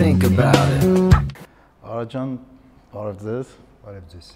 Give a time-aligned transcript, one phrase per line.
[0.00, 0.84] think about it.
[1.84, 2.30] Արաջան,
[2.88, 3.48] բարև ձեզ։
[3.82, 4.28] Բարև ձեզ։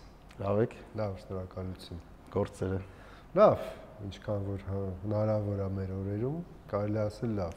[0.43, 2.01] Լավ եք։ Լավ, շնորհակալություն։
[2.35, 2.81] Գործերը։
[3.39, 3.63] Լավ,
[4.05, 6.35] ինչքան որ հա, հնարավոր է մեր օրերում,
[6.69, 7.55] կարելի ասել լավ։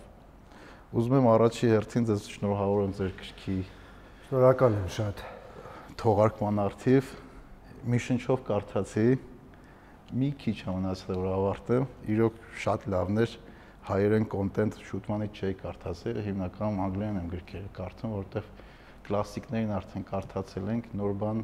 [1.02, 3.58] Ուզում եմ առաջի հերթին ձեզ շնորհավորեմ ձեր քրքի
[4.28, 5.26] Շնորհակալ եմ շատ։
[6.00, 7.12] թողարկման արդիվ։
[7.92, 9.08] Մի շնչով կարդացի։
[10.16, 13.36] Մի քիչ ամնացել որ ավարտեմ։ Իրոք շատ լավն էր
[13.88, 18.50] հայերեն կոնտենտ շուտմանից չէի կարդացել, հիմնականում անգլերեն եմ գրքերը կարդում, որովհետև
[19.08, 21.44] կլասիկներին արդեն կարդացել ենք, նոր բան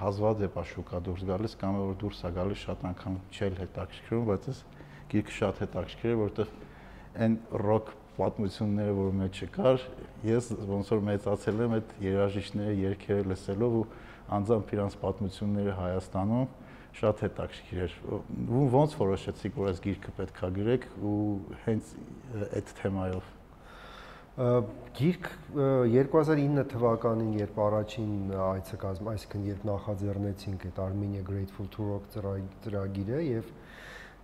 [0.00, 4.48] հազվադ է շուկա դուրս գալիս կամ որ դուրս է գալիս շատ անգամ չել հետաքրքրում, բայց
[4.50, 4.64] այս
[5.12, 9.82] գիրքը շատ հետաքրքիր է, որովհետև այն ռոք պատմությունները, որ մեջը կար,
[10.26, 13.86] ես ոնց որ մեծացել եմ այդ երաժիշտները երգերը լսելով ու
[14.36, 16.46] անձամբ իրանց պատմությունները Հայաստանում
[16.96, 17.96] շատ հետաքրքիր էր։
[18.76, 21.16] Ոնց որոշեցիք, որ այս գիրքը պետքա գրեք ու
[21.66, 21.96] հենց
[22.46, 23.34] այդ թեմայով
[24.36, 28.10] Գիրք 2009 թվականին, երբ առաջին
[28.46, 32.10] այցը կազմ, այսինքն երբ նախաձեռնեցինք այդ Armenia Grateful to Rock
[32.66, 33.48] ծրագիրը եւ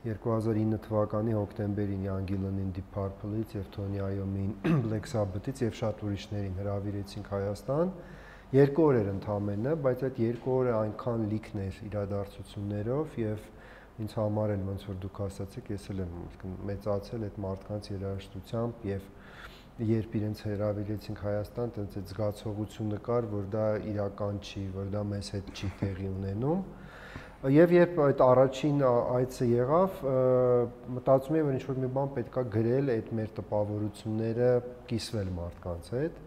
[0.04, 7.32] 2009 թվականի հոկտեմբերին Յանգիլանին Deep Purple-ից եւ Tony Iommi-ին Black Sabbath-ից եւ շատ ուրիշներին հրավիրեցինք
[7.32, 7.96] Հայաստան։
[8.52, 13.44] Երկու օր էր ընդամենը, բայց այդ երկու օրը այնքան լիքն էր իրադարձություններով եւ
[14.04, 16.18] ինձ համար էլ ոնց որ դուք ասացիք, ես էլ եմ
[16.68, 19.06] մեծացել այդ մարդկանց երաժշտությամբ եւ
[19.88, 25.30] երբ իրենց հրավիրեցինք Հայաստան, տենց այդ զգացողությունը կար, որ դա իրական չի, որ դա մեզ
[25.32, 26.60] հետ չի տեղի ունենում։
[27.56, 29.96] Եվ երբ այդ առաջին այցը եղավ,
[30.98, 34.50] մտածում եմ, որ ինչ որ մի բան պետքա գրել այդ մեր տպավորությունները
[34.92, 36.20] կիսվել մարդկանց հետ։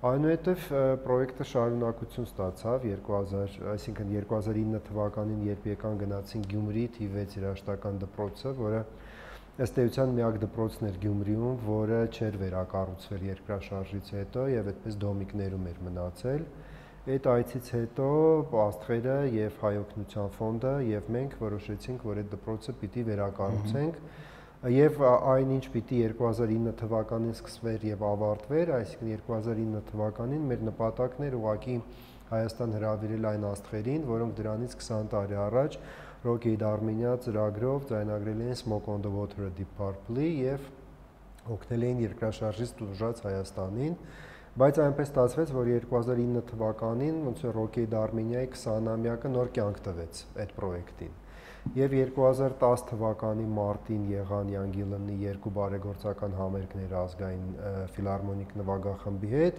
[0.00, 0.62] Այնուհետև
[1.04, 8.80] պրոյեկտը շարունակություն ստացավ 2000, այսինքն 2009 թվականին, երբ եկան գնացին Գյումրի T6 երաշտական դպրոցը, որը
[9.66, 15.84] ըստ էության միակ դպրոցն էր Գյումրիում, որը չէր վերակառուցվել երկրաշարժից հետո եւ այդպես դոմիկներում էր
[15.90, 16.48] մնացել։
[17.10, 18.08] Այդ այցից հետո
[18.64, 24.02] աստղերը եւ հայօգնության ֆոնդը եւ մենք որոշեցինք, որ այդ դպրոցը պիտի վերակառուցենք
[24.68, 31.76] եւ այնինչ պիտի 2009 թվականին սկսվեր եւ ավարտվեր, այսինքն 2009 թվականին մեր նպատակն էր ուղղակի
[32.30, 35.78] Հայաստան հրավիրել այն աստղերին, որոնք դրանից 20 տարի առաջ
[36.26, 40.68] Rocket Armenia ծրագրով ձայնագրել էին Smoke on the Water-ը Deep Purple-ի եւ
[41.56, 43.96] օգնել էին երկրաշարժից դժուժած Հայաստանին,
[44.60, 50.56] բայց այնպես ստացվեց, որ 2009 թվականին ոնց որ Rocket Armenia-ի 20-ամյակը նոր կյանք տվեց այդ
[50.60, 51.19] պրոյեկտին։
[51.76, 57.48] Եվ 2010 թվականի մարտին եղան Յանգիլնի երկու բարեգործական համերգներ ազգային
[57.94, 59.58] ֆիլհարմոնիկ նվագախմբի հետ,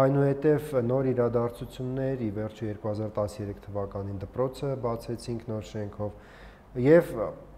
[0.00, 7.08] Այնուհետև նոր իրադարձություններ, ի վերջո 2013 թվականին դպրոցը բացեցինք նոր շենքով եւ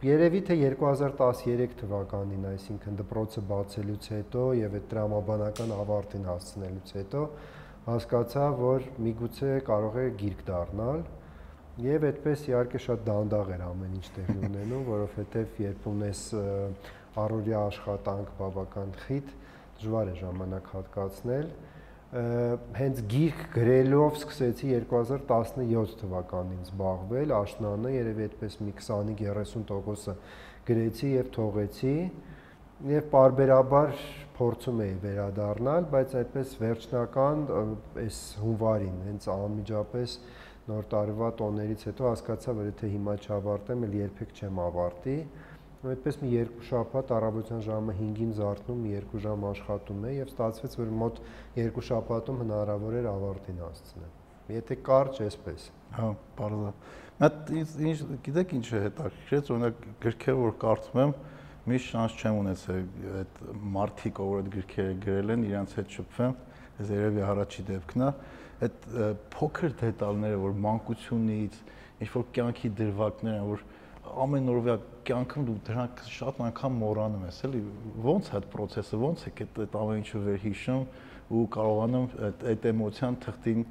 [0.08, 7.26] երևի թե 2013 թվականին, այսինքն դպրոցը բացելուց հետո եւ այդ դրամաբանական ավարտին հասցնելուց հետո
[7.90, 11.04] հասկացա, որ միգուցե կարող է գիրք դառնալ
[11.80, 16.24] եւ այդպես իհարկե շատ դանդաղ էր ամեն ինչ տեղի ունենում, որովհետեւ երբ ունես
[17.22, 19.30] առօրյա աշխատանք բավական խիտ,
[19.78, 21.46] դժվար է ժամանակ հատկացնել
[22.12, 30.14] հենց գիրք գրելով սկսեցի 2017 թվականին զբաղվել, աշնանը երևի այդպես մի 25-30%-ը
[30.68, 31.94] գրեցի եւ թողեցի
[32.92, 33.96] եւ parberabar
[34.36, 37.42] փորձում էի վերադառնալ, բայց այդպես վերջնական
[38.02, 40.18] այս հունվարին հենց անմիջապես
[40.68, 45.16] նոր տարվա տոներից հետո հասկացա, որ եթե հիմա չավարտեմ, էլ երբեք չեմ ավարտի
[45.82, 50.92] այդպես մի երկու շաբաթ առավոտյան ժամը 5-ին զարթնում, երկու ժամ աշխատում է եւ ստացվեց, որ
[51.00, 51.16] մոտ
[51.58, 54.12] երկու շաբաթում հնարավոր էր ավարտին հասցնել։
[54.52, 55.64] Եթե կարճ էսպես։
[55.96, 56.06] Հա,
[56.38, 56.76] բարձր։
[57.22, 57.50] Մատ
[57.88, 57.98] ինչ
[58.28, 61.16] գիտեք ինչ է հետաքրքրեց, օրինակ գրքեր որ կարդում եմ,
[61.72, 62.80] միշտ շանս չեմ ունեցել
[63.22, 63.42] այդ
[63.74, 66.32] մարտիկ ով այդ գրքերը գրել են, իրանց հետ շփվեմ,
[66.82, 68.10] այս երևի առաջի դեպքն է,
[68.62, 68.88] այդ
[69.34, 71.60] փոքր դետալները, որ մանկությունից
[72.02, 73.64] ինչ որ կյանքի դրվագներ են, որ
[74.22, 74.74] ամեն օրվա
[75.06, 77.62] կյանքում դու դրանք շատ անգամ մոռանում ես, էլի
[78.06, 80.84] ոնց է այդ process-ը, ոնց է այդ այդ ամեն ինչը վերհիշում
[81.32, 83.64] ու կարողանում այդ այդ էմոցիան թղթին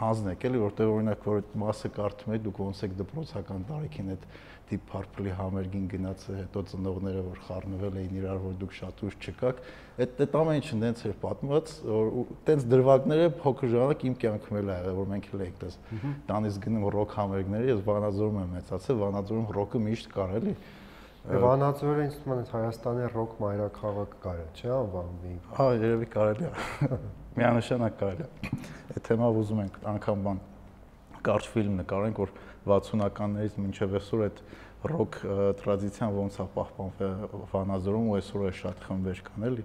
[0.00, 4.26] հանձնեք, էլի որտեղ օրինակ որ այդ մասը կարդում եք, դուք ոնց եք դպրոցական տարիքին այդ
[4.70, 9.62] Deep Purple-ի համերգին գնաց հետո ծնողները որ խառնվել էին իրար որ դուք շատ ուշ չկաք
[10.00, 12.10] այդ այդ ամեն ինչը դենց էր պատմված որ
[12.48, 15.78] տենց դրվագները փոքր ժամանակ իմ կյանքում էլ ա եղել որ մենք էլ էինք դες
[16.30, 20.54] տանից գնում ռոք համերգների ես Վանաձորում եմ մեծացել Վանաձորում ռոքը միշտ կար էլի
[21.20, 26.98] Վանաձորը ինձ թվում է Հայաստանի ռոք մայրաքաղաք կար, չէ՞ անվանվի։ Հա, երևի կարելի է։
[27.36, 28.62] Միանշանակ կարելի է։
[28.94, 30.40] Այդ թեմով ուզում ենք անգամ բան
[31.26, 32.32] կարճ ֆիլմ նկարենք, որ
[32.70, 34.42] 60-ականներից մինչև այսօր այդ
[34.90, 35.20] ռոք
[35.60, 37.14] տրադիցիան ոնց է պահպանվել
[37.52, 39.64] Վանաձորում ու այսօր է շատ խմբեր կան էլի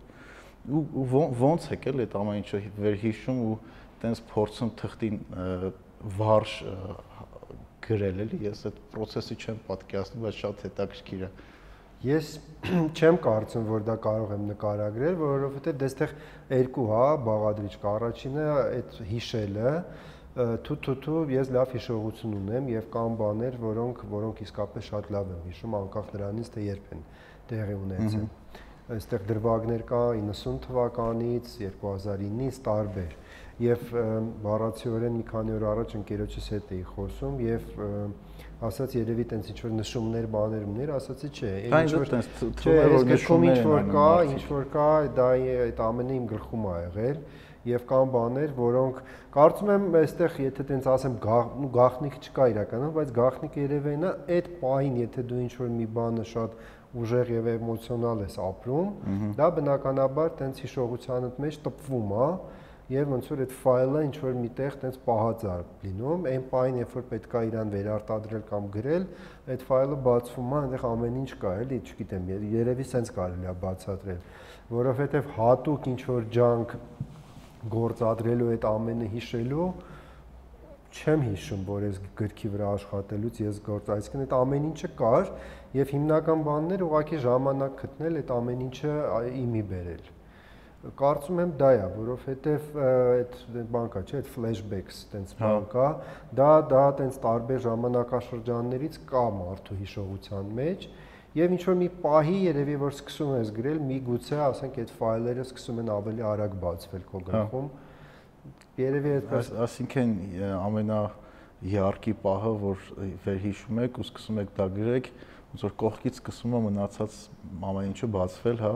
[0.66, 3.56] ու ո՞նց եք էլ այդ ամեն ինչը վերհիշում ու
[4.02, 5.20] տենց փորձում թղթին
[6.16, 6.56] վարժ
[7.86, 11.30] գրել էլի, ես այդ process-ը չեմ պատկերացնում, բայց շատ հետաքրքիր է։
[12.06, 12.32] Ես
[12.98, 16.16] չեմ կարծում, որ դա կարող եմ նկարագրել, որովհետև դեստեղ
[16.56, 19.76] երկու հա բաղադրիչ կա։ Առաջինը այդ հիշելը,
[20.36, 25.76] թութութու ես լավ հիշողություն ունեմ եւ կան բաներ, որոնք որոնք իսկապես շատ լավ եմ հիշում,
[25.80, 27.06] անկախ նրանից թե երբ են
[27.52, 28.26] տեղի ունեցել։
[28.96, 33.16] Այստեղ դրվագներ կա 90 թվականից 2009-ից տարբեր
[33.64, 33.86] եւ
[34.44, 37.80] բառացիորեն մի քանի օր առաջ ընկերոջս հետ էի խոսում եւ
[38.66, 42.30] ասաց երևի տենց ինչ որ նշումներ բաներ ուներ, ասացի չէ, ինչ որ տենց
[42.60, 45.30] թվում է որ նշումներ ինչ որ կա, ինչ որ կա, դա
[45.66, 47.20] այդ ամենը իմ գլխում ա եղել
[47.70, 49.00] եւ կան բաներ, որոնք
[49.36, 51.16] կարծում եմ այստեղ եթե տենց ասեմ
[51.76, 56.28] գաղտնիք չկա իրականում, բայց գաղտնիքը երևի նա այդ պահին, եթե դու ինչ որ մի բանը
[56.32, 56.60] շատ
[56.96, 58.92] ուժեղ եւ էմոցիոնալ ես ապրում,
[59.40, 62.30] դա բնականաբար տենց հիշողությանդ մեջ տպվում է,
[62.86, 65.54] եւ ոնց որ այդ ֆայլը ինչ որ միտեղ տենց պահած է
[65.86, 69.08] լինում, այն պայն երբ որ պետքա իրան վերարտադրել կամ գրել,
[69.56, 74.22] այդ ֆայլը բացվում է, այնտեղ ամեն ինչ կա, էլի, չգիտեմ, երևի սենց կարելի է բացատրել,
[74.76, 76.78] որովհետեւ հատուկ ինչ որ ջանք
[77.74, 79.70] գործադրելու այդ ամենը հիշելու
[80.96, 85.32] չեմ հիշում, որ ես գրքի վրա աշխատելուց ես գործ, այսինքն այդ ամեն ինչը կար
[85.76, 88.94] եւ հիմնական բաններ ուղղակի ժամանակ գտնել այդ ամեն ինչը
[89.42, 90.06] իմի բերել
[91.00, 93.38] կարծում եմ դա է, որովհետև այդ
[93.74, 95.88] բան կա, չէ, այդ flashbacks, տենց հա։ բան կա,
[96.40, 100.88] դա դա տենց տարբեր ժամանակաշրջաններից կա մարդու հիշողության մեջ,
[101.36, 105.46] եւ ինչ որ մի պահի երևի որ սկսում ես գրել, մի գուցե ասենք այդ ֆայլերը
[105.46, 107.70] սկսում են ավելի արագ բացվել քո հա։ գլխում։
[108.80, 110.14] Երևի այդպես ասինքն
[110.56, 111.00] ամենա
[111.66, 112.86] իհարկի պահը, որ
[113.26, 115.10] վերհիշում եք ու սկսում եք դա գրեք,
[115.52, 117.18] ոնց որ կողքից սկսում է մնացած
[117.72, 118.74] ամեն ինչը բացվել, հա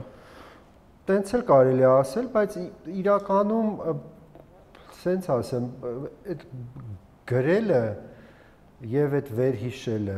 [1.09, 2.55] Տենց էլ կարելի է ասել, բայց
[2.99, 3.69] իրականում
[4.99, 5.69] սենց ասեմ,
[6.33, 6.43] այդ
[7.31, 7.79] գրելը
[8.91, 10.17] եւ այդ վերհիշելը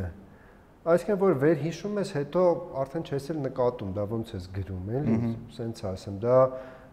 [0.81, 2.43] այսինքն որ վերհիշում ես, հետո
[2.81, 5.17] արդեն չես էլ նկատում, դա ոնց ես գրում, էլի,
[5.57, 6.37] սենց ասեմ, դա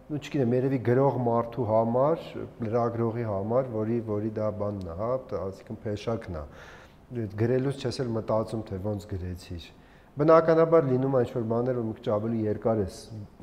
[0.09, 2.27] ու չգիտեմ, երևի գրող մարդու համար,
[2.65, 6.45] լրագրողի համար, որի որի դա բանն է, հա, այսինքն փեշակն է։
[7.39, 9.67] Գրելուց չես էլ մտածում, թե ոնց գրեցիր
[10.17, 12.95] Բնականաբար լինում է ինչ-որ բաներ, որ մի քիչ ավելի երկար ես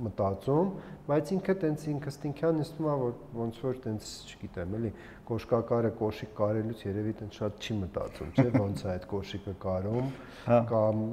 [0.07, 0.73] մտածում,
[1.07, 4.91] բայց ինքը տենց ինքստինքյան նստում է, որ ոնց որ տենց, չգիտեմ, էլի,
[5.31, 10.11] կոշկակարը կոշիկ կարելուց երևի տենց շատ չի մտածում, չէ՞, ոնց է այդ կոշիկը կարում,
[10.51, 11.07] հա։ կամ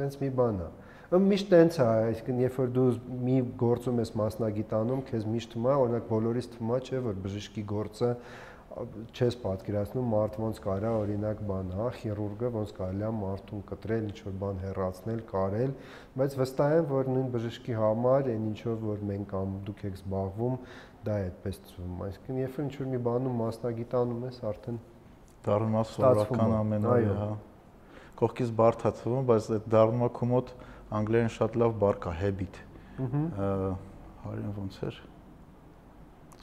[0.00, 0.70] տենց մի բան է
[1.10, 2.82] միշտ տենց է, այսինքն երբ որ դու
[3.26, 7.64] մի գործում ես մասնագիտանում, քեզ միշտ թվում է, օրինակ բոլորիս թվում է, չէ, որ բժշկի
[7.72, 8.10] գործը
[8.70, 14.20] չես պատկերացնում մարդ ոնց կարա օրինակ բան, հա, խիրուրգը ոնց կարելի է մարդուն կտրել, ինչ
[14.26, 15.72] որ բան հեռացնել, կարել,
[16.20, 20.56] բայց վստահ եմ, որ նույն բժշկի համար այն ինչով որ մենք կամ դուք եք զբաղվում,
[21.10, 24.80] դա է այդպես ծվում։ Այսինքն երբ ինչ որ մի բանում մասնագիտանում ես, արդեն
[25.50, 27.30] դառնում է սովորական ամենայը, հա։
[28.20, 28.50] Կողքից
[29.00, 30.50] թվում, բայց այդ դառնում է քո մոտ
[31.00, 32.60] անգլերեն շատ լավ բառ կա habit։
[33.00, 33.70] Ահա
[34.20, 35.00] հարին ոնց էր։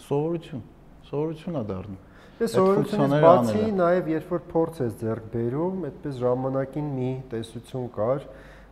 [0.07, 0.63] Սովորություն
[1.07, 2.06] սովորություն է դառնում։
[2.37, 8.27] Ես սովորությունից բացի նաև երբ որ փորձ ես ձեռք բերում, այդպես ժամանակին մի տեսություն կար,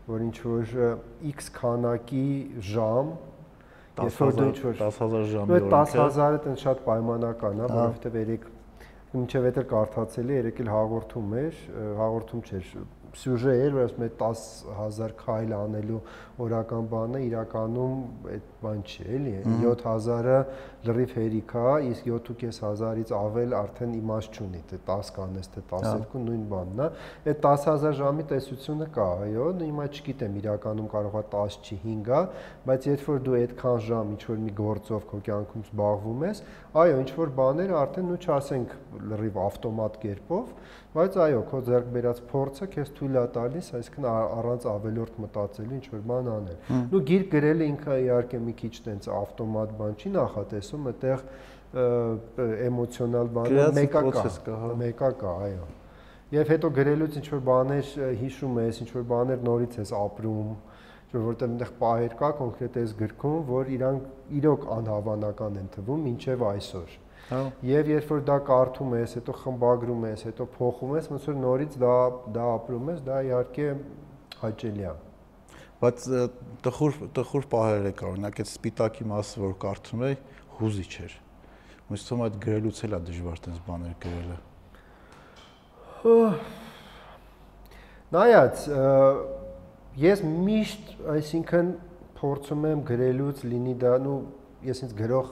[0.06, 0.74] որ ինչ որ
[1.32, 2.28] X քանակի
[2.70, 3.10] ժամ
[3.98, 8.46] 10000 10000 ժամի օրինակ 10000-ը տեն շատ պայմանական է, որովհետև երեք
[9.16, 11.60] մինչև այդ էլ կարդացել է, երեք էլ հաղորդում էր,
[12.04, 12.72] հաղորդում չէր,
[13.16, 16.02] սյուժե էր, որ ասում է 10000 քայլ անելու
[16.42, 18.00] օրական բանը իրականում
[18.36, 20.40] այդ բան չի, էլի 7000-ը
[20.86, 26.44] լրիվ հերիք է, իսկ 7500-ից ավել արդեն իմաստ չունի, թե 10 կանես, թե 12 նույն
[26.52, 26.90] բանն է։
[27.32, 32.22] Այդ 10000 ժամի տեսությունը կա, այո, հիմա չգիտեմ իրականում կարող է 10 չի 5 է,
[32.68, 36.42] բայց երբ որ դու այդքան ժամ ինչ որ մի գործով քո կյանքում զբաղվում ես,
[36.86, 38.76] այո, ինչ որ բաները արդեն ու չասենք
[39.16, 40.54] լրիվ ավտոմատ կերպով,
[40.96, 45.88] բայց այո, քո ձեռք բերած փորձը քեզ թույլ է տալիս, այսինքն առանց ավելորդ մտածելու ինչ
[45.92, 46.58] որ բան անել։
[46.92, 51.26] Նու գիրք գրելը ինքը իհարկե մի քիչ տենց ավտոմատ բան չի նախատեսում, այդտեղ
[51.76, 54.24] էմոցիոնալ բանը մեկա կա,
[54.66, 55.66] հա։ մեկա կա, այո։
[56.36, 57.90] Եվ հետո գրելուց ինչ որ բաներ
[58.22, 60.54] հիշում ես, ինչ որ բաներ նորից ես ապրում,
[61.16, 66.46] որ որտեղ այնտեղ պահեր կա կոնկրետ այս գրքում, որ իրանք իրոք անհավանական են թվում մինչև
[66.50, 71.28] այսօր։ Հա։ Եվ երբ որ դա կարդում ես, հետո խմբագրում ես, հետո փոխում ես, ոնց
[71.30, 71.96] որ նորից դա
[72.36, 73.70] դա ապրում ես, դա իհարկե
[74.42, 74.94] հաճելի է։
[75.82, 76.06] Բայց
[76.66, 80.18] տխուր տխուր պահեր է կա, օրինակ այդ սպիտակի մասը, որ կարդում եի,
[80.60, 81.16] հուզիչ էր։
[81.90, 84.38] Ոնց թվում այդ գրելուց էլ է դժվար տես բաներ գրելը։
[88.16, 88.64] Նայած,
[90.06, 91.72] ես միշտ, այսինքն
[92.20, 94.18] փորձում եմ գրելուց լինի դա, ну,
[94.66, 95.32] ես ինձ գրող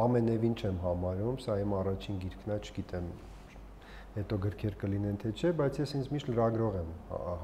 [0.00, 3.10] ամենևին չեմ համարում, սա իմ առաջին գիրքն է, չգիտեմ
[4.16, 6.88] հետո գրքեր կլինեն թե չէ, բայց ես ինձ միշտ լրագրող եմ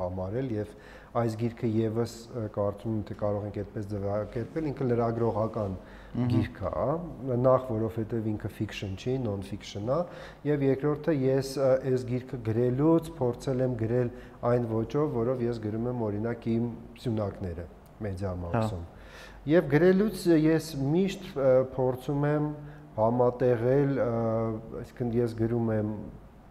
[0.01, 0.73] համարել եւ
[1.17, 2.15] այս գիրքը եւս
[2.55, 5.77] կարծում եմ թե կարող ենք այդպես ձևակերպել, ինքը լրագրողական
[6.33, 9.99] գիրք է, նախ որովհետեւ ինքը fiction չի, non-fiction է,
[10.49, 14.13] եւ երկրորդը ես այս գիրքը գրելուց փորձել եմ գրել
[14.51, 16.71] այն ոճով, որով ես գրում եմ օրինակ իմ
[17.05, 17.67] սյունակները
[18.07, 18.87] Մեդիամաքսում։
[19.47, 21.29] Եվ գրելուց ես միշտ
[21.77, 22.49] փորձում եմ
[22.97, 23.93] համատեղել,
[24.81, 25.93] այսինքն ես գրում եմ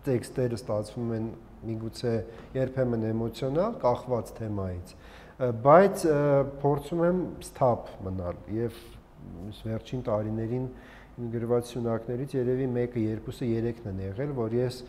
[0.06, 1.28] տեքստերը ստացվում են
[1.70, 2.16] միգուցե
[2.56, 4.96] երբեմն էմոցիոնալ, կախված թեմայից,
[5.66, 6.04] բայց
[6.62, 8.84] փորձում եմ սթափ մնալ եւ
[9.66, 10.68] վերջին տարիներին
[11.16, 14.80] իմ գրված սյունակներից երևի 1-ը, 2-ը, 3-ն են եղել, որ ես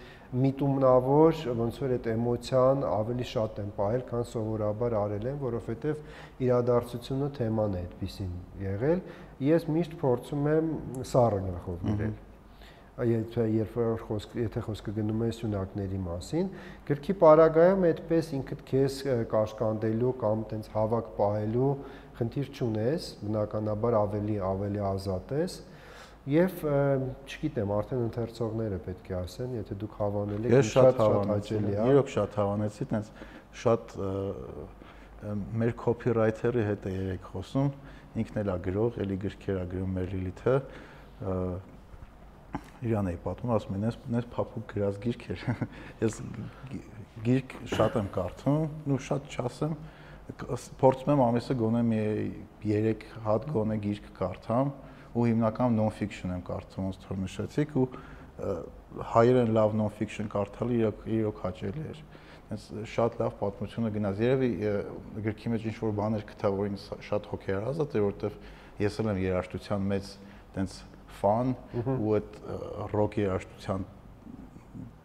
[0.43, 7.33] միտումնավոր ոնց որ այդ էմոցիան ավելի շատ եմ ողել, քան սովորաբար արել եմ, որովհետև իրադարձությունը
[7.39, 9.03] թեման է այդպեսին եղել։
[9.47, 10.73] Ես միշտ փորձում եմ
[11.15, 12.17] սառը գլխով գրել
[12.97, 13.75] երբ
[14.07, 16.47] խոսք եթե խոսքը գնում է սյունակների մասին,
[16.89, 18.99] գրքի պարագայում այդպես ինքդ քեզ
[19.33, 21.73] կաշկանդելու կամ տենց հավաք պահելու
[22.17, 25.59] խնդիր չունես, բնականաբար ավելի ավելի ազատ ես
[26.27, 26.65] եւ
[27.29, 32.11] չգիտեմ, արդեն ընթերցողները պետք է ասեն, եթե դուք հավանել եք, շատ շատ հաճելի է։ Իրոք
[32.17, 33.13] շատ հավանեցի, տենց
[33.61, 33.95] շատ
[35.61, 37.71] մեր copywriter-ի հետ է երեք խոսում,
[38.25, 40.57] ինքն էլ է գրող, էլի գրքեր է գրում մեր Լիլիթը,
[42.87, 45.45] իրան էի պատմում, ասում են, ես ես փափուկ գրած գիրք էր։
[46.07, 46.19] Ես
[47.27, 48.59] գիրք շատ եմ կարդում,
[48.93, 49.77] ու շատ չասեմ,
[50.83, 52.03] փորձում եմ ամիսը գոնե մի
[52.67, 54.73] 3 հատ գոնե գիրք կարդամ,
[55.17, 57.87] ու հիմնականում non-fiction եմ կարդում, ոնց որ նշեցիք, ու
[59.15, 62.03] հայերեն լավ non-fiction կարդալը իրոք իրոք հաճելի էր։
[62.47, 64.51] Այս շատ լավ պատմությունը գնաց։ Երևի
[65.25, 68.37] գրքի մեջ ինչ որ բաներ գտա, որ ինձ շատ հոգեարազատ էր, որովհետև
[68.85, 70.13] ես էլ եմ երաժշտության մեջ
[70.57, 70.77] տենց
[71.21, 71.53] ֆան
[71.97, 72.39] ու այդ
[72.93, 73.85] ռոքի երաժշտության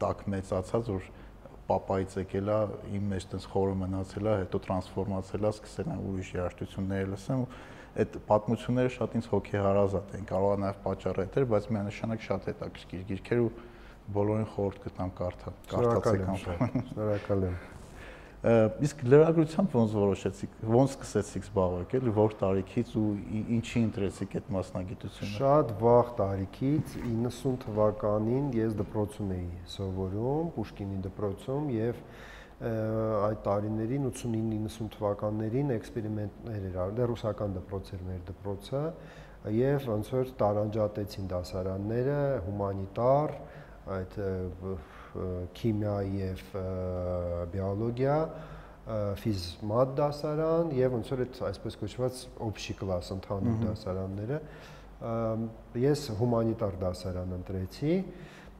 [0.02, 1.10] տակ մեծացած որ
[1.72, 2.60] պապայից եկել է
[2.98, 7.44] իմ մեջ տես խորը մնացել է հետո տրանսֆորմացել է սկսել եմ ուրիշ երաժշտություններ լսեմ
[8.02, 13.04] այդ պատմությունները շատ ինձ հոգեհարազատ են կարող է նաև պատճառը հետեր բայց միանշանակ շատ հետաքրքիր
[13.12, 13.52] գիրքեր ու
[14.16, 16.24] բոլորին խորհուրդ կտամ կարդալ կարդացեք
[16.92, 17.58] շնորհակալ եմ
[18.42, 23.04] իսկ լրագրությամբ ոնց որոշեցիք, ոնց սկսեցիք զբաղվել, էլի որ տարիքից ու
[23.58, 29.46] ինչի ընտրեցիք այդ մասնագիտությունը։ Շատ վաղ տարիքից 90 թվականին ես դպրոցում էի
[29.76, 32.02] սովորում, Պուշկինի դպրոցում եւ
[32.62, 38.82] այդ տարիներին 89-90 թվականներին էքսպերիմենտներ էր արել, դե ռուսական դպրոց էր մեր դպրոցը
[39.58, 43.34] եւ ոնց որ տարանջատեցին դասարանները, հումանիտար,
[43.98, 44.20] այդ
[45.58, 46.44] քիմիա եւ
[47.54, 48.18] բիոլոգիա,
[49.22, 54.40] ֆիզմատ դասարան եւ ոնց որ այդ այսպես կոչված օբշի կլաս ընդհանուր դասարանները
[55.82, 57.94] ես հումանիտար դասարան ընտրեցի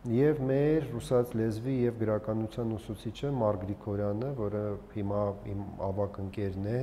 [0.10, 4.62] եւ մեր ռուսաց լեզվի եւ գրականության ուսուցիչը Մարկ Գրիգորյանը, որը
[4.96, 6.80] հիմա իմ ավակ ընկերն է,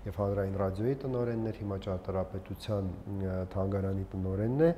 [0.00, 2.86] եւ հանրային ռադիոյի տնօրենն էր, հիմա ճարտարապետության
[3.52, 4.70] թանգարանի տնօրենն է։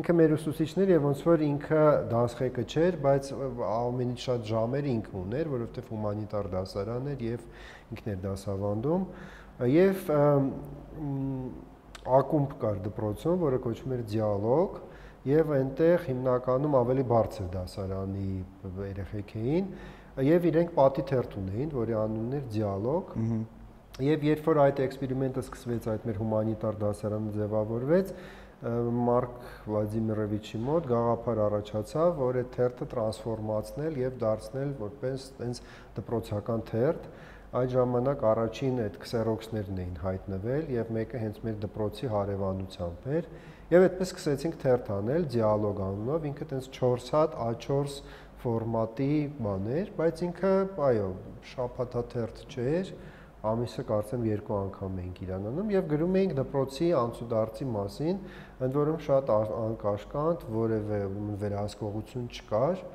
[0.00, 3.30] Ինքը մեր ուսուցիչներ եւ ոնց որ ինքը դասղեկը չէր, բայց
[3.68, 7.46] ամենից շատ ժամեր ինքը ուներ, որովհետեւ հումանիտար դասարան էր եւ
[7.94, 9.06] ինքն էր դասավանդում
[9.70, 10.04] եւ
[12.18, 14.80] ակումբ կար դպրոցում, որը կոչվում էր դիալոգ
[15.24, 18.30] եւ այնտեղ հիմնականում ավելի բարձր դասարանի
[18.90, 19.70] երեխեք էին
[20.26, 23.53] եւ իրենք պատի թերթ ունեին, որի անունն էր դիալոգ։ Ահա
[24.02, 28.08] Եվ երբ որ այդ էքսպերիմենտը սկսվեց, այդ մեր հումանիտար դասարանը ձևավորվեց,
[28.64, 29.36] Մարկ
[29.68, 35.62] Վլադիմիրովիչի մոտ գաղափար առաջացավ, որ այդ թերթը տրանսֆորմացնել եւ դարձնել որպես տենց
[36.00, 37.08] դպրոցական թերթ։
[37.54, 43.32] Այդ ժամանակ առաջին այդ քսերոքսներն էին հայտնվել եւ մեկը հենց մեր դպրոցի հարևանությամբ էր։
[43.74, 47.98] Եվ այդպես սկսեցինք թերթ անել դիալոգ անունով, ինքը տենց 4 հատ A4
[48.42, 49.12] ֆորմատի
[49.44, 50.56] բան էր, բայց ինքը,
[50.88, 51.10] այո,
[51.54, 52.90] շաբաթա թերթ չէր,
[53.52, 58.20] ամիսը կարծեմ երկու անգամ էինք իրանանում եւ գրում էինք դպրոցի անցուդարձի մասին,
[58.64, 61.00] ընդ որում շատ անկաշկանդ, որևէ
[61.44, 62.86] վերահսկողություն չկար,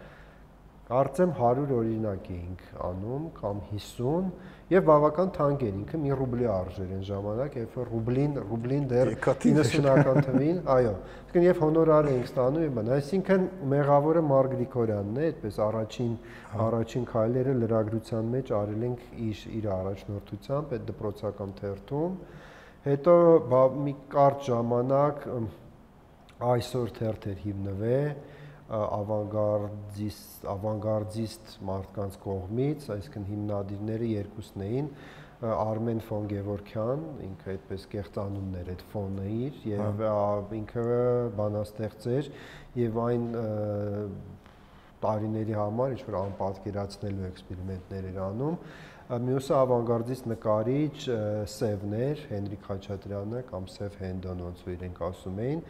[0.89, 4.29] Կարծեմ 100 օրինակ էինք անում կամ 50
[4.69, 9.09] եւ բավական թանկ էր ինքը մի ռուբլի արժեր այն ժամանակ, երբ որ ռուբլին ռուբլին դեռ
[9.25, 10.91] 90-ական թվին, այո։
[11.29, 16.13] Իսկն եւ հոնորար էինք ստանում եւ բան, այսինքն մեղավորը Մարկ Գրիգորյանն է, այդպես առաջին
[16.69, 22.19] առաջին քայլերը լրագրության մեջ արել ենք իր իր առաջնորդությամբ այդ դպրոցական թերթում։
[22.89, 23.15] Հետո
[23.89, 25.25] մի կարճ ժամանակ
[26.39, 27.97] այսօր թերթեր հիմնվե
[28.69, 34.91] ավանգարդիստ ավանգարդիստ մարդկանց կողմից, այսինքն հիմնադիրները երկուսն էին,
[35.39, 40.01] Արմեն ֆոն Գևորքյան, ինքը այդպես կեղծանուններ այդ ֆոնը իր եւ
[40.57, 40.83] ինքը
[41.38, 42.29] բանաստեղծ էր
[42.81, 43.23] եւ այն
[44.99, 48.57] տարիների համար ինչ որ անպատկերացնելու էքսպերիմենտներ էր անում
[49.09, 50.97] մյուսը ավանգարդիստ նկարիչ
[51.49, 55.63] Սևներ, Հենրիկ Խաչատրյանը կամ Սև Հենդոն ոնց որ իրենք ասում էին,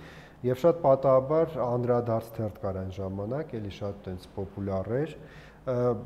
[0.46, 5.16] եւ շատ պատահաբար անդրադարձ թերթ կար այն ժամանակ, էլի շատ տենց պոպուլյար էր,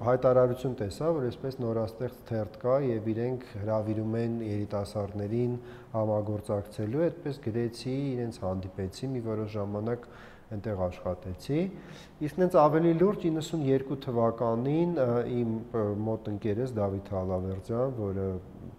[0.04, 5.54] հայտարարություն տեսա, որ այսպես նորաստեղծ թերթ կա եւ իրենք հravirում են երիտասարդներին
[5.94, 10.08] համագործակցելու, այդպես գրեցի, իրենց հանդիպեցի մի որոշ ժամանակ
[10.54, 11.60] այնտեղ աշխատեցի։
[12.28, 14.98] Իսկ նենց ավելի լուրջ 92 թվականին
[15.38, 15.54] իմ
[16.08, 18.28] մոտ ընկերս Դավիթ Հալավերձյան, որը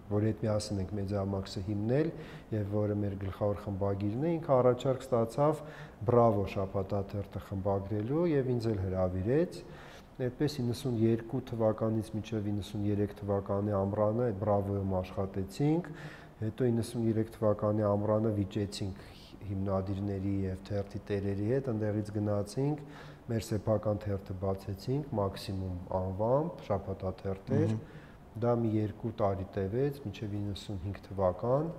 [0.05, 2.09] որ հետ միասին ենք Մեդիամաքսը հիմնել
[2.55, 5.63] եւ որը մեր գլխավոր խմբագիրն է, ինքը առաջարկ ստացավ
[6.05, 9.59] Բրավո շապատաթերթը խմբագրելու եւ ինձ էլ հրավիրեց
[10.15, 15.89] այդպես 92 թվականից մինչև 93 թվականի ամռանը բրավոյում աշխատեցինք,
[16.45, 19.03] հետո 93 թվականի ամռանը վիճեցինք
[19.49, 22.83] հիմնադիրների եւ թերթի տերերի հետ, ընդեղից գնացինք,
[23.31, 27.73] մեր սեփական թերթը բացեցինք, մաքսիմում անվամբ, շաբաթաթերթ էր։
[28.45, 28.71] Դա մի
[29.05, 31.71] 2 տարի տևեց, մինչև 95 թվական։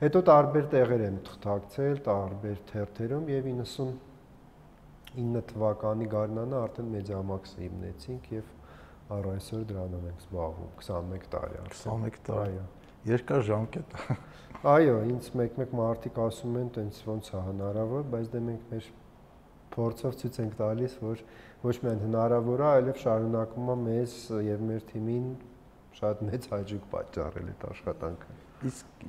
[0.00, 3.94] Հետո տարբեր տեղեր եմ թղթակցել, տարբեր թերթերում եւ 90
[5.14, 8.46] 9 թվականի գարնանը արդեն Մեդիամաքսը հիմնեցինք եւ
[9.14, 12.56] առ այսօր դրանով ենք զբաղվում 21 տարի արդեն 21 տարի
[13.10, 13.94] երկար ժամկետ
[14.64, 18.86] այո ինձ մեկ-մեկ մարդիկ ասում են տենց ոնց է հնարավոր բայց դե մենք մեր
[19.74, 21.24] փորձով ցույց ենք տալիս որ
[21.64, 24.14] ոչ միայն հնարավոր է այլև շարունակում է մեզ
[24.48, 25.26] եւ մեր թիմին
[25.98, 28.38] շատ մեծ հաջող պատճառել այդ աշխատանքը
[28.70, 29.08] իսկ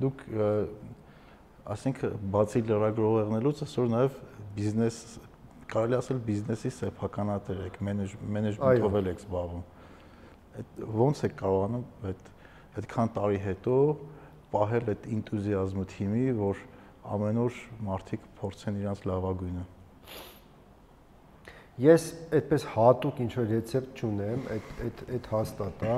[0.00, 0.24] դուք
[1.76, 2.04] ասենք
[2.34, 4.16] բացի լրագրողերնելուց այսօր նաև
[4.56, 5.02] բիզնես
[5.70, 9.60] կարելի ասել բիզնեսի սեփականատեր եք, մենեջմենթով եք զբաղվում։
[10.60, 12.30] Այդ ո՞նց եք կարողանում այդ
[12.80, 13.76] այդքան տարի հետո
[14.54, 16.64] պահել այդ ինտուզիազմը թիմի, որ
[17.16, 19.66] ամեն օր մարդիկ փորձեն իրանց լավագույնը։
[21.80, 25.94] Ես այդպես հատուկ ինչ որ ռեցեպտ չունեմ, այդ այդ այդ հաստատ է։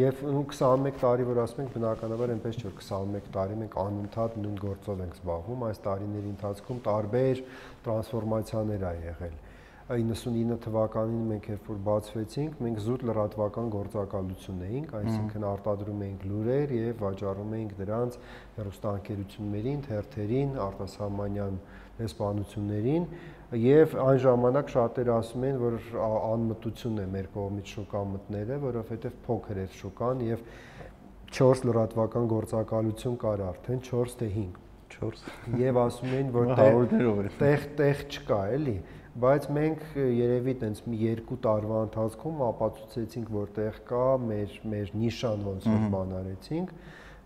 [0.00, 4.60] Եվ 21 տարի որ ասում ենք բնականաբար այնպես չէ որ 21 տարի մենք անընդհատ նույն
[4.64, 7.40] գործով ենք զբաղվում այս տարիների ընթացքում տարբեր
[7.86, 9.34] տրանսֆորմացիաներ ա եղել
[9.90, 16.74] 99 թվականին մենք երբ որ բացվեցինք, մենք զուտ լրատվական գործակալություն էինք, այսինքն արտադրում էինք լուրեր
[16.76, 18.18] եւ վաճառում էինք դրանց
[18.58, 21.58] հեռուստաընկերություններին, թերթերին, արտասահմանյան
[21.98, 23.08] դեսպանություններին
[23.64, 29.60] եւ այն ժամանակ շատերը ասում են, որ անմտություն է մեր կողմից շուկա մտնելը, որովհետեւ փոքր
[29.60, 30.46] է շուկան եւ
[31.34, 38.00] 4 լրատվական գործակալություն կար արդեն 4 թե 5 4 եւ ասում էին որ տեղ տեղ
[38.10, 38.74] չկա էլի
[39.18, 45.42] բայց մենք երևի տենց մի երկու տարվա ընթացքում ապացուցեցինք որ տեղ կա մեր մեր նիշան
[45.48, 46.74] ոնց որ բան արեցինք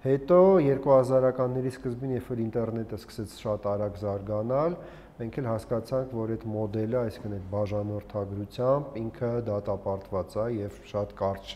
[0.05, 4.79] հետո 2000-ականների սկզբին երբ որ ինտերնետը սկսեց շատ արագ զարգանալ
[5.15, 11.53] մենք էլ հասկացանք, որ այդ մոդելը, այսինքն այդ բաժանորդագրությամբ ինքը դատապարտված է եւ շատ կարճ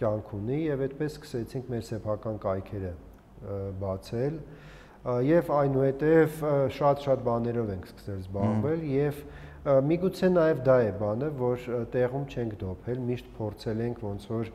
[0.00, 2.92] կյանք ունի եւ այդպես սկսեցինք մեր սեփական կայքերը
[3.82, 4.38] բացել
[5.28, 6.42] եւ այնուհետեւ
[6.78, 9.22] շատ-շատ բաներով ենք սկսել զբաղվել եւ
[9.62, 14.48] միգուցե նաեւ դա է բանը, որ տեղում չենք դոփել, միշտ փորձել ենք ոնց որ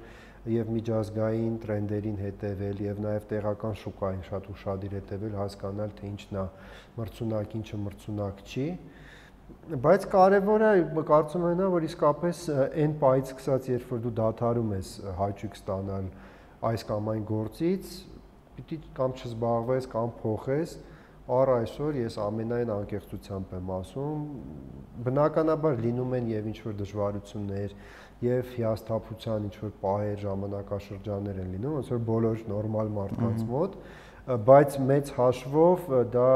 [0.52, 6.44] եւ միջազգային տրենդերին հետեւել եւ նաեւ տեղական շուկային շատ ուշադիր հետեւել, հասկանալ թե ինչն է
[6.98, 8.68] մրցունակ, ինչը մրցունակ չի։
[9.88, 10.72] Բայց կարևորը
[11.08, 14.90] կարծում եմ նա, որ իսկապես այն պայից սկսած, երբ որ դու դադարում ես
[15.24, 16.10] հաճույք ստանալ
[16.68, 17.92] այս կամ այն գործից,
[18.58, 20.76] պիտի կամ չզբաղվես կամ փոխես,
[21.28, 24.20] առ այսօր ես ամենայն անկեղծությամբ եմ ասում,
[25.08, 27.74] բնականաբար լինում են եւ ինչ որ դժվարություններ,
[28.24, 33.76] եւ հիասթափության ինչ որ պահեր ժամանակաշրջաններ են լինում, ոնց որ բոլոր նորմալ մարդկանց մոտ,
[34.48, 36.32] բայց մեծ հաշվով դա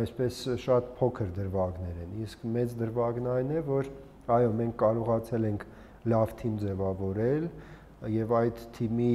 [0.00, 3.92] այսպես շատ փոքր դրվագներ են։ Իսկ մեծ դրվագն այն է, որ
[4.36, 5.66] այո, մենք կարողացել ենք
[6.10, 7.46] լավ թիմ ձևավորել
[8.16, 9.14] եւ այդ թիմի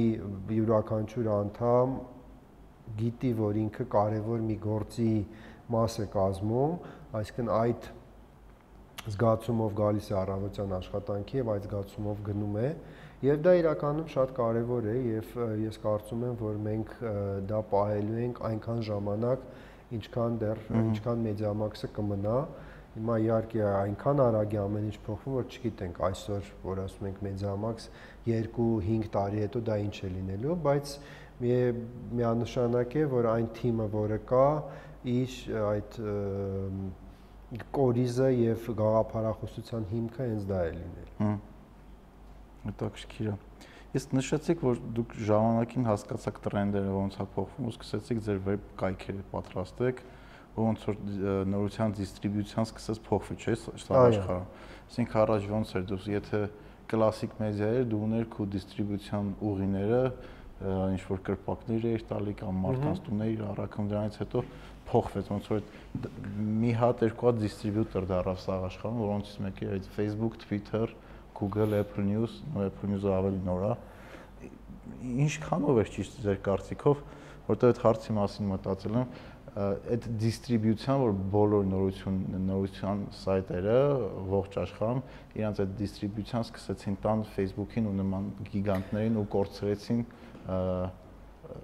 [0.56, 1.94] յուրաքանչյուր անդամ
[3.00, 5.14] գիտի, որ ինքը կարևոր մի գործի
[5.72, 6.76] մաս է կազմում,
[7.22, 7.90] այսինքն այդ
[9.02, 12.68] զգացումով գալիս է առավոտյան աշխատանքի եւ այդ զգացումով գնում է
[13.22, 16.92] եւ դա իրականում շատ կարեւոր է եւ ես կարծում եմ որ մենք
[17.50, 19.48] դա պահելու ենք այնքան ժամանակ
[19.98, 22.36] ինչքան դեռ ինչքան մեդիամաքսը կմնա
[22.92, 27.86] հիմա իհարկե այնքան արագ է ամեն ինչ փոխվում որ չգիտենք այսօր որ ասում ենք մեդիամաքս
[28.28, 30.96] 2-5 տարի հետո դա ինչ է լինելու բայց
[31.42, 34.48] միանշանակ է որ այն թիմը որը կա
[35.12, 35.36] իր
[35.68, 35.98] այդ
[37.76, 41.34] կորիզը եւ գաղափարախոսության հիմքը հենց դա է լինել։
[42.62, 43.36] Հետաքրքիր է։
[43.92, 49.24] Իսկ նշեցիք, որ դուք ժամանակին հասկացաք տրենդերը ոնց է փոխվում ու սկսեցիք ձեր վեբ կայքերը
[49.32, 50.00] պատրաստեք,
[50.56, 50.96] ոնց որ
[51.52, 54.38] նորության դիստրիբյուցիան սկսեց փոխվել, չէ՞, սա աշխարհը։
[54.92, 56.40] Այսինքն առաջ ոնց էր դուք, եթե
[56.92, 60.02] կլասիկ մեդիա էր, դու ուներ քո դիստրիբյուցիան ուղիները,
[60.62, 64.42] ինչ որ կրպակներ էր տալի կամ մարդկանց տուներ իր առաքում դրանից հետո
[64.92, 65.64] փոխվեց ոնց որ
[66.62, 70.86] մի հատ երկու հատ դիստրիբյուտոր դարավ սա աշխարհում որոնցից մեկը այդ Facebook, Twitter,
[71.38, 73.74] Google, Apple News, նո Apple News-ը ավելի նոր է
[75.26, 77.04] ինչքանով է ճիշտ ձեր կարծիքով
[77.48, 79.14] որտեղ այդ հարցի մասին մտածել եմ
[79.52, 83.74] այդ դիստրիբյուցիան, որ բոլոր նորություն նորության սայթերը
[84.32, 85.02] ողջ աշխարհում
[85.42, 90.00] իրանց այդ դիստրիբյուցիան սկսեցին տան Facebook-ին ու նման գիգանտներին ու կորցրեցին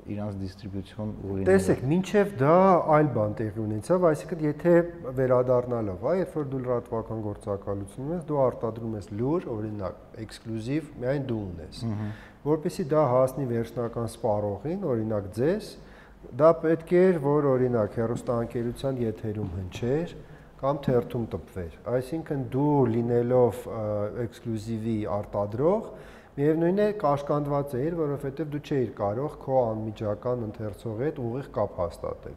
[0.08, 2.54] իրանց դիստրիբյուցիոն ուղիները։ Տեսեք, մինչև դա
[2.96, 4.72] այլ բան տեղի ունեցավ, այսինքն եթե
[5.18, 11.28] վերադառնալով, հա, երբ որ դու լրատվական գործակալություն ես, դու արտադրում ես լուր, օրինակ, էքսկլյուզիվ, միայն
[11.28, 11.82] դու ունես։
[12.48, 15.70] Որպեսզի դա հասնի վերջնական սպառողին, օրինակ ձեզ,
[16.38, 20.14] դա պետք էր, որ օրինակ հերոստանգերության եթերում հնչեր
[20.58, 23.60] կամ թերթում տպվեր։ Այսինքն դու լինելով
[24.24, 25.90] էքսկլյուզիվի արտադրող,
[26.38, 32.36] Միևնույն է կաշկանդված էիր, որովհետև դու չէիր կարող քո անմիջական ընթերցողի հետ ուղիղ կապ հաստատել։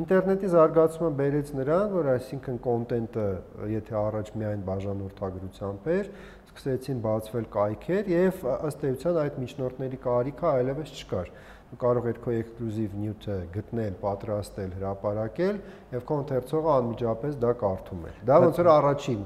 [0.00, 3.26] Ինտերնետի զարգացումը բերեց նրան, որ այսինքն կոնտենտը,
[3.74, 6.08] եթե առաջ միայն բաժանորդագրությամբ էր,
[6.54, 11.30] սկսեցին բացվել կայքեր եւ ըստ էության այդ միջնորդների կարիքը այլևս չկար։
[11.68, 15.56] Դու կարող ես քո էքսկլյուզիվ նյութը գտնել, պատրաստել, հրապարակել
[15.94, 19.24] եւ քո ընթերցողը անմիջապես դա կարդում է։ Դա ոնց որ առաջին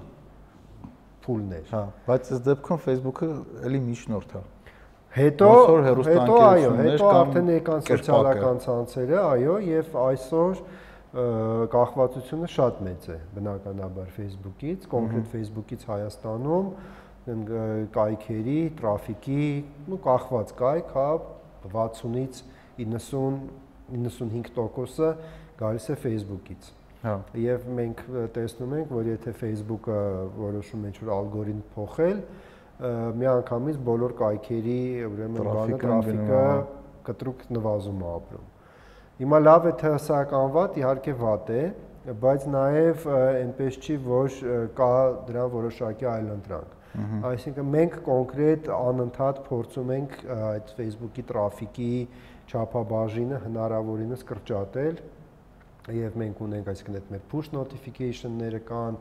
[1.28, 3.28] փուլն էր։ Հա, բայց այս դեպքում Facebook-ը
[3.68, 4.42] էլի միջնորդ է։
[5.18, 5.48] Հետո
[5.88, 10.60] հետո այո, հետո արդեն եկան սոցիալական ցանցերը, այո, եւ այսօր
[11.72, 16.68] կախվածությունը շատ մեծ է բնականաբար Facebook-ից, կոնկրետ Facebook-ից Հայաստանում
[17.96, 19.48] կայքերի, տրաֆիկի,
[19.88, 21.08] ու կախված կայք, հա
[21.72, 22.42] 60-ից
[22.84, 23.40] 90
[23.88, 25.12] 95%-ը
[25.58, 28.00] գալիս է Facebook-ից։ Հա։ Եվ մենք
[28.34, 29.98] տեսնում ենք, որ եթե Facebook-ը
[30.38, 32.22] որոշում է ինչ-որ ալգորիթմ փոխել,
[33.18, 36.40] միանգամից բոլոր կայքերի, ուրեմն բանը տրաֆիկը
[37.08, 38.48] կտրուկ նվազում է ապրում։
[39.18, 41.62] Հիմա լավ է թե սա կամ վատ, իհարկե վատ է,
[42.22, 44.36] բայց նաև այնպես չի, որ
[44.78, 44.90] կա
[45.28, 46.76] դրան որոշակի այլընտրանք։
[47.28, 51.90] Այսինքն մենք կոնկրետ անընդհատ փորձում ենք այդ Facebook-ի տրաֆիկի
[52.48, 55.00] չափաբաժինը հնարավորինս կրճատել
[55.96, 58.98] եւ մենք ունենք այսինքն այդ մեր push notification-ները կան,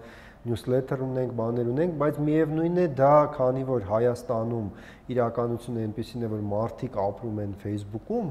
[0.47, 4.67] newsletter ունենք, բաներ ունենք, բայց միևնույնն է դա, քանի որ Հայաստանում
[5.15, 8.29] իրականությունը այնպեսին է, որ մարդիկ ապրում են Facebook-ում,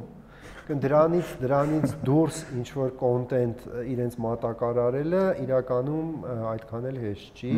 [0.67, 3.61] դրանից դրանից դուրս ինչ որ կոնտենտ
[3.93, 6.09] իրենց մատակարարելը իրականում
[6.53, 7.53] այդքան էլ հեշտ չի։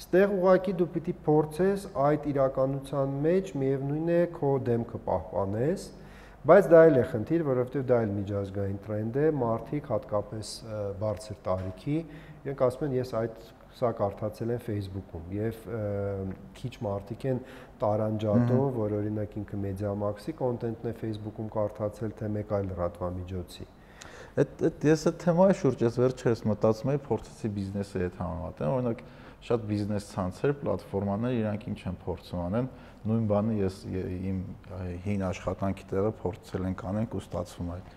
[0.00, 5.84] Ստեղ ուղակի դու պիտի փորձես այդ իրականության մեջ միևնույն է քո դեմքը պահպանես
[6.40, 10.52] Բայց դա էլ է խնդիր, որովհետև դա էլ միջազգային տրենդ է, մարդիկ հատկապես
[11.02, 11.96] բարձր տարիքի,
[12.46, 13.42] իրենք ասում են ես այդ
[13.76, 15.58] սա կարդացել եմ Facebook-ում եւ
[16.56, 17.42] քիչ մարդիկ են
[17.84, 23.68] տարանջատով, որ օրինակ ինքը Mediamax-ի կոնտենտն է Facebook-ում կարդացել, թե մեկ այլ լրատվամիջոցի։
[24.40, 29.00] Այդ այդ ես այդ թեմայի շուրջ ես վերջերս մտածում եի փորձեցի բիզնեսը հետ համեմատեմ, օրինակ
[29.40, 32.68] շատ բիզնես ցանցեր, պլատֆորմաներ իրանք ինչ են փորձում անեն,
[33.08, 33.76] նույն բանը ես
[34.30, 34.40] իմ
[35.04, 37.92] հին աշխատանքի տեղը փորձել ենք անենք ու ստացվում այդ։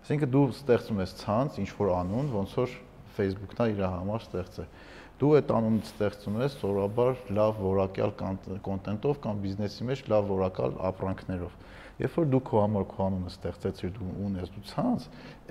[0.00, 2.76] Այսինքն դու ստեղծում ես ցանց, ինչ որ անուն, ոնց որ
[3.18, 4.66] Facebook-ն իր համար ստեղծե։
[5.20, 8.14] Դու այդ անունը ստեղծում ես սովորաբար լավ որակյալ
[8.64, 11.58] կոնտենտով կամ բիզնեսի մեջ լավ որակալ ապրանքներով
[12.00, 15.02] Երբ որ դու քո համար քո անունը ստեղծեցիր, դու ունես դու ցանց,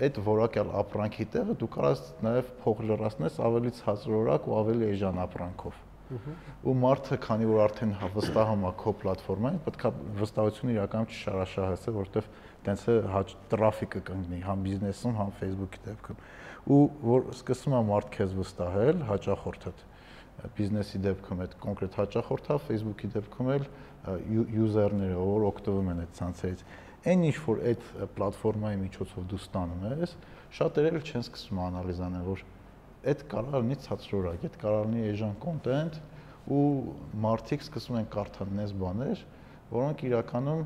[0.08, 5.78] այդ որակյալ ապրանքի տեղը դու կարաս նաև փող լրացնես ավելի ցածրորակ ու ավելի էժան ապրանքով։
[6.10, 12.30] Ու մարդը, քանի որ արդեն վստահում է քո պլատֆորմային, պետքա վստահությունը իրականում չշարաշահեսը, որովհետև
[12.66, 16.24] տենց է հաճ տրաֆիկը կընկնի համ բիզնեսում, համ Facebook-ի դեպքում։
[16.70, 19.86] Ու որ սկսում է մարդ քեզ վստահել, հաճախորդդ
[20.56, 23.66] բիզնեսի դեպքում այդ կոնկրետ հաճախորդը, Facebook-ի դեպքում էլ
[24.56, 26.64] յուզերները, որ օգտվում են այդ ցանցերից,
[27.10, 27.84] այն ինչ որ այդ
[28.16, 30.16] պլատֆորմայի միջոցով դու ստանում ես,
[30.60, 32.46] շատերը էլ չեն սկսում անալիզ անել, որ
[33.08, 36.00] այդ կարող լինի ցածրորակ, այդ կարող լինի էժան կոնտենտ
[36.50, 36.64] ու
[37.24, 39.22] մարդիկ սկսում են կարդալ նես բաներ,
[39.70, 40.64] որոնք իրականում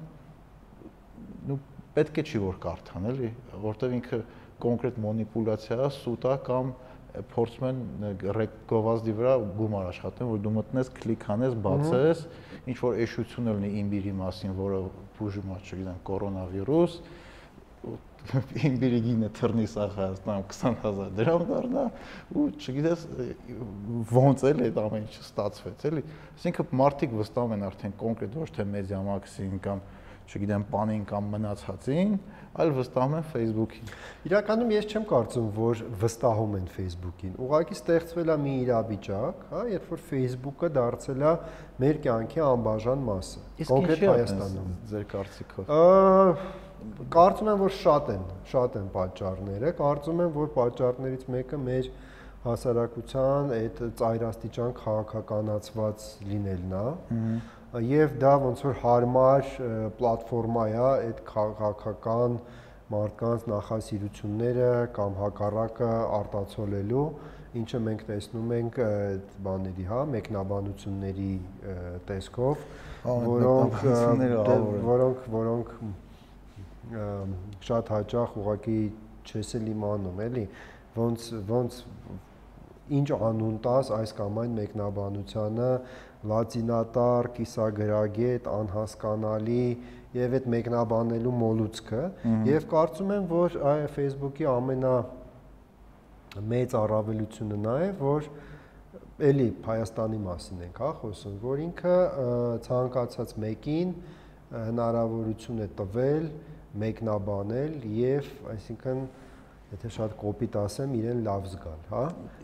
[1.49, 1.59] նու
[1.93, 3.29] պետք է չի որ կարդան, էլի,
[3.63, 4.19] որտեվ ինքը
[4.63, 6.71] կոնկրետ մանիպուլյացիա է, սուտ է կամ
[7.33, 7.81] փորձում են
[8.69, 12.23] գովազդի վրա գումար աշխատեն, որ դու մտնես, կլիկ անես, բացես,
[12.73, 14.79] ինչ որ էշություն լինի իմբիրի մասին, որը
[15.19, 16.95] բուժում է, չգիտեմ, կորոնավիրուս,
[18.67, 21.83] իմ բիրիգինը թռնի սա Հայաստանում 20000 դրամ դառնա
[22.39, 23.03] ու չգիտես
[24.13, 26.05] ոնց էլ այդ ամեն ինչը ստացվեց էլի
[26.37, 29.83] այսինքն մարդիկ վստահում են արդեն կոնկրետ ոչ թե մեդիամաքսին կամ
[30.23, 32.13] չգիտեմ, բանին կամ մնացածին,
[32.63, 33.91] այլ վստահում են Facebook-ին։
[34.29, 39.91] Իրականում ես չեմ կարծում, որ վստահում են Facebook-ին։ Ուղղակի ստեղծվել է մի իրավիճակ, հա, երբ
[39.93, 41.33] որ Facebook-ը դարձել է
[41.83, 45.73] մեր կյանքի անբաժան մասը։ Կոնկրետ Հայաստանում ձեր կարծիքով։
[47.13, 51.89] Կարծում եմ, որ շատ են, շատ են պատճառները։ Կարծում եմ, որ պատճառներից մեկը մեր
[52.43, 56.87] հասարակության այդ ծայրաստիճան քաղաքականացված լինելն է։
[57.89, 59.53] Եվ դա ոնց որ հարմար
[59.99, 62.35] պլատֆորմա է այդ քաղաքական
[62.93, 64.67] մարդկանց նախասիրությունները
[64.97, 67.05] կամ հակառակը արտացոլելու,
[67.63, 71.33] ինչը մենք տեսնում ենք այդ բաների, հա, մեկնաբանությունների
[72.11, 72.67] տեսքով,
[73.07, 73.81] որոնք
[74.91, 75.75] որոնք որոնք
[76.91, 78.79] շատ հաճախ ուղակի
[79.23, 80.45] չես էլ իմանում, էլի,
[80.97, 81.81] ոնց ոնց
[82.93, 85.69] ինչ անուն տաս այս կամ այն մեկնաբանությանը
[86.31, 89.65] լատինատար, կիսագրագետ, անհասկանալի
[90.13, 92.01] եւ այդ մեկնաբանելու մոլուցքը
[92.49, 94.95] եւ կարծում եմ որ այ Facebook-ի ամենա
[96.53, 98.29] մեծ առավելությունը նա է որ
[99.29, 101.97] էլի Հայաստանի մասին ենք հա խոսում որ ինքը
[102.67, 103.91] ցանկացած մեկին
[104.53, 106.25] հնարավորություն է տվել
[106.81, 109.03] մեկնաբանել եւ այսինքն
[109.73, 112.01] եթե շատ կոպիտ ասեմ, իրեն լավ զգալ, հա։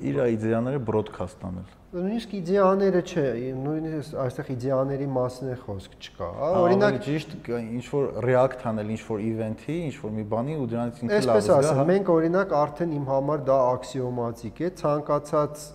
[0.09, 3.25] Իր իդեաները բրոդքաստ անել։ Նույնիսկ իդեաները չէ,
[3.59, 9.01] նույնիսկ այստեղ իդեաների մասին է խոսք չկա, հա։ Օրինակ ճիշտ ինչ որ react անել ինչ
[9.09, 12.11] որ event-ի, ինչ որ մի բանի ու դրանից ինքը լավ զգա, հա։ Այսպես ասեմ, մենք
[12.17, 15.65] օրինակ արդեն իմ համար դա աքսիոմատիկ է, ցանկացած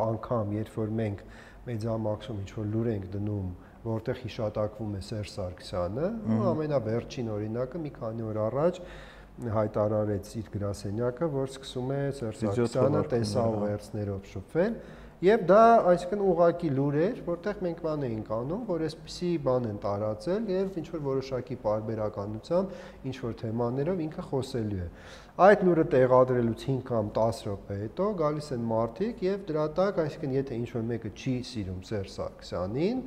[0.00, 1.24] անգամ, երբ որ մենք
[1.70, 3.50] մեդիամաքսում ինչ որ լուր ենք դնում
[3.84, 8.80] որտեղ հիշատակվում է Սերժ Սարգսյանը, ու ամենավերջին օրինակը մի քանի օր առաջ
[9.40, 14.74] հայտարարեց իր գրասենյակը, որ սկսում է Սերժ Սարգսյանը տեսաուղերձներով շփվել,
[15.20, 19.80] եւ դա այսինքն ուղակի լուր էր, որտեղ մենք բան էինք անում, որ այսպիսի բան են
[19.82, 24.86] տարածել եւ ինչ որ որոշակի parberakanությամբ ինչ որ թեմաներով ինքը խոսելու է։
[25.44, 30.34] Այդ լուրը տեղադրելուց 5 կամ 10 րոպե հետո գալիս են մարդիկ եւ դրա տակ, այսինքն
[30.40, 33.04] եթե ինչ որ մեկը չի սիրում Սերժ Սարգսյանին,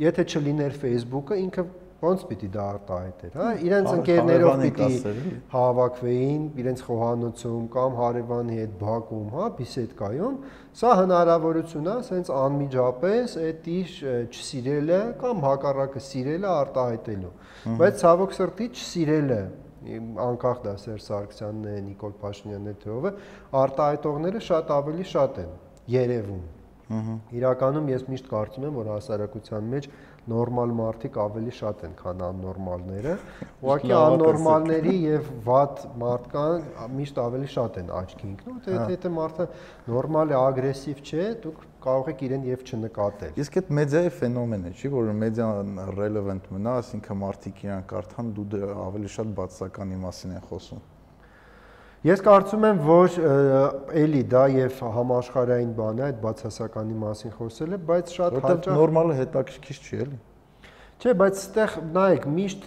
[0.00, 1.64] եթե չլիներ Facebook-ը, ինքը
[2.02, 3.48] ոնց պիտի դա արտահայտեր, հա?
[3.62, 5.16] Իրենց ընկերներով պիտի
[5.52, 10.38] հավաքվեին, իրենց խոհանոցում կամ հարևանի հետ բակում, հա, բիսեդկայում։
[10.82, 13.94] Սա հնարավորություն է, ասենց անմիջապես այդ իր
[14.34, 17.34] չսիրելը կամ հակառակը սիրելը արտահայտելու։
[17.82, 19.42] Բայց ցավոք սրտի չսիրելը
[20.22, 23.14] անկախ դա Սերժ Սարգսյանն է, Նիկոլ Փաշինյանն է, թե ով է,
[23.62, 25.54] արտահայտողները շատ ավելի շատ են
[25.90, 26.42] երևում
[27.32, 29.88] Իրականում ես միշտ կարծում եմ, որ հասարակության մեջ
[30.32, 33.14] նորմալ մարդիկ ավելի շատ են, քան աննորմալները։
[33.62, 39.48] Ուղղակի աննորմալների եւ վատ մարդկան միշտ ավելի շատ են աչքի ընկնում, թե եթե մարդը
[39.90, 44.92] նորմալ է, ագրեսիվ չէ, դուք կարող եք իրեն եւ չնկատել։ Իսկ այդ մեդիայի ֆենոմենը չի,
[44.94, 50.91] որ մեդիան relevant մնա, ասինքն մարդիկ իրան կարդան, դու ավելի շատ բացականի մասին են խոսում։
[52.02, 53.16] Ես կարծում եմ, որ
[54.02, 59.82] էլի դա եւ համաշխարհային բան է այդ բացասականի մասին խոսելը, բայց շատ հաճախ նորմալը հետաքրքիր
[59.82, 60.18] չի, էլի։
[61.02, 62.66] Չէ, բայց այդտեղ նայեք, միշտ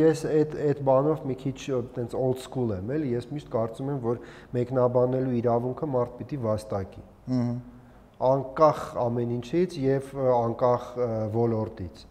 [0.00, 4.00] ես այդ այդ բանով մի քիչ այտենց old school եմ, էլի, ես միշտ կարծում եմ,
[4.04, 4.24] որ
[4.56, 7.44] մեկնաբանելու իրավունքը մարդ պիտի վաստակի։ Ահա
[8.20, 10.88] անկախ ամեն ինչից եւ անկախ
[11.32, 12.02] ոլորտից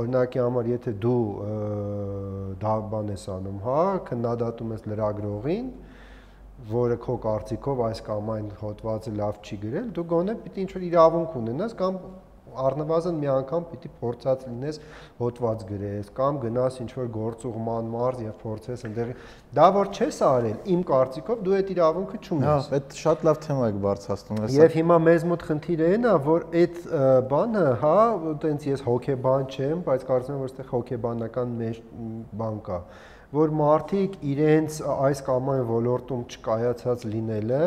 [0.00, 1.24] օրինակի համար եթե դու
[2.62, 5.66] դա բան ես անում, հա, քննադատում ես լրագրողին,
[6.70, 11.40] որը քո կարծիքով այս կամ այն հոդվածը լավ չի գրել, դու գոնե պիտի ինչ-որ իրավունք
[11.42, 11.98] ունենաս կամ
[12.52, 14.78] առնվազն մի անգամ պիտի փորձած լինես
[15.20, 19.12] հոդված գրես կամ գնաս ինչ որ գործուղման մարզ եւ փորձես այնտեղ
[19.58, 23.70] դա որ չես արել իմ կարծիքով դու այդ իրավունքը չունես հա այդ շատ լավ թեմա
[23.72, 26.82] եք բարձրացնում ես եւ հիմա մեզ մոտ խնդիրը այն է որ այդ
[27.32, 27.96] բանը հա
[28.44, 31.82] տենց ես հոկեբան չեմ բայց կարծում եմ որ այդտեղ հոկեբանական մեջ
[32.42, 32.82] բան կա
[33.32, 37.60] որ մարդիկ իրենց այս կամ այն ոլորտում չկայացած լինելը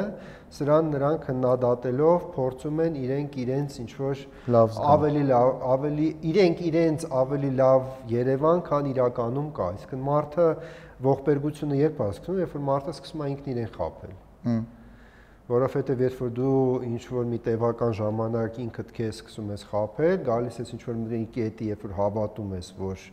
[0.55, 4.21] սրան նրանք հնադատելով փորձում են իրենք իրենց ինչ որ
[4.55, 10.47] լավ ավելի լավ ավելի իրենք իրենց ավելի լավ Երևան, քան իրականում կա։ Իսկ մարդը
[11.09, 14.65] ողբերգությունը երբ հասկանում, երբ որ մարդը սկսում է ինքն իրեն խաբել։ Հմ
[15.45, 20.55] որովհետև երբ որ դու ինչ որ մի տևական ժամանակ ինքդ քեզ սկսում ես խափել, գալիս
[20.61, 23.03] ես ինչ որ մի կետի, երբ որ հավատում ես, որ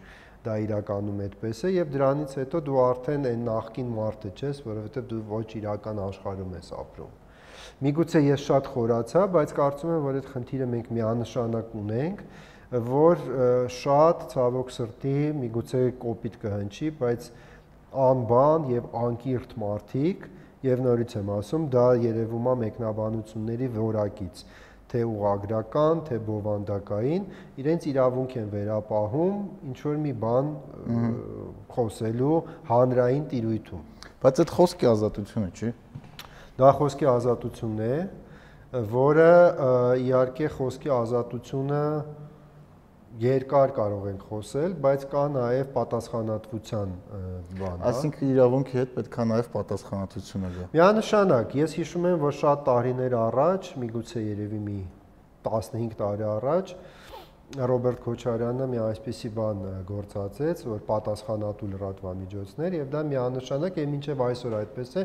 [0.46, 5.20] դա իրականում այդպես է եւ դրանից հետո դու արդեն այն նախքին մարդը չես, որովհետեւ դու
[5.32, 7.12] ոչ իրական աշխարհում ես ապրում։
[7.82, 12.20] Միգուցե ես շատ խորացա, բայց կարծում եմ, որ այդ խնդիրը մենք միանշանակ ունենք,
[12.72, 13.24] որ
[13.76, 17.26] շատ ցավոք սրտի միգուցե կոպիտ կհնչի, բայց
[18.02, 20.28] անբան եւ անկիրթ մարդիկ
[20.62, 24.44] եւ նորից եմ ասում, դա երևում է մեկնաբանությունների որակից
[24.92, 27.22] թե ուղագրական, թե բովանդակային,
[27.62, 29.36] իրենց իրավունք են վերապահում
[29.72, 30.50] ինչ որ մի բան
[31.72, 32.36] խոսելու
[32.68, 33.86] հանրային տիրույթում։
[34.22, 35.70] Բայց այդ խոսքի ազատությունը չի։
[36.60, 37.96] Դա խոսքի ազատությունն է,
[38.92, 39.30] որը
[40.02, 41.80] իհարկե խոսքի ազատությունը
[43.20, 46.94] երկար կարող ենք խոսել, բայց կա նաև պատասխանատվության
[47.58, 52.36] բան, հա։ Այսինքն իրավունքի հետ պետք է նաև պատասխանատվությունը գա։ Միանշանակ, ես հիշում եմ, որ
[52.40, 54.78] շատ տարիներ առաջ, միգուցե երևի մի
[55.48, 56.74] 15 տարի առաջ,
[57.52, 64.54] Ռոբերտ Քոչարյանը մի այսպիսի բան գործածեց, որ պատասխանատու լրատվամիջոցներ եւ դա միանշանակ է մինչեւ այսօր
[64.58, 65.02] այդպես է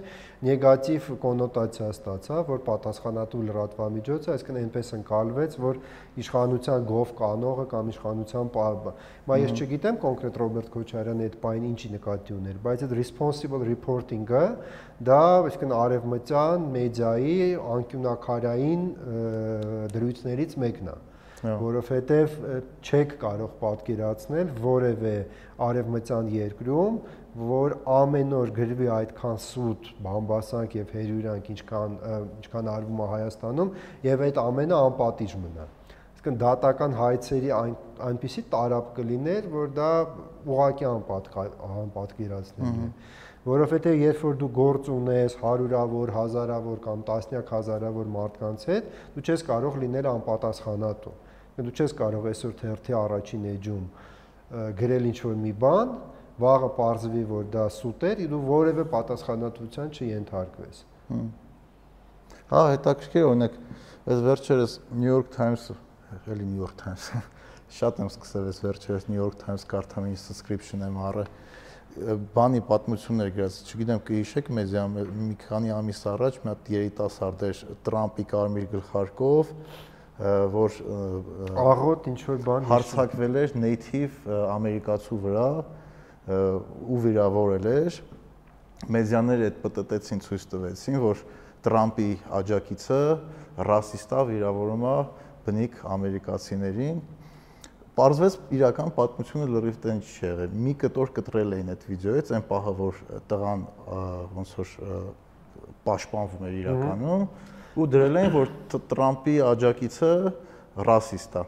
[0.48, 5.82] նեգատիվ կոնոտացիա ստացավ, որ պատասխանատու լրատվամիջոցը, այսինքն այնպես ընկալվեց, որ
[6.24, 8.96] իշխանության գով կանողը կամ իշխանության պարբը։
[9.28, 14.46] Մա ես չգիտեմ կոնկրետ Ռոբերտ Քոչարյանը այդ բանը ինչի նկատի ուներ, բայց այդ responsible reporting-ը
[15.04, 17.38] դա այսինքն արևմտյան մեդիայի
[17.76, 18.88] անկյունակարային
[19.98, 20.98] դրույթներից մեկն է
[21.44, 22.36] որովհետև
[22.82, 25.14] չեք կարող պատկերացնել որևէ
[25.68, 26.96] արևմտյան երկրում,
[27.38, 32.00] որ ամեն օր գրվի այդքան սուտ, բամբասանք եւ հերյուրանք, ինչքան
[32.42, 33.76] ինչքան արվում է Հայաստանում,
[34.08, 35.68] եւ այդ ամենը անպատիժ մնա։
[36.18, 39.92] Իսկն դատական հայցերի այն այնպիսի տարապ կլիներ, որ դա
[40.50, 42.92] ուղղակի անպատկերացնել է
[43.48, 49.44] որովհետև երբ որ դու գործ ունես հարյուրավոր, հազարավոր կամ տասնյակ հազարավոր մարդկանց հետ, դու չես
[49.48, 51.14] կարող լինել անպատասխանատու
[51.58, 53.86] դու չես կարող այսօր թերթի առաջին էջում
[54.78, 55.96] գրել ինչ-որ մի բան,
[56.38, 60.84] վաղը parzvi, որ դա սուտ էր, դու որևէ պատասխանատվության չենթարկվես։
[62.48, 63.58] Հա, հետաքրքիր օրինակ,
[64.08, 65.66] այս վերջերս New York Times,
[66.30, 67.10] էլի New York Times,
[67.80, 71.32] շատ եմ սկսել այս վերջերս New York Times կարդամ ինչ subscription եմ առել
[72.36, 78.26] բանի պատմություններ գրած, չգիտեմ կհիշեք մեզ մի քանի ամիս առաջ մի հատ երիտասարդ էր Տրամպի
[78.34, 79.54] կարմիր գլխարկով,
[80.18, 80.78] որ
[81.64, 85.50] աղոտ ինչ որ բան հարցակվել էր native ամերիկացու վրա
[86.88, 88.00] ու վիրավորել էր
[88.98, 91.22] մեդիաները այդ պտտեցին ցույց տվեցին որ
[91.68, 93.00] Տրամպի աջակիցը
[93.68, 94.98] ռասիստա վիրավորում է
[95.48, 97.00] բնիկ ամերիկացիներին
[97.98, 102.74] Պարզվեց իրական պատմությունը լրիվ տեն չի եղել։ Մի կտոր կտրել էին այդ վիդեոից, այն պահը
[102.78, 103.00] որ
[103.32, 103.64] տղան
[104.38, 104.74] ոնց որ
[105.88, 107.24] պաշտպանվում էր իրականում,
[107.78, 110.12] ու դրել են որ Տրամպի աջակիցը
[110.88, 111.44] ռասիստ է։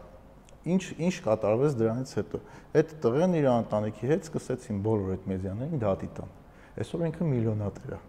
[0.70, 2.42] Ինչ ինչ կատարվեց դրանից հետո։
[2.80, 6.34] Այդ տղեն իր ընտանիքի հետ սկսեցին բոլոր այդ մեդիաներին դատի տան։
[6.80, 8.00] Այսօր ինքը միլիոնատեր է։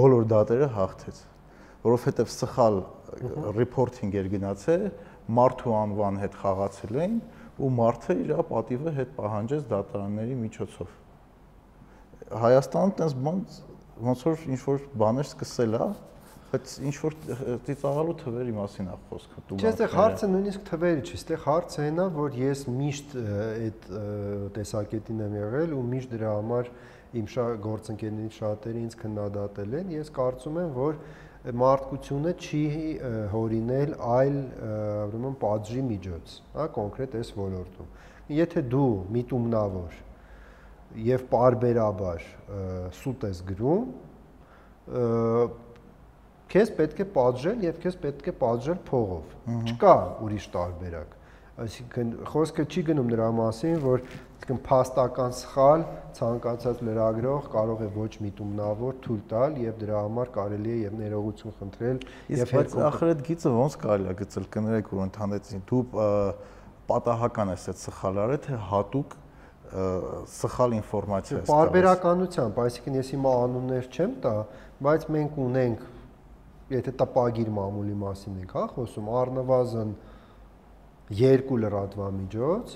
[0.00, 1.20] Բոլոր դատերը հաղթեց,
[1.84, 2.78] որովհետև սխալ
[3.60, 4.84] ռիփորթինգ էր գնացել,
[5.40, 7.16] մարդու անվան հետ խաղացել էին
[7.60, 10.94] ու մարդը իր պատիվը հետ պահանջեց դատարանների միջոցով։
[12.40, 13.40] Հայաստանում տես բան
[14.00, 15.88] ոնց որ ինչ որ բաներ սկսել է,
[16.50, 17.16] բայց ինչ որ
[17.66, 22.00] ծիծաղալու թվերի մասին է խոսքը դու Չէ, այստեղ հարցը նույնիսկ թվերի չի, այստեղ հարցը այն
[22.00, 23.88] է, որ ես միշտ այդ
[24.56, 26.72] տեսակետին եմ եղել ու միշտ դրա համար
[27.20, 27.30] իմ
[27.66, 31.00] գործընկերներից շատերը ինձ քննադատել են։ Ես կարծում եմ, որ
[31.60, 32.64] մարդկությունը չի
[33.32, 34.36] հորինել այլ
[35.06, 37.88] ուրեմն պատժի միջոց, հա, կոնկրետ այս ոլորտում։
[38.36, 39.96] Եթե դու միտումնավոր
[41.06, 42.26] եւ parberabar
[43.00, 43.90] սուտ ես գրում,
[46.50, 49.34] քեզ պետք է պատժել եւ քեզ պետք է պատժել փողով։
[49.70, 49.94] Չկա
[50.26, 51.16] ուրիշ տարբերակ։
[51.60, 54.04] Այսինքն խոսքը չի գնում նրա մասին, որ
[54.50, 55.82] այսինքն փաստական սխալ
[56.16, 61.54] ցանկացած լրագրող կարող է ոչ միտումնավոր թույլ տալ եւ դրա համար կարելի է եւ ներողություն
[61.60, 62.00] խնդրել
[62.34, 65.82] եւ հետ ախր այդ գիծը ոնց կարելի է գծել կներեք որ ընդհանեցին դու
[66.90, 69.16] պատահական ես այդ սխալարը թե հատուկ
[69.70, 74.32] սխալ ինֆորմացիա ես։ Բարբերականությամբ, այսինքն ես հիմա անուններ չեմ տա,
[74.82, 75.84] բայց մենք ունենք
[76.74, 79.94] եթե տպագիր մամուլի մասին ենք, հա, խոսում առնվազն
[81.20, 82.74] երկու լրատվամիջոց,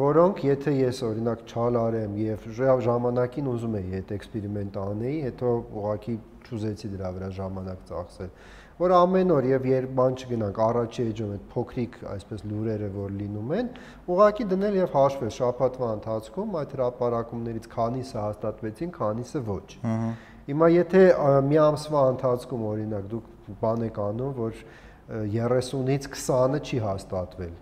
[0.00, 2.48] որոնք եթե ես օրինակ չալարեմ եւ
[2.86, 6.16] ժամանակին ուզում եի այդ էքսպերիմենտը անեի, հետո ուղղակի
[6.46, 8.34] ճուզեցի դրա վրա ժամանակ ծախսել
[8.80, 13.50] որ ամեն օր եւ երբ բան չգնանք առաջի էջում այդ փոքրիկ այսպես լուրերը որ լինում
[13.58, 13.66] են,
[14.14, 20.10] ուղղակի դնել եւ հաշվել շաբաթվա ընթացքում այդ հրապարակումներից քանիսը հաստատվեցին, քանիսը ոչ։ Ահա
[20.50, 21.00] Հիմա եթե
[21.46, 23.26] մի ամսվա ընթացքում օրինակ դուք
[23.60, 24.62] բան եք անում, որ
[25.10, 27.52] 30-ից 20-ը չի հաստատվել,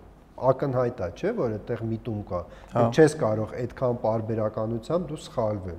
[0.49, 2.39] ակնհայտ է, չէ, որ այդտեղ միտում կա։
[2.71, 5.77] Դու հա։ չես կարող այդքան parberakanությամբ դու սխալվել։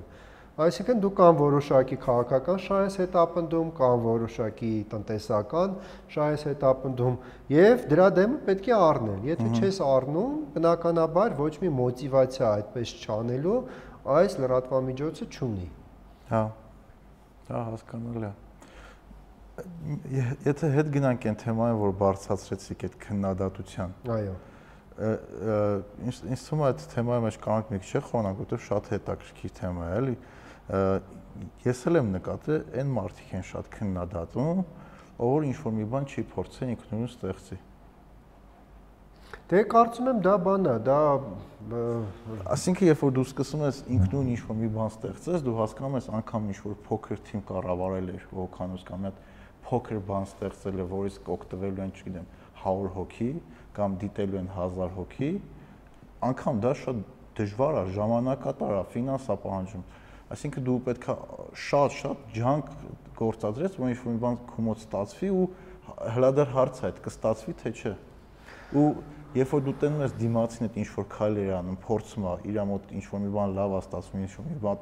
[0.61, 5.75] Այսինքն դու կան որոշակի քաղաքական շահ ես հետապնդում, կան որոշակի տնտեսական
[6.15, 7.19] շահ ես հետապնդում
[7.55, 13.59] եւ դրա դեմը պետք է առնել։ Եթե չես առնում, բնականաբար ոչ մի մոտիվացիա այդպես չանելու
[14.21, 15.69] այս լրատվամիջոցը չունի։
[16.35, 16.43] Հա։
[17.51, 18.33] Դա հասկանալի է։
[20.47, 24.35] Եթե հետ գնանք այն թեմային, որ բարձրացրեցիք այդ քննադատության։ Այո
[25.01, 29.87] ինձ թվում է այդ թեմայի մեջ կարող ենք մի քիչ խոնանք, որովհետև շատ հետաքրքիր թեմա
[29.87, 30.15] է, էլի։
[31.65, 34.63] Ես էլ եմ նկատել, այն մարդիկ են շատ քննադատում,
[35.25, 37.57] ով ինչ որ մի բան չի փորձեն ինքնուրույն ստեղծի։
[39.51, 40.99] Դե կարծում եմ դա բան է, դա
[42.51, 46.07] Այսինքն երբ որ դու սկսում ես ինքնուրույն ինչ որ մի բան ստեղծես, դու հասկանում ես
[46.17, 49.19] անգամ ինչ որ փոքր թիմ կառավարել էր հոկանոց կամ հատ
[49.67, 52.27] փոքր բան ստեղծել է, որից կօգտվելու են, չգիտեմ,
[52.63, 53.29] 100 հոգի,
[53.75, 55.31] կամ դիտելու են 1000 հոգի,
[56.31, 57.05] անգամ դա շատ
[57.41, 59.87] դժվար է, ժամանակատար է, ֆինանսա պահանջում։
[60.31, 61.15] Այսինքն դու պետքա
[61.67, 62.75] շատ-շատ ջանք
[63.19, 65.47] գործադրես, որ ինչ-որ մի բան քումոց ստացվի ու
[66.15, 67.93] հլադար հարց է, այդ կստացվի թե չէ։
[68.79, 68.87] Ու
[69.37, 73.21] երբ որ դու տենում ես դիմացին այդ ինչ-որ քայլեր անում, փորձում է իր մոտ ինչ-որ
[73.25, 74.81] մի բան լավ է ստացվում, ինչ-որ մի բան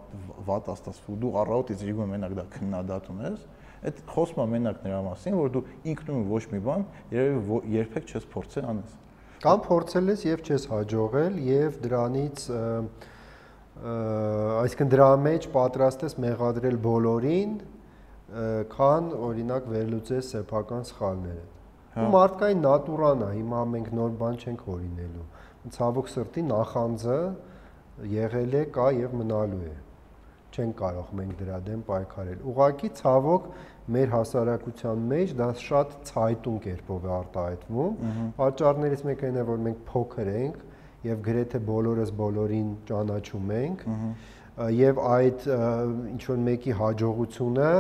[0.49, 3.43] վատ է ստացվում, դու առավոտից ջիգում մենակ դա քննադատում ես,
[3.79, 6.81] Այդ խոսքը մենակ նրա մասին, որ դու ինքնուրույն ոչ մի բան
[7.15, 8.95] երևի երբեք չես փորձել անես։
[9.45, 12.43] Կամ փորձել ես եւ չես հաջողել եւ դրանից
[13.79, 17.53] այսինքն դրա մեջ պատրաստ ես մեղադրել բոլորին,
[18.75, 21.45] քան օրինակ վերլուծես սեփական սխալները։
[21.99, 25.27] Ու հա։ մարդկային նատուրան է, հիմա մենք նոր բան չենք օրինելու։
[25.75, 27.19] Ցավոք սրտի նախանձը
[28.15, 29.75] եղել է, կա եւ մնալու է
[30.59, 33.45] չեն կարող մենք դրա դեմ պայքարել։ Ուղղակի ցավոք
[33.95, 38.01] մեր հասարակության մեջ դա շատ ցայտուն կերպով է արտահայտվում։
[38.39, 40.59] Պատճառներից մեկը այն է, որ մենք փոքր ենք
[41.09, 43.85] եւ գրեթե բոլորս բոլորին ճանաչում ենք
[44.79, 45.45] եւ այդ
[46.13, 47.73] ինչ որ մեկի հաջողությունը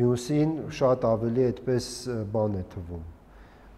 [0.00, 1.88] մյուսին շատ ավելի այդպես
[2.34, 3.02] բան է թվում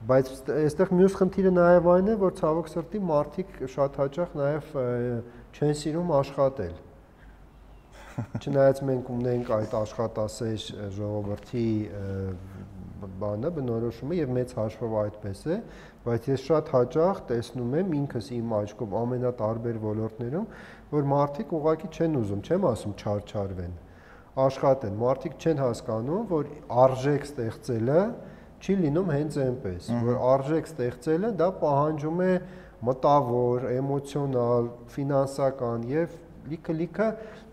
[0.07, 4.75] բայց այստեղ մյուս խնդիրը նաև այն է որ ցավոք սրտի մարդիկ շատ հաճախ նաև
[5.57, 6.77] չեն սիրում աշխատել
[8.41, 10.63] Չնայած մենք ունենք այդ աշխատասեր
[10.97, 11.65] ժողովրդի
[13.21, 15.59] բանը բնորոշումը եւ մեծ հաշվով այդպես է,
[16.07, 20.47] բայց ես շատ հաճախ տեսնում եմ ինքս իմ աչքով ամենատարբեր ոլորտներում,
[20.95, 23.77] որ մարդիկ ուղղակի չեն ուզում, չեմ ասում չարչարվեն,
[24.37, 26.51] աշխատեն։ Մարդիկ չեն հասկանում, որ
[26.85, 28.01] արժեք ստեղծելը
[28.61, 32.31] չի լինում հենց այնպես, որ արժեք ստեղծելը դա պահանջում է
[32.87, 36.17] մտավոր, էմոցիոնալ, ֆինանսական եւ
[36.47, 37.07] լիքը-լիքը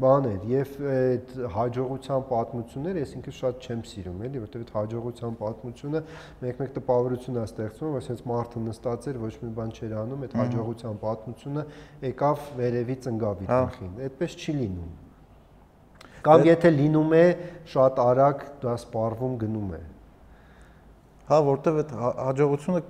[0.03, 6.01] բաներ եւ այդ հաջողության պատմությունները ես ինքս շատ չեմ սիրում, էլի, որտեղ այդ հաջողության պատմությունը
[6.43, 10.38] մեկ-մեկ տպավորություն է ստեղծում, որ sense մարդը նստած էր, ոչ մի բան չէր անում, այդ
[10.43, 11.65] հաջողության պատմությունը
[12.09, 15.03] եկավ վերևի ծնգավի տխին։ Այդպես չի լինում։
[16.24, 17.24] Կամ եթե լինում է,
[17.74, 19.82] շատ արագ դա սպառվում գնում է։
[21.28, 22.82] Հա, որտեվ այդ հաջողությունը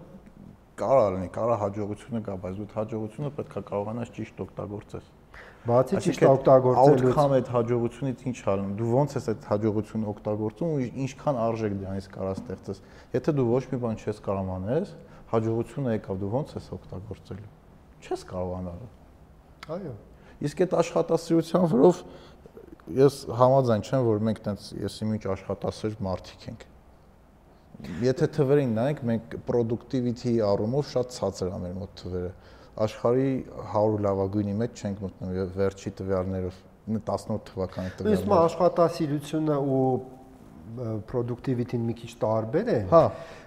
[0.77, 5.09] կարա լինի, կարա հաջողությունը կա, բայց դու հաջողությունը պետք է կարողանաս ճիշտ օգտագործես։
[5.63, 10.87] Բացի ճիշտ օգտագործելուց, outcome այդ հաջողությունից ինչ հալում։ Դու ո՞նց ես այդ հաջողությունը օգտագործում ու
[11.03, 12.81] ինչքան արժեք դրանից կարա ստեղծես։
[13.13, 14.91] Եթե դու ոչ մի բան չես կարող անես,
[15.33, 17.53] հաջողությունը եկավ, դու ո՞նց ես օգտագործելու։
[18.03, 18.83] Չես կարողանալ։
[19.77, 19.93] Այո։
[20.43, 21.99] Իսկ այդ աշխատասիրության վրով
[22.91, 26.65] ես համաձայն չեմ, որ մենք տենց եսի միջ աշխատասեր մարդիկ ենք։
[28.03, 32.31] Եթե թվերին նայենք, մենք productivity առումով շատ ցածր է մեր մոտ թվերը
[32.83, 33.31] աշխարհի
[33.73, 36.59] 100 լավագույնի մեջ չենք մտնում եւ վերջի տվյալներով
[36.93, 39.83] 18 թվականի տվյալներով։ Իսկ աշխատասիրությունը ու
[41.09, 43.03] productivity-ն մի քիչ տարբեր են։ Հա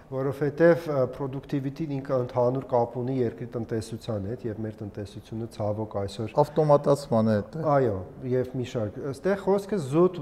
[0.07, 0.85] որովհետև
[1.17, 7.37] productivity-ն ինքը ընդհանուր կապ ունի երկրի տնտեսության հետ եւ մեր տնտեսությունը ցավոք այսօր ավտոմատացման է
[7.57, 7.97] դա։ Այո,
[8.31, 10.21] եւ մի շարք։ Այստեղ խոսքը զուտ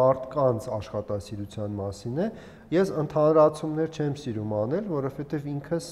[0.00, 2.28] մարդկանց աշխատասիրության մասին է։
[2.70, 5.86] Ես ընդհանրացումներ չեմ սիրում անել, որովհետև ինքս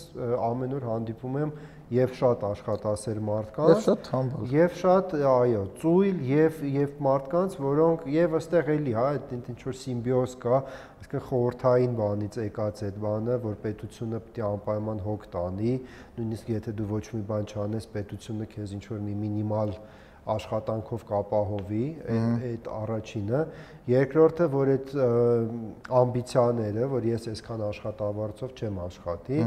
[0.48, 1.54] ամեն օր հանդիպում եմ
[1.94, 8.02] եւ շատ աշխատասեր մարդկանց եւ շատ համբալ եւ շատ այո ծույլ եւ եւ մարդկանց որոնք
[8.12, 13.38] եւ ըստեղ էլի հա այդ ինչ որ սիմբիոզ կա այսինքն խորթային բանից եկած այդ բանը
[13.46, 15.72] որ պետությունը պետք է անպայման հոգ տանի
[16.18, 19.74] նույնիսկ եթե դու ոչ մի բան չանես պետությունը քեզ ինչ որ մի մինիմալ
[20.28, 23.38] աշխատանքով կապահովի այդ առաջինը
[23.88, 24.90] երկրորդը որ այդ
[26.00, 29.38] ամբիցիաները որ ես այսքան աշխատավարձով չեմ աշխատի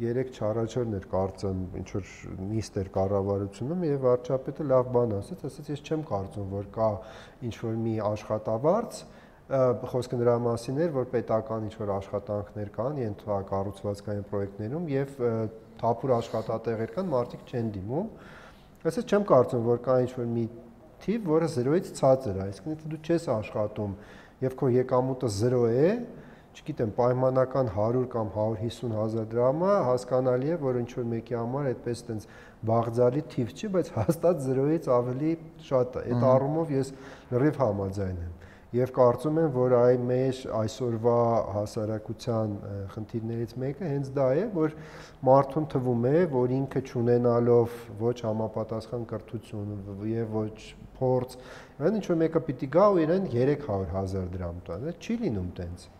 [0.00, 2.12] երեք չառաջորներ կարծեմ ինչ որ
[2.52, 6.88] նիստ էր կառավարությունում եւ վարչապետը լավ բան ասաց, ասաց ես չեմ կարծում որ կա
[7.48, 9.02] ինչ որ մի աշխատավարձ
[9.52, 15.16] խոսքը նրա մասին էր, որ պետական ինչ որ աշխատանքներ կան ենթակառուցվածքային պրոյեկտներում եւ
[15.82, 18.08] թափուր աշխատատեղեր կան, մարդիկ չեն դիմում։
[18.82, 20.44] Այսինքն չեմ կարծում, որ կա ինչ որ մի
[21.02, 23.94] թիվ, որը 0-ից ցածր է, այսինքն եթե դու չես աշխատում
[24.42, 25.92] եւ քո եկամուտը 0 է,
[26.52, 32.04] չգիտեմ, պայմանական 100 կամ 150 հազար դրամը հասկանալի է, որ ինչ որ մեկի համար այդպես
[32.10, 32.28] տենց
[32.72, 35.32] բաղձալի թիվ չի, բայց հաստատ 0-ից ավելի
[35.70, 36.94] շատ է։ Այդ առումով ես
[37.32, 38.38] լրիվ համաձայն եմ
[38.72, 41.16] եւ կարծում եմ, որ այ մեր այսօրվա
[41.56, 42.54] հասարակության
[42.94, 44.76] խնդիրներից մեկը հենց դա է, որ
[45.28, 49.74] մարդուն թվում է, որ ինքը ճանենալով ոչ համապատասխան կրթություն
[50.08, 50.56] եւ ոչ
[50.96, 51.36] փորձ,
[51.84, 55.90] այն ինչ որ մեկը պիտի գա ու իրեն 300.000 դրամ տա, դա չի լինում տենց։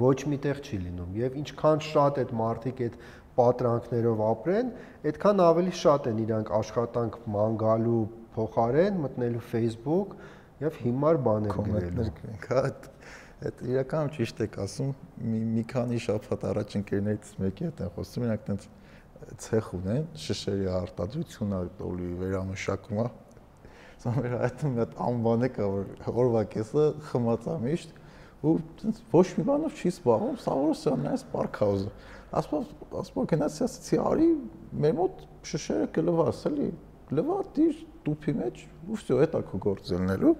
[0.00, 2.96] Ոչ միտեղ չի լինում եւ ինչքան շատ այդ մարդիկ այդ
[3.36, 4.72] պատրանքներով ապրեն,
[5.10, 8.02] այդքան ավելի շատ են իրանք աշխատանք ման գալու
[8.36, 10.16] փոխարեն մտնելու Facebook
[10.64, 12.08] եւ հիմար բաներ գրելու։
[12.46, 12.64] Հա
[13.44, 14.92] այդ իրականում ճիշտ եք ասում
[15.28, 18.62] մի մի քանի շաբաթ առաջ ընկերներից մեկի հետ են խոսում իրանք տենց
[19.44, 23.06] ցեխ ունեն շշերի արտադրությունն է տոլի վերամշակումը
[24.06, 25.92] սամեր այդ մի հատ անվան է կա որ
[26.24, 27.94] օրվա կեսը խմածա միշտ
[28.46, 28.54] ու
[29.12, 31.92] ոչ մի բանով չի զբաղվում, Սավորոսյանն է Սպարքաուզը։
[32.36, 32.66] Ասպով,
[33.02, 34.28] ասպով գնաց ասացի, արի
[34.84, 36.68] մեր մոտ շշերը կլվաս, էլի,
[37.16, 40.34] լվա դիր դուփի մեջ, ու վсё, էտա քո գործելնելու,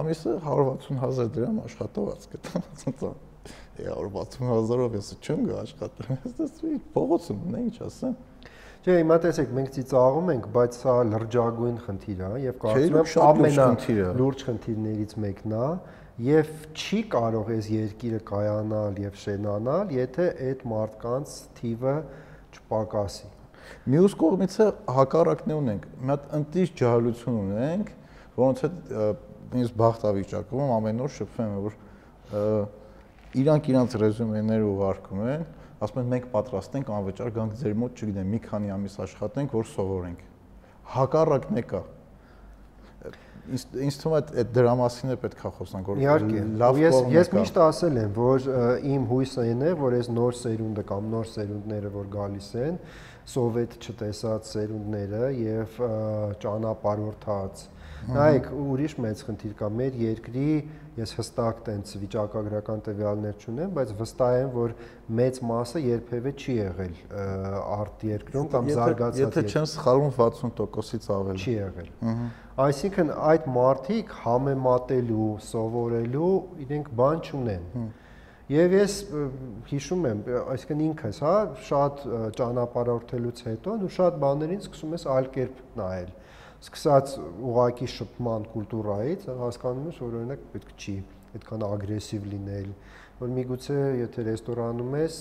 [0.00, 3.12] ամիսը 160000 դրամ աշխատված կտա, ասացա։
[3.76, 8.16] Է 160000-ով ես չեմ գա աշխատել, ես դու «Դե, փողոցում նա ինչ ասեմ։
[8.86, 13.64] Չէ, հիմա տեսեք, մենք ծիծաղում ենք, բայց սա լրջագույն խնդիր է եւ կարծում եմ ամենա
[14.20, 15.70] լուրջ խնդիրներից մեկն է
[16.22, 21.96] եւ չի կարող այս երկիրը կայանալ եւ շենանալ, եթե այդ մարդկանց թիվը
[22.56, 23.28] չպակասի։
[23.92, 27.90] Մյուս կողմից է հակառակն է ունենք։ Մի հատ ընտիր ջահելություն ունենք,
[28.36, 28.94] որոնց հետ
[29.60, 31.76] ինձ բախտավիճակում ամեն օր շփվում եմ, որ
[33.42, 35.44] իրանք իրանք ռեզումեները ուղարկում են,
[35.84, 39.68] ասում են մենք պատրաստ ենք անվճար գանք ձեր մոտ, չգիտեմ, մի քանի ամիս աշխատենք, որ
[39.74, 40.24] սովորենք։
[40.96, 41.82] Հակառակն է կա
[43.46, 46.00] ինձ թվում է այդ դրա մասին է պետքա խոսանք որ
[46.62, 48.48] լավ ես ես միշտ ասել եմ որ
[48.92, 52.80] իմ հույսը այն է որ այս նոր սերունդը կամ նոր սերունդները որ գալիս են
[53.36, 55.80] սովետ չտեսած սերունդները եւ
[56.42, 57.64] ճանապարհորդած
[58.10, 60.50] նայեք ուրիշ մեծ խնդիր կա մեր երկրի
[60.96, 64.74] ես հստակ տենց վիճակագրական տվյալներ չունեմ բայց վստահ եմ որ
[65.20, 66.96] մեծ մասը երբևէ չի եղել
[67.76, 71.92] արտ երկրում կամ զարգացած եթե չեմ սխալվում 60%-ից ավել չի եղել
[72.66, 76.34] այսինքն այդ մարտիկ համեմատելու սովորելու
[76.66, 77.94] իրենք բան չունեն
[78.46, 78.92] Եվ ես
[79.66, 80.18] հիշում եմ,
[80.52, 81.32] այսինքն ինքս, հա,
[81.66, 82.02] շատ
[82.38, 86.12] ճանապարհորդելուց հետո ու շատ բաներին սկսում ես այլ կերպ նայել։
[86.64, 87.14] Սկսած
[87.50, 90.96] ուղակի շփման կուլտուրայից հասկանում ես, որ օրինակ պետք չի
[91.36, 92.68] այդքան ագրեսիվ լինել,
[93.20, 95.18] որ միգուցե եթե ռեստորանում ես,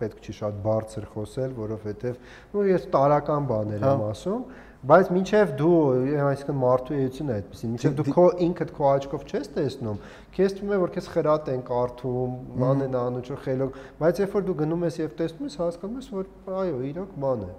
[0.00, 2.20] պետք չի շատ բարձր խոսել, որովհետև
[2.54, 4.44] նո ես տարական բաներ եմ հա։ ասում,
[4.80, 5.78] Բայց մինչև դու,
[6.24, 9.98] այսինքն մարդու էությունը այդպեսին, մինչև դու քո ինքդ քո աչքով չես տեսնում,
[10.36, 14.36] քեզ թվում է որ քեզ խրատ են կարդում, ման են անում, չէ՞ խելոք, բայց երբ
[14.38, 16.30] որ դու գնում ես եւ տեսնում ես, հասկանում ես, որ
[16.62, 17.50] այո, իրոք ման է։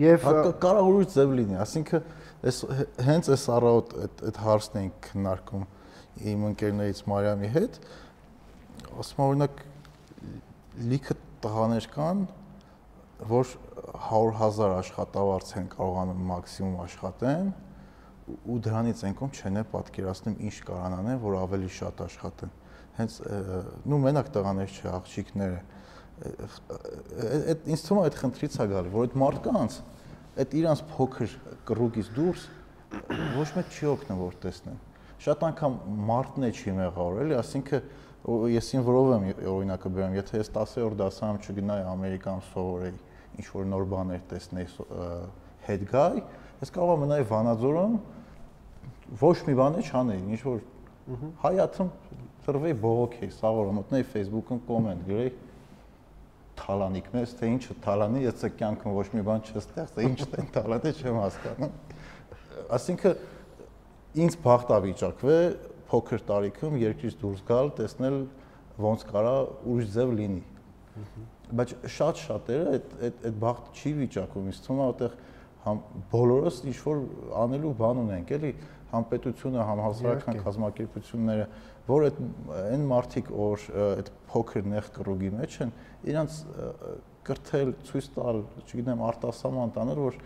[0.00, 0.26] Եվ
[0.60, 2.02] կարող ուրիշ ձև լինի, ասինքն
[2.50, 2.58] այս
[3.06, 5.64] հենց այս առավոտ այդ այդ հարցն ենք քննարկում
[6.30, 7.78] իմ ընկերներից Մարիամի հետ,
[9.00, 9.64] ասում օրինակ
[10.90, 12.22] լիքը տղաներ կան,
[13.30, 13.50] որ
[14.10, 17.50] 100.000 աշխատավարձ են կարողանում մաքսիմում աշխատեն
[18.30, 22.52] ու դրանից ենքում չեն է պատկերացնում ինչ կարան անեն, որ ավելի շատ աշխատեն։
[23.00, 23.16] Հենց
[23.90, 25.60] նու մենակ տղաներ չէ, աղջիկները։
[26.20, 29.76] Այդ ինձ թվում է այդ խնդրից է գալի, որ այդ մարդկանց
[30.40, 31.34] այդ իրանց փոքր
[31.70, 32.44] կռուկից դուրս
[33.38, 34.78] ոչ մեկ չի օգնում որ տեսնեն։
[35.20, 35.76] Շատ անգամ
[36.10, 37.80] մարդն է չի մեղավոր, էլի, ասինքն
[38.50, 42.96] ես ին որով եմ օրինակը բերեմ, եթե ես 10-րդ դասարանում չգնայի Ամերիկան սովորեի,
[43.40, 44.66] ինչ որ նոր բաներ տեսնեի
[45.66, 46.22] հետ գայ,
[46.60, 47.94] ես կարող եմ մնալ Վանաձորում
[49.20, 50.58] ոչ մի բան չանեի, ինչ որ
[51.44, 51.92] հայաթում
[52.44, 55.32] ծրվեի բողոքեի, սաղորը մտնեի Facebook-ում կոմենտ գրեի
[56.70, 61.18] թալանիկ մեզ, թե ինչը թալանի, ես կյանքում ոչ մի բան չստեղծ, ինչ տեն թալանի չեմ
[61.20, 61.72] հասկանում։
[62.78, 65.38] Այսինքն ինձ բախտավիճակվե
[65.90, 68.16] փոքր տարիքում երկրից դուրս գալ, տեսնել
[68.80, 69.34] ոնց կարա
[69.70, 70.42] ուրիշ ձև լինի
[71.56, 75.14] բայց շատ շատերը այդ այդ այդ բախտ չի վիճակում ինձ թվում է այդտեղ
[75.64, 75.80] համ
[76.12, 77.00] բոլորս ինչ որ
[77.44, 78.52] անելու բան ունենք էլի
[78.90, 81.46] համ պետությունը համ հասարակական կազմակերպությունները
[81.90, 82.20] որ այդ
[82.60, 85.72] այն մարդիկ որ այդ փոքր նեղ կռուգի մեջ են
[86.10, 86.38] իրանց
[87.30, 90.18] կրթել ցույց տալ չգիտեմ արտասահման տանել որ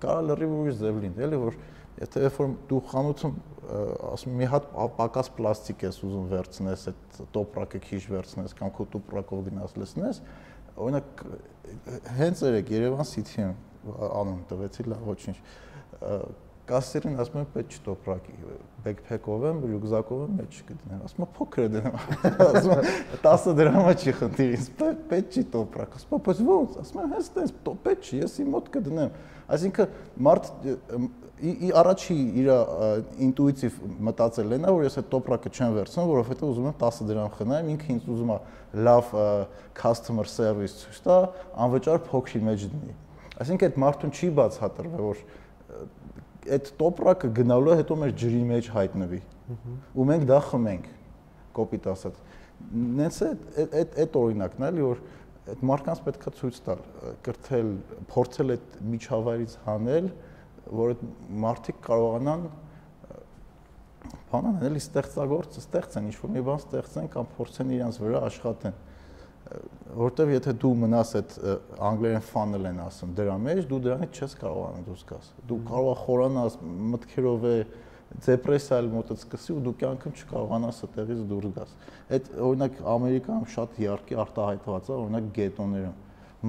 [0.00, 1.58] կարա լրիվ ուրիշ ձև լինի էլի որ
[2.00, 3.34] եթե երբ որ դու խանութում
[4.10, 9.42] ասում մի հատ պակաս պլաստիկ ես ուզում վերցնես այդ տոպրակը քիչ վերցնես կամ քո տոպրակով
[9.50, 10.20] գնաս լցնես
[10.80, 11.24] օրինակ
[12.18, 13.52] հենց երեք Երևան City-ում
[14.20, 15.36] անում տվեցի լավ ոչինչ
[16.70, 18.34] կասերին ասում եմ պետք չի տոպրակի
[18.84, 21.96] բեքփեքով եմ, ռյուկզակով եմ, մեջ չգտնեմ։ Ասում եմ փոքր է դնում։
[22.46, 22.86] Ասում եմ
[23.24, 24.68] 10 դրամա չի խնդիր, ինձ
[25.10, 27.52] պետք չի տոպրակ։ Ասում եմ բայց ո՞նց։ Ասում եմ հենց տես
[27.90, 29.18] պետք չի, ես իմ մոտ կդնեմ։
[29.50, 29.94] Այսինքն
[30.30, 30.50] մարդ
[31.40, 32.48] ի առաջի իր
[33.24, 37.70] ինտուիտիվ մտածելն է, որ ես այդ տոպրակը չեմ վերցնում, որովհետեւ ուզում եմ 10 դրամ խնայեմ,
[37.74, 38.38] ինքը ինձ ուզում է
[38.86, 39.14] լավ
[39.80, 41.16] customer service ցույց տա,
[41.64, 42.96] անվճար փոքրի մեջ դնի։
[43.40, 45.24] Այսինքն այդ մարդուն չի բացատրվել, որ
[46.56, 49.20] այդ տոպրակը գնալու հետո մեր ջրի մեջ հայտնվի։
[49.96, 50.88] Ու մենք դա խմենք,
[51.58, 52.20] կոպիտ ասած։
[53.00, 53.30] Նենց է
[53.66, 55.02] այդ այդ օրինակն էլի որ
[55.50, 56.82] այդ մարդկանց պետքա ցույց տալ,
[57.26, 57.70] կրթել,
[58.12, 60.10] փորձել այդ միջավայրից հանել,
[60.80, 61.04] որ այդ
[61.44, 62.44] մարդիկ կարողանան
[64.30, 68.76] բանան էլի ստեղծագործ ստեղծեն, ինչ որ մի բան ստեղծեն կամ փորձեն իրancs վրա աշխատեն
[69.98, 71.32] որտեվ եթե դու մնաս այդ
[71.90, 76.02] անգլերեն funnel են ասում դրա մեջ դու դրանից չես կարողանա դուրս գաս դու կարող ես
[76.04, 76.58] խորանաս
[76.92, 77.54] մտքերով է
[78.26, 81.74] դեպրեսիալ մոտից սկսի ու դու կյանքում չկարողանաս այդտեղից դուրս գաս
[82.16, 85.98] այդ օրինակ ամերիկայում շատ իարքի արտահայտված է օրինակ գետոներում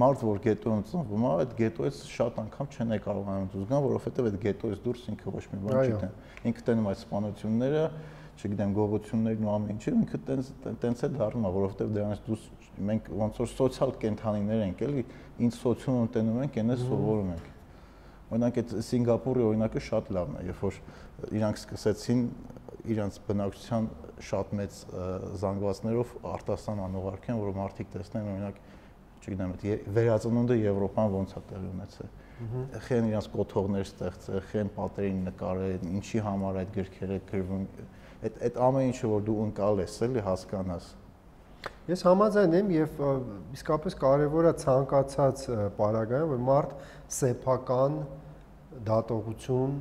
[0.02, 4.38] մարդ որ գետոյում ծնվում է այդ գետոյից շատ անգամ չեն կարողանում դուրս գան որովհետև այդ
[4.42, 6.14] գետոյից դուրս ինքը ոչ մի բան չի տեն
[6.48, 7.82] ինքը տենում այդ սպանությունները
[8.40, 10.48] չգիտեմ գողություններն ու ամեն ինչը ինքը տենց
[10.82, 12.46] տենց է դառնում, որովհետև դրանից դուրս
[12.88, 15.04] մենք ոնց որ սոցիալ կենթանիներ ենք, էլի
[15.46, 17.50] ինչ սոցիում տենում ենք, այնպես սովորում ենք։
[18.32, 20.78] Օրինակ այդ Սինգապուրի օրինակը շատ լավն է, երբ որ
[21.36, 22.22] իրանք սկսեցին
[22.92, 23.88] իրանց բնակչության
[24.32, 24.78] շատ մեծ
[25.42, 28.62] զանգվածներով արտասան անուղարկեն, որ մարդիկ տեսնեն օրինակ
[29.22, 32.10] չգիտեմ, այդ վերածնունդը Եվրոպան ոնց է տեղի ունեցել
[32.42, 37.66] խեն իրանց կոթողներ ստեղծել, խեն պատերին նկարել, ինչի համար այդ գրքերը գրվում,
[38.26, 40.88] այդ այդ ամեն ինչը որ դու ընկալ ես, էլի հասկանաս։
[41.90, 43.00] Ես համաձայն եմ եւ
[43.58, 45.44] իսկապես կարեւոր է ցանկացած
[45.78, 46.74] պարագայում, որ մարդ
[47.16, 47.96] սեփական
[48.86, 49.74] դատողություն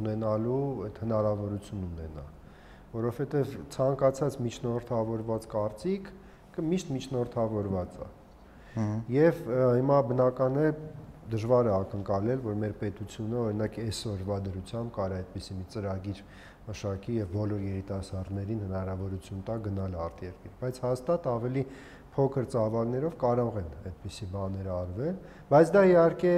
[0.00, 2.26] ունենալու այդ հնարավորություն ունենա,
[2.94, 6.12] որովհետեւ ցանկացած միջնորդավորված կարծիք
[6.74, 8.10] միշտ միջնորդավորված է։
[9.14, 9.40] Եվ
[9.78, 10.68] հիմա բնական է
[11.32, 16.20] դժվար է ակնկալել, որ մեր պետությունը օրինակ այսօրվա դրությամբ կարա այդպիսի մի ծրագիր
[16.68, 21.64] մշակի եւ բոլոր երիտասարդներին հնարավորություն տա գնալ արտերկիր, բայց հաստատ ավելի
[22.14, 25.16] փոքր ծավալներով կարող են այդպիսի բաներ արվել,
[25.50, 26.34] բայց դա իհարկե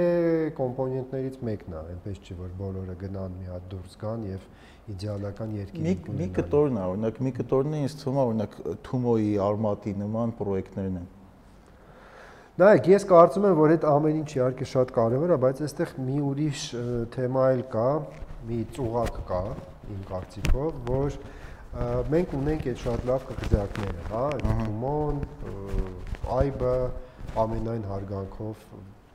[0.57, 4.47] կոմպոնենտներից մեկն է, այնպես չէ որ բոլորը գնան մի հատ դուրս գան եւ
[4.93, 8.57] իդեալական երկիր մի մի կտորն է, օրինակ մի կտորն է ինձ թվում է օրինակ
[8.87, 11.07] Թումոյի, Արմատի նման պրոյեկտներն են
[12.57, 16.15] Նայեք, ես կարծում եմ, որ այդ ամեն ինչ իհարկե շատ կարևոր է, բայց այստեղ մի
[16.25, 16.61] ուրիշ
[17.13, 17.89] թեմա էլ կա,
[18.47, 19.41] մի ծուղակ կա,
[19.95, 21.17] իմ կարծիքով, որ
[22.13, 25.19] մենք ունենք այդ շատ լավ կղզյակները, հա, Թումոն,
[26.37, 26.75] Այբը,
[27.43, 28.63] ամենայն հարգանքով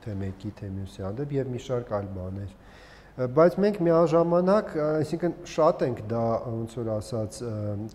[0.03, 2.59] թե մեկի, թե մյուսի հանդեպ եւ մի շարք այլ բաներ
[3.37, 7.41] բայց մենք միաժամանակ, այսինքն շատ ենք դա ոնց որ ասած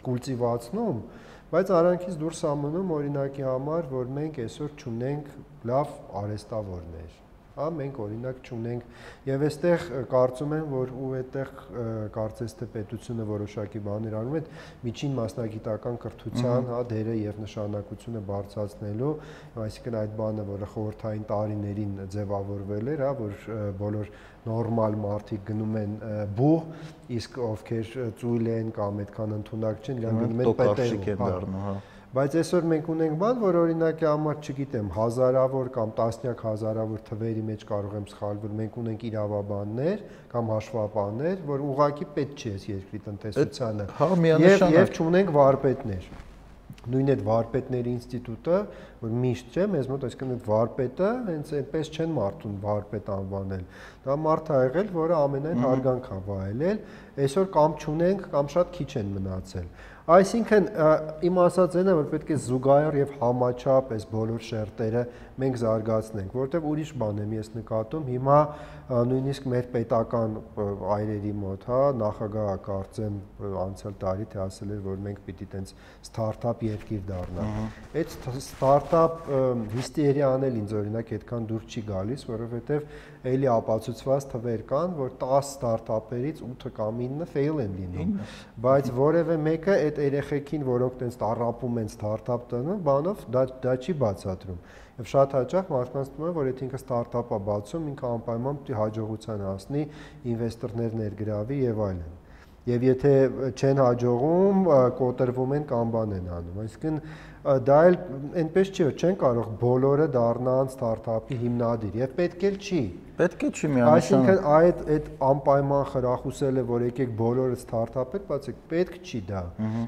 [0.06, 1.00] կուլտիվացնում,
[1.48, 5.30] Բայց արանքից դուրս ամնում օրինակի համար, որ մենք այսօր ճունենք
[5.70, 7.14] լավ արեստավորներ
[7.58, 11.52] հա մենք օրինակ ճունենք եւ այստեղ կարծում եմ որ ու այդտեղ
[12.18, 14.42] կարծես թե պետությունը որոշակի բաներ անում է
[14.86, 19.14] միջին մասնագիտական կրթության հա դերը եւ նշանակությունը բարձրացնելու
[19.68, 23.36] այսինքն այդ բանը որը խորթային տարիներին ձևավորվել էր հա որ
[23.82, 24.16] բոլոր
[24.48, 26.00] նորմալ մարդիկ գնում են
[26.38, 31.78] բուհ իսկ ովքեր ծույլ են կամ այդքան ընդունակ չեն իրենք գնում են պետերում հա
[32.18, 37.66] Բայց այսօր մենք ունենք բան, որ օրինակի համար, չգիտեմ, հազարավոր կամ տասնյակ հազարավոր թվերի մեջ
[37.70, 43.88] կարող եմ սխալվել, մենք ունենք իրավաբաններ կամ հաշվապաններ, որ ուղակի պետք չի այս երկրի տնտեսությանը։
[44.02, 46.10] Հա, միանշանակ։ Եվ չունենք վարպետներ
[46.88, 48.58] նույն այդ վարպետների ինստիտուտը,
[49.02, 53.66] որ միշտ չէ, մեզ մոտ այսինքն այդ վարպետը հենց այնպես չեն մարդուն վարպետ անվանել։
[54.08, 56.80] Դա մարդ ա եղել, որը ամենայն հարգանք ա վայելել,
[57.28, 59.68] այսօր կամ չունենք, կամ շատ քիչ են մնացել։
[60.08, 60.68] Այսինքն
[61.28, 65.02] իմ ասածն է, որ պետք է զուգահեռ եւ համաչափ այս բոլոր շերտերը
[65.44, 68.38] մենք զարգացնենք, որովհետեւ ուրիշ բան եմ ես նկատում, հիմա
[69.10, 70.38] նույնիսկ մեր պետական
[70.96, 73.20] այրերի մոտ, հա, նախագահը կարծեմ
[73.68, 75.76] անցյալ տարի թե ասել էր, որ մենք պիտի տենց
[76.08, 79.30] ստարտափ երկիր դառնանք։ Այդ ստարտափ
[79.76, 82.88] հիստերիան էլ ինձ օրինակ այդքան դուր չի գալիս, որովհետեւ
[83.32, 88.12] էլի ապացուցված թվեր կան, որ 10 ստարտափերից 8-ը կամ 9-ը fail են լինում,
[88.66, 93.98] բայց որևէ մեկը այդ երեխեքին, որոնք տենց տարապում են ստարտափ տնը, բանով դա դա չի
[94.04, 94.62] բացատրում։
[94.98, 98.78] Եվ շատ հաճախ մարդկանց թվում է, որ եթե ինքը ստարտափ է բացում, ինքը անպայման պիտի
[98.82, 99.84] հաջողության հասնի,
[100.34, 102.16] ինվեստորներ ներգրավի եւ այլն
[102.68, 103.12] եւ եթե
[103.56, 104.66] չեն հաջողում,
[104.98, 106.98] կոտրվում են կամ բան են անում։ Այսինքն
[107.68, 107.98] դա էլ
[108.42, 112.82] այնպես չի, որ չեն կարող բոլորը դառնան ստարտափի հիմնադիր եւ պետք էլ չի։
[113.18, 118.60] Պետք է չի միանշան։ Այսինքն այդ այդ անպայման խրախուսելը, որ եկեք բոլորը ստարտափ եք բացեք,
[118.74, 119.42] պետք չի դա։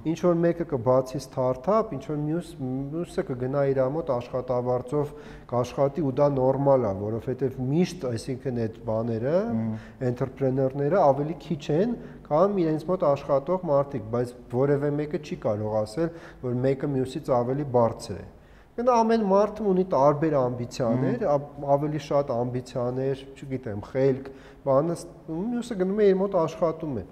[0.09, 5.13] Ինչ որ մեկը կբացի ստարտափ, ինչ որ մյուս մյուսը կգնա իր մոտ աշխատավարձով
[5.53, 9.37] կաշխատի ու դա նորմալ է, որովհետև միշտ, այսինքն այդ բաները,
[10.09, 16.11] ընտրեպրեներները ավելի քիչ են, քան իրենց մոտ աշխատող մարդիկ, բայց որևէ մեկը չի կարող ասել,
[16.49, 18.27] որ մեկը մյուսից ավելի բարձր է։
[18.79, 21.23] Գնա ամեն մարդ ունի տարբեր ամբիցիաներ,
[21.75, 24.29] ավելի շատ ամբիցիաներ, չգիտեմ, խելք,
[24.69, 24.95] բանը
[25.29, 27.03] մյուսը գնում է իր մոտ աշխատում է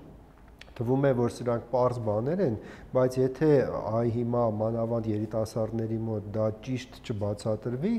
[0.77, 2.55] թվում է որ սրանք པարզ բաներ են,
[2.93, 3.49] բայց եթե
[3.97, 7.93] այ հիմա մանավանդ երիտասարդների մոտ դա ճիշտ չբացատրվի,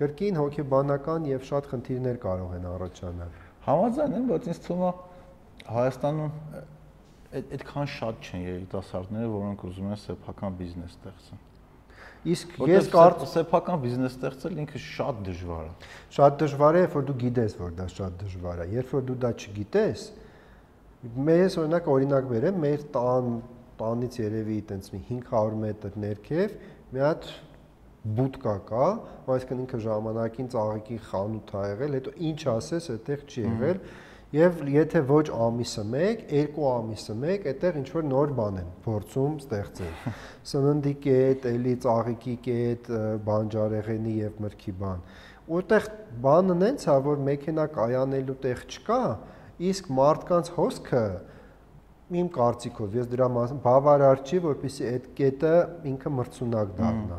[0.00, 4.92] կրկին հոգեբանական եւ շատ խնդիրներ կարող են առաջանալ։ Համաձայն եմ, բայց ինձ թվում է
[5.70, 6.32] Հայաստանում
[7.30, 11.49] այդ այդքան շատ չեն երիտասարդները, որոնք ուզում են սեփական բիզնես ստեղծեն։
[12.20, 17.06] Իսկ ես կարծում սեփական բիզնես ստեղծել ինքը շատ դժվար է։ Շատ դժվար է, երբ որ
[17.08, 20.02] դու գիտես, որ դա շատ դժվար է։ Երբ որ դու դա չգիտես,
[21.00, 23.28] Մեզ օրինակ օրինակ բերեմ, մեր տան
[23.80, 26.50] տանից երևի այտենց մի 500 մետր ներքև
[26.90, 27.28] մի հատ
[28.18, 28.88] բուտկա կա,
[29.32, 33.80] այսինքն ինքը ժամանակին ծաղիկի խանութ ա եղել, հետո ինչ ասես, այդտեղ չի եղել։
[34.30, 39.32] Եվ եթե ոչ ամիսը 1, 2 ամիսը 1, այդտեղ ինչ որ նոր բան են փորձում
[39.42, 40.12] ստեղծել։
[40.50, 42.90] Սննդի կետ, էլի ծաղիկի կետ,
[43.26, 45.02] բանջարեղենի եւ մրգի բան։
[45.50, 45.88] Որտեղ
[46.22, 49.00] բանը նենց է, որ մեքենա կայանելու տեղ չկա,
[49.70, 51.04] իսկ մարդկանց հոսքը
[52.20, 55.54] իմ կարծիքով ես դրա մասին բավարար չի, որպեսզի այդ կետը
[55.90, 57.18] ինքը մրցունակ դառնա։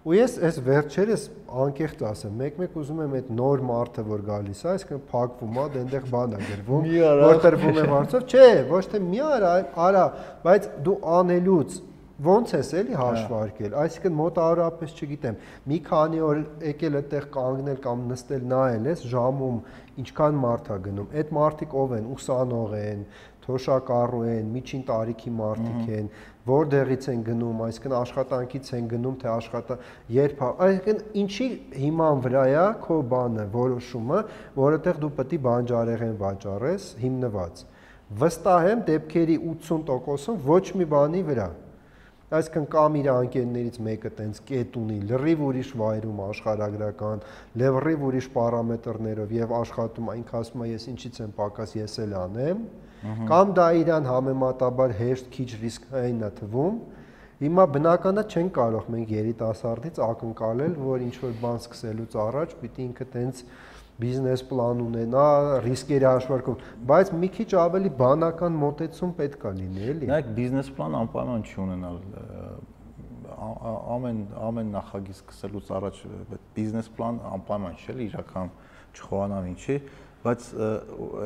[0.00, 1.24] Ու ես այս վերջերս
[1.60, 6.06] անկեղծ ասեմ, մեկ-մեկ ուզում եմ այդ նոր մարդը, որ գալիս է, այսինքն փակվում է, դենտեղ
[6.14, 6.86] բան է գրվում,
[7.20, 9.52] որ տրվում է հարցով, չէ, ոչ թե մի արա,
[9.90, 10.04] արա,
[10.46, 11.78] բայց դու անելուց
[12.20, 15.36] ոնց ես էլի հաշվարկել, այսինքն մոտավորապես չգիտեմ,
[15.70, 19.62] մի քանի օր եկել այդտեղ կանգնել կամ նստել նայել ես ժամում
[20.00, 23.00] ինչքան մարդ է գնում։ Այդ մարդիկ ով են, ուսանող են,
[23.50, 26.10] թոշակառու են, միջին տարիքի մարդիկ են,
[26.50, 29.78] որտեղից են գնում, այսինքն աշխատանքից են գնում, թե աշխատա
[30.16, 31.48] երբ, այսինքն ինչի
[31.84, 34.20] հիման վրա է քո բանը, որոշումը,
[34.60, 37.64] որովհետև դու պետք է բանջարեղեն վաճառես հիմնված։
[38.20, 41.50] Վստահ եմ դեպքերի 80%-ում ոչ մի բանի վրա
[42.30, 47.24] Այսինքն կամ իր անկերներից մեկը տենց կետ ունի, լրիվ ուրիշ վայրում աշխարհագրական,
[47.58, 52.62] լրիվ ուրիշ պարամետրներով եւ աշխատում, այնք ասում է ես ինչից եմ պակաս ես էլ անեմ,
[53.30, 56.80] կամ դա իրան համեմատաբար հեշտ քիչ ռիսկային է թվում,
[57.40, 63.06] Հիմա բնականա չեն կարող մենք երիտասարդից ակնկալել, որ ինչ որ բան սկսելուց առաջ պիտի ինքը
[63.14, 63.38] տենց
[64.00, 65.24] բիզնես պլան ունենա,
[65.64, 66.58] ռիսկերի հաշվարկում,
[66.90, 71.56] բայց մի քիչ ավելի բանական մոտեցում պետք է լինի, էլի։ Նայեք, բիզնես պլան անպայման չի
[71.64, 71.98] ունենալ
[73.96, 74.20] ամեն
[74.50, 76.00] ամեն նախագիծ սկսելուց առաջ
[76.60, 78.50] բիզնես պլան անպայման չէ, իրական
[79.00, 79.76] չխորանամ ինչի,
[80.20, 80.46] բայց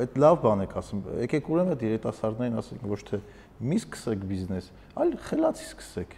[0.01, 3.19] այդ լավ բան եք ասում։ Եկեք ուրեմն երիտասարդներին ասենք ոչ թե
[3.65, 6.15] մի սկսեք բիզնես, այլ խելացի սկսեք։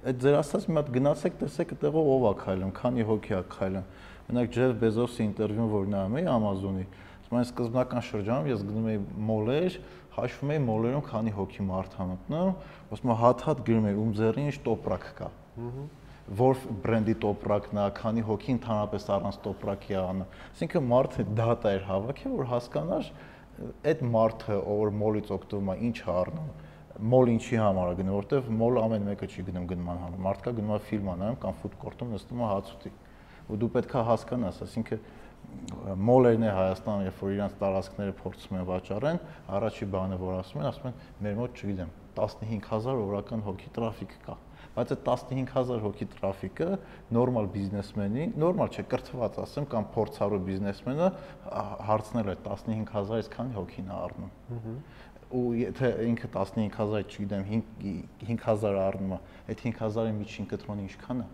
[0.00, 3.88] Այդ ձեր ասած մի հատ գնացեք, տեսեք այդտեղով ով է քայլում, քանի հոգի է քայլում
[4.30, 6.84] Մենակ Ջեֆ Բեզոսի ինտերվյուն, որ նայում էի Amazon-ի,
[7.20, 9.78] ասում են սկզբնական շրջանում ես գնում էի մոլեր,
[10.14, 12.52] հաշվում էի մոլերում քանի հոգի մարդ է մտնում,
[12.94, 15.30] ասում եմ հատ-հատ գրում էի ում ձեռին ինչ տոպրակ կա։
[16.38, 22.34] Որ բրենդի տոպրակն է, քանի հոգի ընդհանրապես առանց տոպրակի անը։ Այսինքն մարդը դատա էր հավաքել,
[22.40, 23.08] որ հասկանար
[23.90, 26.52] այդ մարդը, ով մոլից օգտվում է, ինչ է առնում
[27.00, 30.72] մոլ ինչի համար է գնում, որտեվ մոլ ամեն մեկը չի գնում գնման համար։ Մարդկա գնում
[30.74, 32.92] է ֆիլմ անայում կամ ֆուդ կորտում նստում է հաց ուտի
[33.50, 35.00] ու դու պետքա հասկանաս, ասինքն
[36.10, 39.20] մոլերն է Հայաստանը, երբ որ իրանց տարածքները փորձում են վաճառեն,
[39.56, 44.36] առաջի բանը որ ասում են, ասում են մեր մոտ, չգիտեմ, 15000 օրական հոգի տրաֆիկ կա
[44.76, 46.68] բայց այդ 15000 հոգի տրաֆիկը
[47.16, 51.08] նորմալ բիզնեսմենին, նորմալ չէ, կրթված ասեմ, կամ փորձառու բիզնեսմենը
[51.88, 54.30] հարցնել է 15000-ից քանի հոգին է առնում։
[55.40, 57.44] Ու եթե ինքը 15000, չգիտեմ,
[58.30, 61.28] 5000 առնում է, այդ 5000-ի միջին կտրոնը ինչքան է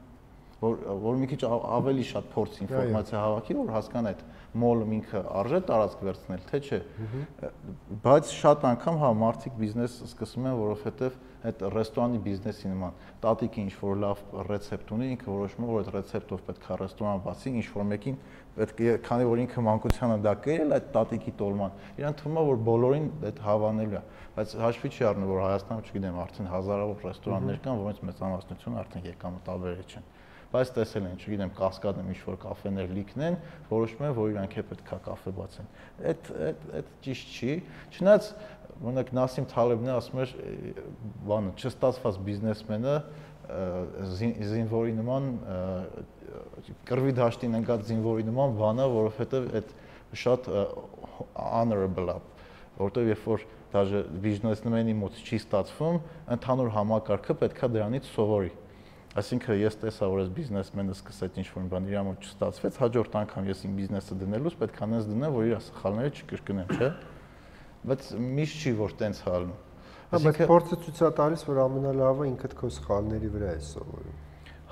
[0.61, 4.23] որ որ մի քիչ ավելի շատ փորձ ինֆորմացիա հավաքի, որ հասկանա այդ
[4.57, 6.79] մոլը ինքը արժե տարածք վերցնել, թե չէ։
[8.07, 13.75] Բայց շատ անգամ հա մարդիկ բիզնես սկսում են, որովհետև այդ ռեստորանի բիզնեսի նման տատիկը ինչ
[13.83, 17.67] որ լավ ռեցեպտ ունի, ինքը որոշում է, որ այդ ռեցեպտով պետք է ռեստորան բացի, ինչ
[17.77, 18.19] որ մեկին
[18.57, 22.61] պետք է, քանի որ ինքը մանկությանը դա կերել այդ տատիկի տոլման, իրան թվում է, որ
[22.67, 24.05] բոլորին այդ հավանելու է,
[24.37, 29.85] բայց հաշվի չի առնում, որ Հայաստանում, չգիտեմ, արդեն հազարավոր ռեստորաններ կան, որոնց մեծամասնությունը արդեն եկամտաբեր
[29.87, 30.09] չեն
[30.53, 33.39] բայց տեսել են, չգիտեմ, կասկադում ինչ-որ կաֆեներ լիքնեն,
[33.71, 35.71] որոշում են, որ իրանք է պետքա կաֆե բացեն։
[36.07, 37.57] Այդ այդ այդ ճիշտ չի։
[37.97, 38.29] Չնայած
[38.87, 40.33] մենակ Նասիմ Թալեբն է ասում էր,
[41.27, 42.97] բանը չստացված բիզնեսմենը
[43.47, 45.29] զինվորի նման
[46.89, 49.75] կրվի դաշտին ընկած զինվորի նման բանա, որովհետև այդ
[50.23, 50.49] շատ
[51.37, 52.19] honorable է,
[52.81, 55.99] որտեղ երբ որ դաժե բիզնեսմենի մոտ չի ստացվում,
[56.37, 58.53] ընդհանուր համակարգը պետքա դրանից սովորի։
[59.17, 63.63] Այսինքն ես տեսա, որ այս բիզնեսմենը սկսեց ինչ-որ բան իր մոտ չստացվեց, հաջորդ անգամ ես
[63.65, 66.91] իմ բիզնեսը դնելուց պետք է անես դնեմ, որ իր սխալները չկրկնեմ, չէ՞։
[67.87, 69.63] Բայց միշտ չի որ տենց հալնում։
[70.07, 74.21] Հա, բայց փորձը ցույց է տալիս, որ ամենալավը ինքդ քո սխալների վրա է սովորում։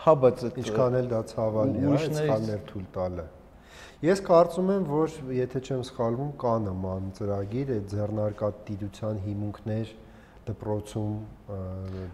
[0.05, 3.25] Հա, բայց ինչքան էլ դա ցավալի է, սխալներ թույլ տալը։
[4.05, 9.93] Ես կարծում եմ, որ եթե չեմ սխալվում, կա նման ծրագիր, այդ ձեռնարկատիրության հիմունքներ
[10.49, 11.13] դպրոցում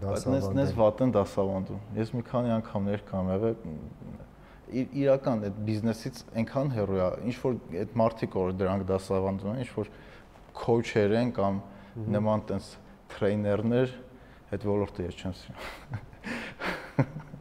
[0.01, 3.55] դասավանդել։ Բայց նես վատն դասավանդում։ Ես մի քանի անգամներ կամ եղել
[4.71, 9.71] իրական այդ բիզնեսից այնքան հեռու է, ինչ որ այդ մարտիկ որ դրանք դասավանդում են, ինչ
[9.75, 9.89] որ
[10.61, 11.59] քոուչեր են կամ
[12.15, 12.69] նման տես
[13.11, 13.97] տրեյներներ,
[14.55, 16.07] այդ ոլորտը ես չեմ սիրում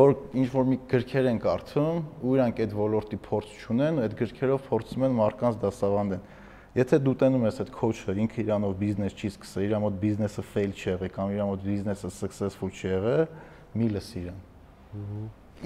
[0.00, 4.64] որ ինչ որ մի գրքեր են կարդում ու իրանք այդ ոլորտի փորձ չունեն, այդ գրքերով
[4.66, 6.24] փորձում են մարկանց դասավանդեն։
[6.76, 10.74] Եթե դու տենում ես այդ քոուչը, ինքը իրանով բիզնես չի սկսել, իր մոտ բիզնեսը fail
[10.76, 13.22] չի եղել կամ իր մոտ բիզնեսը successful չի եղել,
[13.80, 14.42] մի լս իրան։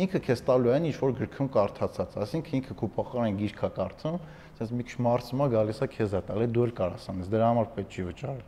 [0.06, 4.20] Ինքը քեզ տալու են ինչ որ գրքում կարդացած, ասինքն ինքը քո փոխարեն գիրք է կարդում,
[4.54, 7.70] ասես մի քիչ մարսումա գալիս է քեզ է տալի, դու էլ կարաս անես, դրա համար
[7.74, 8.46] պետք չի վճարել։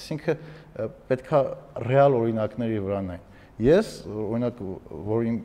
[0.00, 0.42] Այսինքն
[1.12, 1.40] պետքա
[1.84, 4.60] ռեալ օրինակների վրա նայել Ես օրինակ
[5.06, 5.36] որ իմ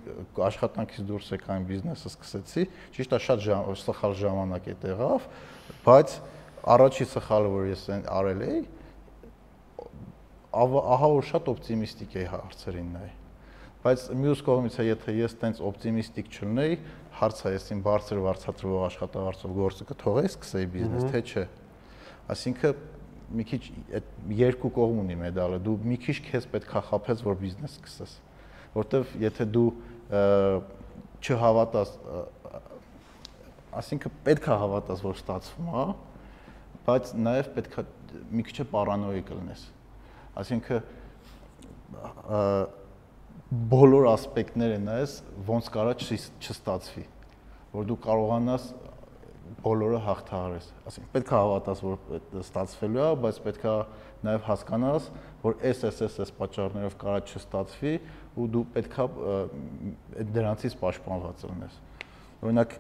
[0.42, 2.64] աշխատանքից դուրս եկա իմ բիզնեսը սկսեցի,
[2.96, 5.28] ճիշտ է շատ ժամ, սխալ ժամանակ է տեղավ,
[5.86, 6.16] բայց
[6.74, 8.60] առաջի սխալը որ ես արել էի,
[10.50, 13.10] ահա որ շատ օպտիմիստիկ էի հարցերին նայ։
[13.80, 16.80] Բայց մյուս կողմից է եթե ես տենց օպտիմիստիկ չլնեի,
[17.20, 21.46] հարցը ես իմ բարձր վարձատրվող աշխատավարձով գործը կթողեի, սկսեի բիզնես, թե չէ։
[22.34, 22.82] Այսինքն
[23.30, 23.62] մի քիչ
[24.00, 24.10] այդ
[24.40, 28.16] երկու կողմ ունի մեդալը։ Դու մի քիչ քեզ պետք է խափես, որ բիզնես սկսես։
[28.76, 29.70] Որտեվ եթե դու
[31.20, 31.94] չհավատաս,
[33.80, 35.86] ասինքն պետք է հավատաս, որ ստացվում է,
[36.88, 37.86] բայց նաև պետք է
[38.34, 39.66] մի քիչ պարանոիկ լինես։
[40.40, 40.78] Այսինքն
[43.70, 45.14] բոլոր ասպեկտները նայես,
[45.48, 47.06] ոնց կարա չստացվի,
[47.74, 48.64] որ դու կարողանաս
[49.64, 53.74] բոլորը հաղթահարես։ Այսինքն պետք է հավատաս, որ ստացվելու է, բայց պետք է
[54.28, 55.10] նաև հասկանաս,
[55.44, 57.94] որ այս այս այս այս պատճառներով կարա չստացվի
[58.40, 59.08] ու դու պետք է
[60.20, 61.78] այդ դրանցից պաշտպանված լինես։
[62.40, 62.76] Օրինակ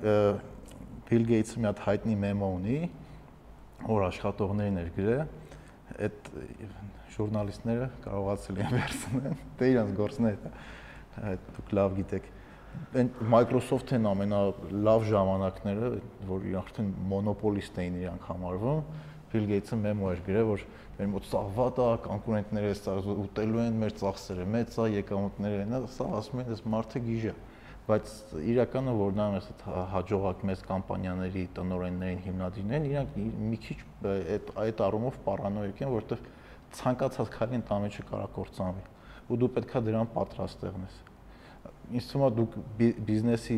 [1.09, 2.80] Bill Gates-ը մի հատ հայտնի մեմո ունի,
[3.89, 5.24] որ աշխատողներին էր գրել,
[6.05, 6.30] այդ
[7.15, 10.51] ժուրնալիստները կարողացել են վերցնել, դե իրանց գործն է դա։
[11.55, 12.30] Դուք լավ գիտեք
[12.99, 15.91] այն Microsoft-ն ամենալավ ժամանակները,
[16.30, 18.82] որ արդեն մոնոպոլիստ էին իրանք համարվում,
[19.30, 20.63] Bill Gates-ը մեմո էր գրել, որ
[20.99, 25.78] մեր մոտ սա վատ է, կոնկուրենտները սա ուտելու են մեր ծախսերը, մեծ է, եկամուտները են,
[25.93, 27.36] սա ասում են, այս մարդը գիժ է
[27.89, 28.09] բայց
[28.45, 29.45] իրականը որ նա մեզ
[29.93, 33.15] հաջողակ մեծ կամպանիաների տնօրեններին հիմնադիրներն իրանք
[33.49, 33.78] մի քիչ
[34.11, 36.28] այդ այդ առումով պարանոիկ են որովհետև
[36.78, 38.86] ցանկացած քայլի ընդամենը կարա կործանվի
[39.30, 40.99] ու դու պետքա դրան պատրաստ եղնես
[41.89, 42.55] ինձ թվում է դուք
[43.07, 43.57] բիզնեսի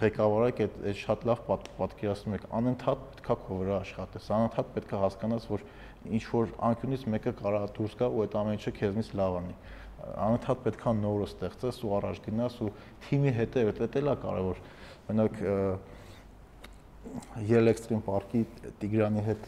[0.00, 1.38] ղեկավարակ այդ այդ շատ լավ
[1.78, 5.64] պատկերացնում եք անընդհատ պետքա քո վրա աշխատես անընդհատ պետքա հասկանաս որ
[6.18, 9.56] ինչ որ անկյունից մեկը կարա դուրս գա ու այդ ամեն ինչը քեզնից լավ անի
[10.26, 12.70] անընդհատ պետքա նորը ստեղծես ու առաջ գնաս ու
[13.06, 14.62] թիմի հետևել դա էլ է կարևոր
[15.08, 15.42] մենակ
[17.48, 18.44] Yell Extreme Park-ի
[18.80, 19.46] Տիգրանի հետ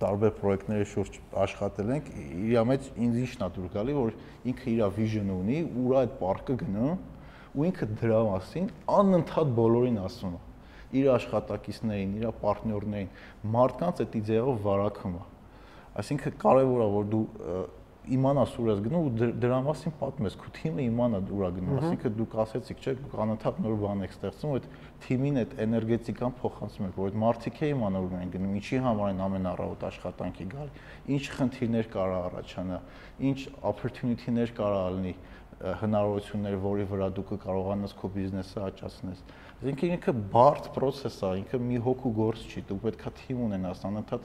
[0.00, 2.10] տարբեր պրոյեկտների շուրջ աշխատել ենք,
[2.50, 4.12] իր մեջ ինձ ինչն է դուր գալի, որ
[4.50, 6.94] ինքը իր վիժնը ունի, ուր այդ պարկը գնում
[7.50, 10.42] ու ինքը դրա մասին անընդհատ բոլորին ասում է
[10.90, 13.10] իր աշխատակիցներին, իր պարտներներին,
[13.54, 15.22] մարդկանց այդ իդեալով վարակում է։
[16.00, 17.22] Այսինքն կարևոր է որ դու
[18.08, 22.14] իմանաս ուր ես գնում ու դրա մասին պատմես, քո թիմը իմանա ուր է գնում, ասինքն
[22.20, 22.94] դուք ասեցիք, չէ,
[23.24, 24.68] անընդհատ նոր բան եք ստեղծում, այդ
[25.04, 29.10] թիմին այդ էներգետիկան փոխանցում եք, որ այդ մարդիկ է իմանա ուր են գնում, ինչի համար
[29.10, 32.80] են ամենառավոտ աշխատանքի գալի, ինչ խնդիրներ կարա առաջանա,
[33.30, 33.38] ինչ
[33.70, 35.14] opportunity-ներ կարա լինի,
[35.60, 39.18] հնարավորություններ, որի վրա դու կկարողանաս քո բիզնեսը աճացնես։
[39.60, 44.24] Այսինքն ինքը բարդ process է, ինքը մի հոգու գործ չի, դու պետքա թիմ ունենաս, անընդհատ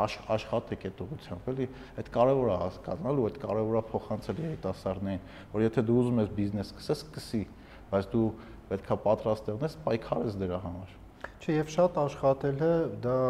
[0.00, 1.66] աշխատեք այդ ուղղությամբ, էլի,
[2.00, 5.22] այդ կարևոր է հասկանալ ու այդ կարևոր է փոխանցել երիտասարդներին,
[5.54, 7.42] որ եթե դու ուզում ես բիզնես սկսես, սկսի,
[7.90, 8.26] բայց դու
[8.70, 10.96] պետքա պատրաստ եղնես, պայքարես դրա համար։
[11.40, 12.72] Չէ, եւ շատ աշխատելը
[13.04, 13.20] դա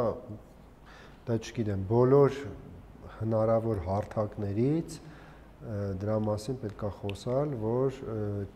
[1.31, 2.37] դա չգիտեմ, բոլոր
[3.21, 4.99] հնարավոր հարթակներից
[6.01, 7.97] դրա մասին պետք է խոսալ, որ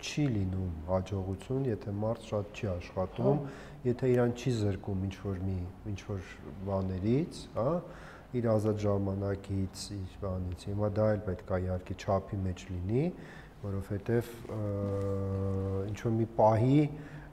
[0.00, 3.42] չի լինում հաջողություն, եթե մարդ շատ չի աշխատում,
[3.84, 5.56] եթե իրան չի զրկում ինչ որ մի
[5.92, 6.28] ինչ որ
[6.68, 7.70] բաներից, հա,
[8.34, 13.04] իր ազատ ժամանակից, իր բանից։ Հիմա դա էլ պետք է իհարկե չափի մեջ լինի,
[13.64, 14.30] որովհետև
[15.90, 16.80] ինչ որ մի պահի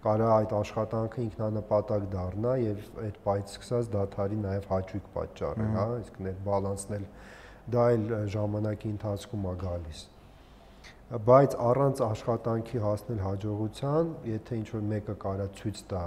[0.02, 6.18] կարա այդ աշխատանքը ինքնանպատակ դառնա եւ այդ պայծ սկսած դաթարի նաեւ հաճույք պատճառել, հա, իսկ
[6.32, 7.06] այդ բալանսն էլ
[7.76, 10.02] դա էլ ժամանակի ընթացքում է գալիս
[11.12, 16.04] բայց առանց աշխատանքի հասնել հաջողության, եթե ինչ որ մեկը կարա ցույց տա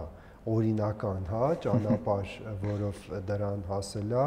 [0.50, 2.34] օրինական, հա, ճանապարհ,
[2.64, 4.26] որով դրան հասելա,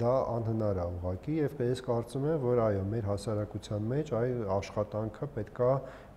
[0.00, 5.28] դա անհնար է ուղղակի եւ ես կարծում եմ, որ այո, մեր հասարակության մեջ այ աշխատանքը
[5.34, 5.72] պետքա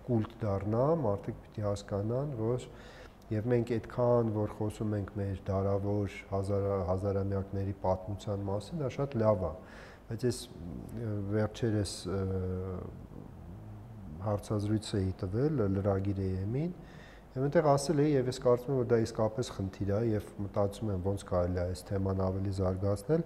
[0.06, 2.64] կուլտ դառնա, մարդիկ պիտի հասկանան, որ
[3.30, 9.44] եւ մենք այդքան որ խոսում ենք մեր դարավոր հազար հազարամյակների պատմության մասին, դա շատ լավ
[9.46, 9.52] է։
[10.10, 10.38] Բայց ես
[11.34, 11.92] վերջերս
[14.24, 16.72] հարցազրույց էի տվել լրագիր EM-ին
[17.30, 20.92] Եվ այնտեղ ասել էի եւ ես կարծում եմ որ դա իսկապես խնդիր է եւ մտածում
[20.96, 23.24] եմ ոնց կարելի է այս թեման ավելի զարգացնել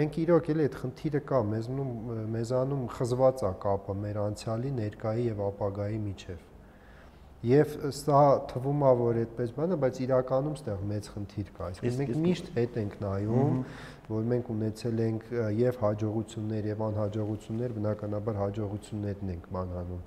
[0.00, 1.94] մենք իրոք էլի այդ խնդիրը կա մեզնում
[2.36, 6.44] մեզանում խզված է կապը մեր անցյալի, ներկայի եւ ապագայի միջև
[7.46, 8.20] Եվ սա
[8.50, 12.78] թվում է որ այդպես բանը, բայց իրականում ստեղ մեծ խնդիր կա։ Այսինքն մենք միշտ հետ
[12.80, 13.58] ենք նայում,
[14.06, 15.24] որ մենք ունեցել ենք
[15.58, 20.02] եւ հաջողություններ եւ անհաջողություններ, բնականաբար հաջողություններն ենք մանանում։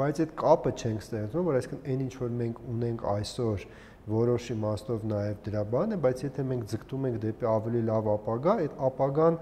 [0.00, 3.66] Բայց այդ կապը չենք ստեղծում, որ այսինքն այն ինչ որ մենք ունենք այսօր
[4.10, 8.54] որոշ իմաստով նաև դրա բան է, բայց եթե մենք ձգտում ենք դեպի ավելի լավ ապագա,
[8.64, 9.38] այդ ապագան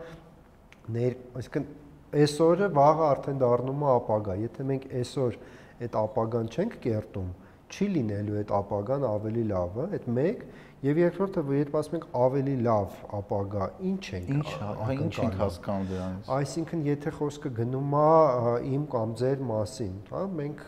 [0.99, 1.69] ներ, այսինքն
[2.09, 5.39] այսօրը վաղը արդեն դառնում է ապագա։ Եթե մենք այսօր
[5.87, 7.29] այդ ապագան չենք կերտում,
[7.69, 10.45] չի լինելու այդ ապագան ավելի լավը, այդ մեկ
[10.79, 14.51] եւ երկրորդը երբ ասում ենք ավելի լավ ապագա, ինչ ենք ինչ
[14.95, 20.63] ինչ ենք հասկանում դրանից։ Այսինքն եթե խոսքը գնում է իմ կամ ձեր մասին, հա, մենք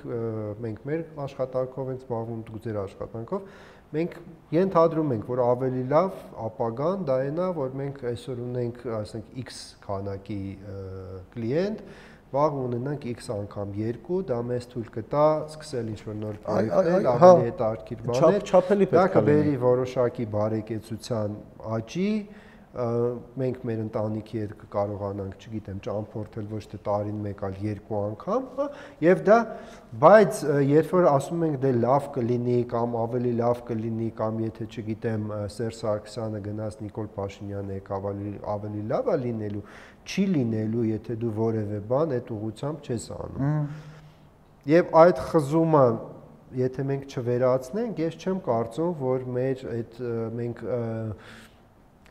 [0.66, 3.46] մենք մեր աշխատանքով ենք զբաղվում, դուք ձեր աշխատանքով,
[3.90, 4.18] մենք
[4.54, 10.42] ենթադրում ենք, որ ավելի լավ ապագան դա այնա, որ մենք այսօր ունենք, ասենք X քանակի
[11.34, 11.82] կլիենտ,
[12.30, 17.48] վաղ ունենանք x անգամ 2, դա մեզ թույլ կտա սկսել ինչ-որ նոր պրոյեկտներ, հա, ավելի
[17.50, 21.34] հետաքրքիր բաներ։ Չափելի պետք է։ Դա կբերի որոշակի բարեկեցության
[21.78, 22.12] աճի,
[22.70, 28.66] մենք մեր ընտանիքի հետ կկարողանանք, չգիտեմ, ճամփորդել ոչ թե տարին մեկ, այլ երկու անգամ, հա,
[29.02, 29.38] եւ դա
[30.04, 35.26] բայց երբ որ ասում ենք դե լավ կլինի կամ ավելի լավ կլինի կամ եթե չգիտեմ
[35.56, 39.64] Սերժ Սարգսյանը գնաց Նիկոլ Փաշինյանը եկավ ավելի ավելի լավ է լինելու,
[40.10, 43.68] չի լինելու, եթե դու որևէ բան այդ ուղությամբ չես անում։
[44.70, 45.84] Եվ այդ խզումը
[46.60, 50.00] եթե մենք չվերացնենք, ես չեմ կարծում, որ մեր այդ
[50.40, 50.62] մենք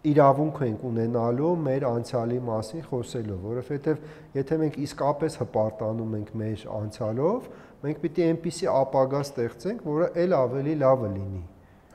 [0.10, 4.06] իրավունք ենք ունենալու մեր անցյալի մասին խոսելով, որովհետև
[4.38, 7.50] եթե մենք իսկապես հպարտանում ենք մեր անցյալով,
[7.84, 11.44] մենք պիտի այնպիսի ապագա ստեղծենք, որը ել ավելի լավը լինի։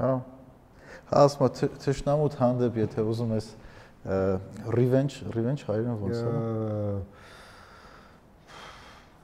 [0.05, 0.13] Հա։
[1.05, 3.49] Հա, ասում եմ, թշնամուտ հանդեպ, եթե ուզում ես
[4.05, 6.33] revenge, revenge հայերեն ոնց է։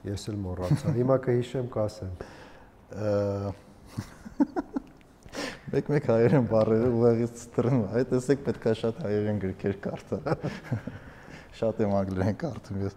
[0.09, 2.13] Ես էլ մոռացա։ Հիմա կհիշեմ, կասեմ։
[5.71, 10.35] Մեկ-մեկ հայերեն բառերը ուղղից ծտրում, այ տեսեք պետքա շատ հայերեն գրքեր կարդա։
[11.61, 12.93] Շատ եմ անգլերեն կարդում ես։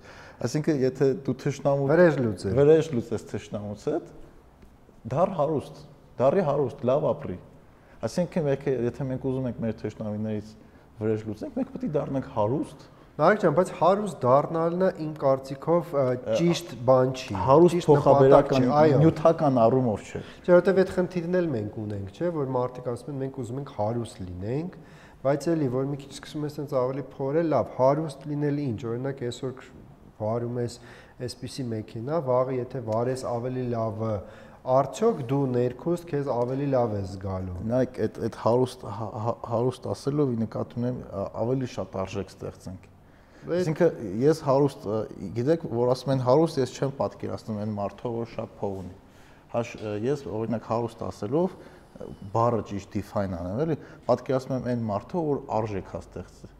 [0.46, 4.06] Այսինքն, եթե դու թշնամու վրեժ լուծես, վրեժ լուծես թշնամուց հետ,
[5.14, 5.80] դար հարուստ,
[6.18, 7.38] դարի հարուստ, լավ ապրի։
[8.08, 8.50] Այսինքն,
[8.88, 10.48] եթե մենք ուզում ենք մեր թշնամիներից
[11.00, 15.90] վրեժ լուծենք, մենք պետք է դառնանք հարուստ, Նարեկ ջան, բայց հարուստ դառնալն իմ կարծիքով
[16.34, 18.64] ճիշտ բան չի։ Հարուստ փոխաբերական
[19.04, 23.20] նյութական առումով չէ։ Չէ, որովհետև այդ խնդիրն էլ մենք ունենք, չէ, որ մարդիկ ասում են
[23.22, 24.74] մենք ուզում ենք հարուստ լինենք,
[25.22, 29.22] բայց էլի որ մի քիչ սկսում ես այնց ավելի փորել, լավ, հարուստ լինել ինչ, օրինակ
[29.30, 29.68] այսօր
[30.18, 30.76] վարում ես
[31.24, 34.12] այսպիսի մեքենա, վաղը եթե վարես ավելի լավը
[34.64, 38.84] արդյոք դու ներքուստ քեզ ավելի լավ ես զգալու։ Նայեք, այդ այդ հարուստ
[39.50, 41.00] հարուստ ասելով նկատի ունեմ
[41.44, 42.90] ավելի շատ արժեք ստեղծենք
[43.44, 44.84] Այսինքն ես հարուստ,
[45.36, 48.94] գիտեք, որ ասում են հարուստ, ես չեմ պատկերացնում այն մարդը, որ շատ փող ունի։
[49.52, 49.72] Հաշ
[50.04, 51.56] ես օրինակ հարուստ ասելով
[52.32, 53.76] բառը ճիշտ define անեմ, էլի,
[54.08, 56.54] պատկերացնում եմ այն մարդը, որ արժեք հա ստեղծել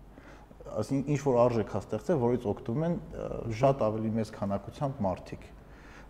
[0.75, 2.95] այսինքն ինչ որ արժեք հա ստեղծել, որից օգտվում են
[3.61, 5.45] շատ ավելի մեծ քանակությամբ մարդիկ։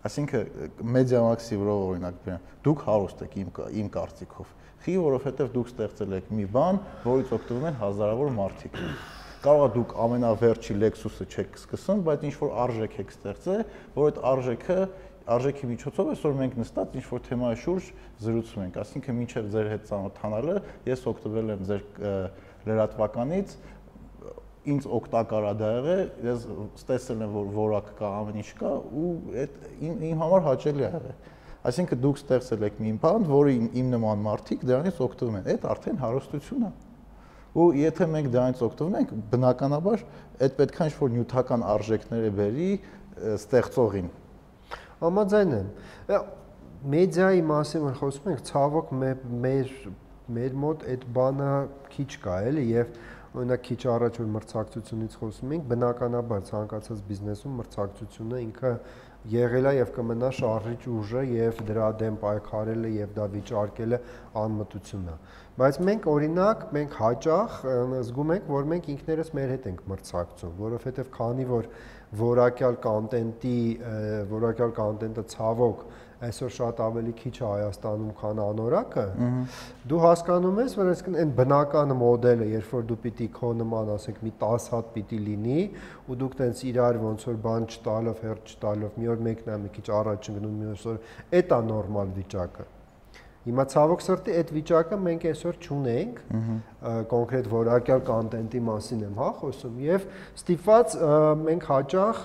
[0.05, 6.17] Այսինքն մեդիամաքսի վրա օրինակ բերեմ, դուք հարուստ եք իմ իմ կարծիքով։ Խի, որովհետև դուք ստեղծել
[6.19, 8.81] եք մի բան, որից օգտվում են հազարավոր մարդիկ
[9.45, 13.65] կարող է դուք ամենավերջի Lexus-ը չեք սկսում, բայց ինչ որ արժեք եք ստեղծել,
[13.97, 14.77] որ այդ արժեքը
[15.35, 17.87] արժեքի միջոցով այսօր մենք նստած ինչ որ թեմայի շուրջ
[18.25, 20.57] զրուցում ենք, ասինքն մինչև ձեր հետ ծանոթանալը
[20.89, 21.85] ես օգտվել եմ ձեր
[22.69, 23.55] լրատվականից
[24.65, 26.47] ինձ օգտակար է դա եղել, ես
[26.81, 29.13] ստեսել եմ որ որակ կա, ամեն ինչ կա ու
[29.45, 29.59] այդ
[29.89, 31.21] իմ, համար հաճելի է եղել։
[31.65, 36.03] Այսինքն դուք ստեղծել եք մի բան, որը իմ, նման մարդիկ դրանից օգտվում են։ Այդ արդեն
[36.05, 36.73] հարստություն է
[37.55, 40.01] ու եթե մենք դրանից օգտվենք, բնականաբար
[40.43, 42.71] այդ պետքա ինչ-որ նյութական արժեքները բերի
[43.35, 44.09] ստեղծողին։
[45.05, 45.69] Համաձայն եմ։
[46.95, 49.71] մեդիայի մասին որ խոսում ենք, ցավոք մեր
[50.35, 51.53] մեր մոտ այդ բանը
[51.95, 52.99] քիչ կա, էլի, եւ
[53.35, 58.73] օրինակ քիչ առաջ որ մրցակցությունից խոսում ենք, բնականաբար ցանկացած բիզնեսում մրցակցությունը ինքը
[59.33, 63.99] եղել է եւ կմնա շարժիչ ուժը եւ դրա դեմ պայքարելը եւ դա վիճարկելը
[64.43, 65.15] անմտություն է
[65.61, 67.57] բայց մենք օրինակ մենք հաճախ
[68.05, 71.69] զգում ենք որ մենք ինքներս մեր հետ ենք մրցակցում որովհետեւ քանի որ
[72.21, 73.59] որակյալ կոնտենտի
[74.35, 75.87] որակյալ կոնտենտը ցավոք
[76.29, 79.07] այսօր շատ ավելի քիչ է Հայաստանում, քան անորակը,
[79.91, 84.23] դու հասկանում ես, որ այսինքն այն բնական մոդելը, երբ որ դու պիտի քո նման, ասենք,
[84.25, 85.59] մի 10 հատ պիտի լինի,
[86.07, 89.75] ու դուք տենց իրար ոնց որ բան չտալով, հերթ չտալով, մի օր մեկն է մի
[89.75, 91.05] քիչ առաջ ընկնում, մյուս օր,
[91.55, 92.71] դա նորմալ վիճակը։
[93.45, 96.21] Հիմա ցավոք սրտի այդ վիճակը մենք այսօր չունենք,
[97.11, 100.07] կոնկրետ որակյալ կոնտենտի մասին եմ հա խոսում եւ
[100.41, 100.97] ստիպված
[101.43, 102.23] մենք հաճախ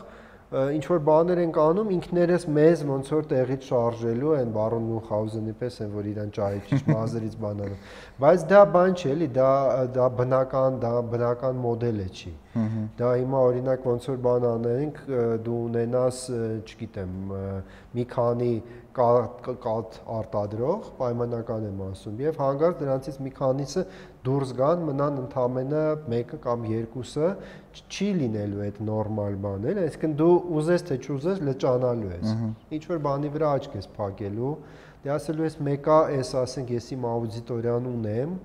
[0.50, 5.78] ինչ որ բաներ ենք անում ինքներս մեզ ոնց որ տեղից շարժելու են բարոն Մունխաուզենի պես
[5.86, 7.78] են որ իրան ճահի ճիշտ մազերից բանալու
[8.24, 9.52] բայց դա բան չէ էլի դա
[10.00, 12.34] դա բնական դա բնական մոդել է չի
[12.97, 15.00] դա հիմա օրինակ ոնց որ բան անենք
[15.45, 16.24] դու ունենաս
[16.66, 17.14] չգիտեմ
[17.93, 18.54] մի քանի
[19.00, 23.84] կատ արտադրող պայմանական եմ ասում եւ հանգարտ դրանցից մի քանիսը
[24.30, 27.32] դուրս գան մնան ընդամենը մեկը կամ երկուսը
[27.80, 32.38] չի լինելու այդ նորմալ բան էլ այսինքն դու ուզես թե չուզես լճանալու ես
[32.77, 34.53] ինչ որ բանի վրա աչք ես փակելու
[35.03, 38.39] դե ասելու ես մեկը էս ասենք ես իմ աուդիտորիան ունեմ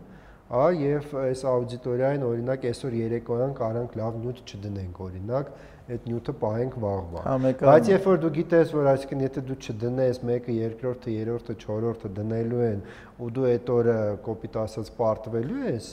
[0.55, 5.49] Ա եւ այս աուդիտորիային օրինակ այսօր երեկոյան կարանք լավ նյութ չդնենք օրինակ
[5.85, 10.20] այդ նյութը պահենք վաղվա։ հա, Բայց երբ որ դու գիտես, որ այսինքն եթե դու չդնես
[10.30, 12.80] մեկը, երկրորդը, երրորդը, չորրորդը դնելու են
[13.20, 15.91] ու դու այդ օրը կոպիտ ասած պարտվելու ես,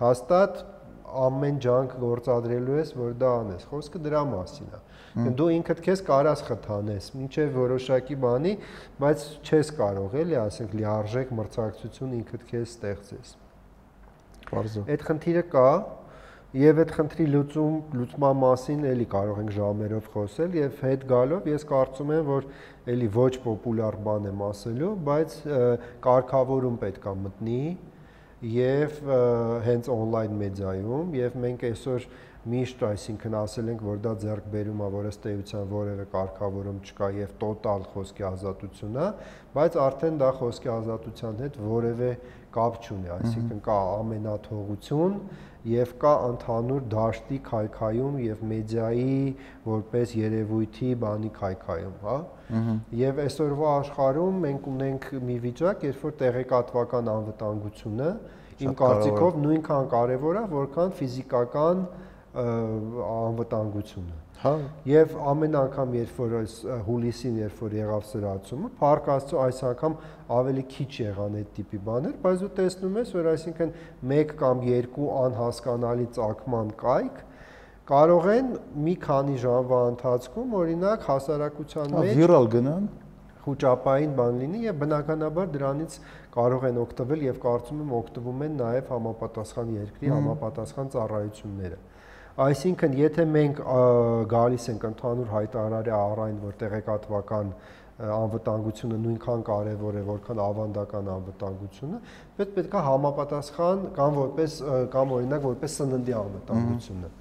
[0.00, 0.62] հաստատ
[1.14, 4.80] ամեն ջանք գործադրելու ես, որ դա անես։ Խոսքը դրա մասին է։
[5.38, 8.54] Դու ինքդ քեզ կարաս խթանես, ինչեւ որոշակի բանի,
[9.04, 13.34] բայց չես կարող էլի, ասենք լիարժեք մրցակցություն ինքդ քեզ ստեղծես։
[14.50, 15.68] Բարձր։ Այդ խնդիրը կա,
[16.54, 21.64] Եվ այդ խնդրի լուծում լուծման մասին էլի կարող ենք ժամերով խոսել եւ հետ գալով ես
[21.70, 22.44] կարծում եմ որ
[22.94, 25.34] էլի ոչ պոպուլյար բան եմ ասելու, բայց
[26.04, 27.58] կարգավորում պետքա մտնի
[28.54, 29.00] եւ
[29.66, 32.06] հենց on-line մեդիայում եւ մենք այսօր
[32.54, 37.08] միշտ այսինքն ասել ենք որ դա ձեռք բերում է որ ըստ էության որևէ կարգավորում չկա
[37.18, 39.06] եւ տոտալ խոսքի ազատություն է
[39.54, 42.10] բայց արդեն դա խոսքի ազատության հետ որևէ
[42.58, 45.16] կապ չունի այսինքն կա ամենաթողություն
[45.64, 49.18] եւ կա ընդհանուր դաշտի քայքայում եւ մեդիայի
[49.64, 52.16] որպես երևույթի բանի քայքայում, հա։
[53.00, 58.10] Եվ այսօրվա աշխարհում մենք ունենք մի վիճակ, երբ որ տեղեկատվական անվտանգությունը
[58.64, 61.86] իմ կարծիքով նույնքան կարևոր է, որքան ֆիզիկական
[63.14, 64.50] անվտանգությունը։ Հա։
[64.84, 69.94] Եվ ամեն անգամ, երբ որ այս հուլիսին, երբ որ եղավ սրացումը, Փառք Աստծո այս անգամ
[70.38, 73.72] ավելի քիչ եղան այդ տիպի բաներ, բայց դու տեսնում ես, որ այսինքն
[74.18, 77.22] 1 կամ 2 անհասկանալի ցակման կայք
[77.88, 78.52] կարող են
[78.84, 82.86] մի քանի ժամվա ընթացքում օրինակ հասարակության մեջ վիրալ գնան
[83.44, 85.96] խոճապային բան լինի եւ բնականաբար դրանից
[86.36, 91.78] կարող են օգտվել եւ կարծում եմ օգտվում են նաեւ համապատասխան երկրի համապատասխան ծառայությունները։
[92.34, 93.58] Այսինքն, եթե մենք
[94.26, 97.50] գալիս ենք ընդհանուր հայտարարի առայն, որ տեղեկատվական
[98.10, 102.00] անվտանգությունը նույնքան կարևոր է, որքան ավանդական անվտանգությունը,
[102.38, 104.56] պետք պետքա համապատասխան կամ որպես
[104.96, 107.12] կամ օրինակ որպես սննդի անվտանգությունը։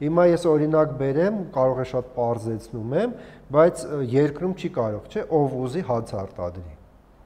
[0.00, 3.12] Հիմա ես օրինակ բերեմ, կարող է շատ པարզեցնում եմ,
[3.58, 3.84] բայց
[4.14, 6.83] երկրում չի կարող, չէ, ով ուզի հաց արտադրի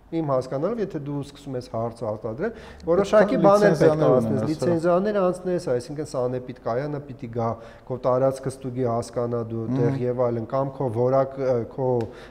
[0.08, 2.52] իմ հասկանալով, եթե դու սկսում ես հարց արտադրել,
[2.88, 7.48] որոշակի բաներ պետք է անցնես, լիցենզիաներ անցնես, այսինքն սանեպիտ կայանը պիտի գա,
[7.88, 11.36] քո տարածքը ստուգի հասկանա դու տեղ եւ այլն, կամ քո որակ
[11.74, 11.88] քո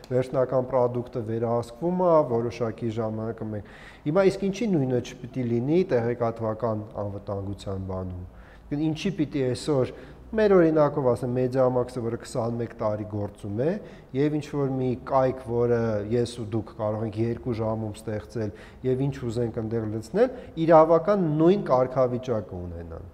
[0.10, 3.72] վերջնական ապրանքը վերահսկվում է որոշակի ժամանակը մենք։
[4.08, 8.26] Հիմա իսկ ինչի նույնը չպիտի լինի տեղեկատվական անվտանգության բանում։
[8.68, 9.92] Ինչի պիտի այսօր
[10.36, 13.68] Մեր օրինակով ասեմ Մեդիամաքսը, որը 21 տարի գործում է,
[14.18, 15.78] եւ ինչ որ մի կայք, որը
[16.12, 18.52] ես ու դուք կարող ենք 2 ժամում ստեղծել
[18.90, 20.34] եւ ինչ ուզենք այնտեղ լցնել,
[20.68, 23.08] իրավական նույն կարգավիճակը ունենան։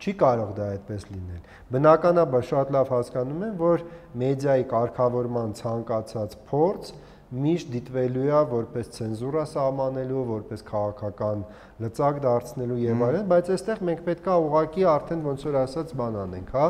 [0.00, 1.40] Չի կարող դա այդպես լինել։
[1.72, 3.82] Բնականաբար շատ լավ հասկանում եմ, որ
[4.20, 6.92] մեդիայի կարգավորման ցանկացած փորձ
[7.30, 11.44] միշտ դիտվելու է որպես ցենզուրա սահմանելու, որպես քաղաքական
[11.84, 16.50] լծակ դարձնելու եւ այլն, բայց այստեղ մենք պետքա ուղակի արդեն ոնց որ ասած բան անենք,
[16.56, 16.66] հա,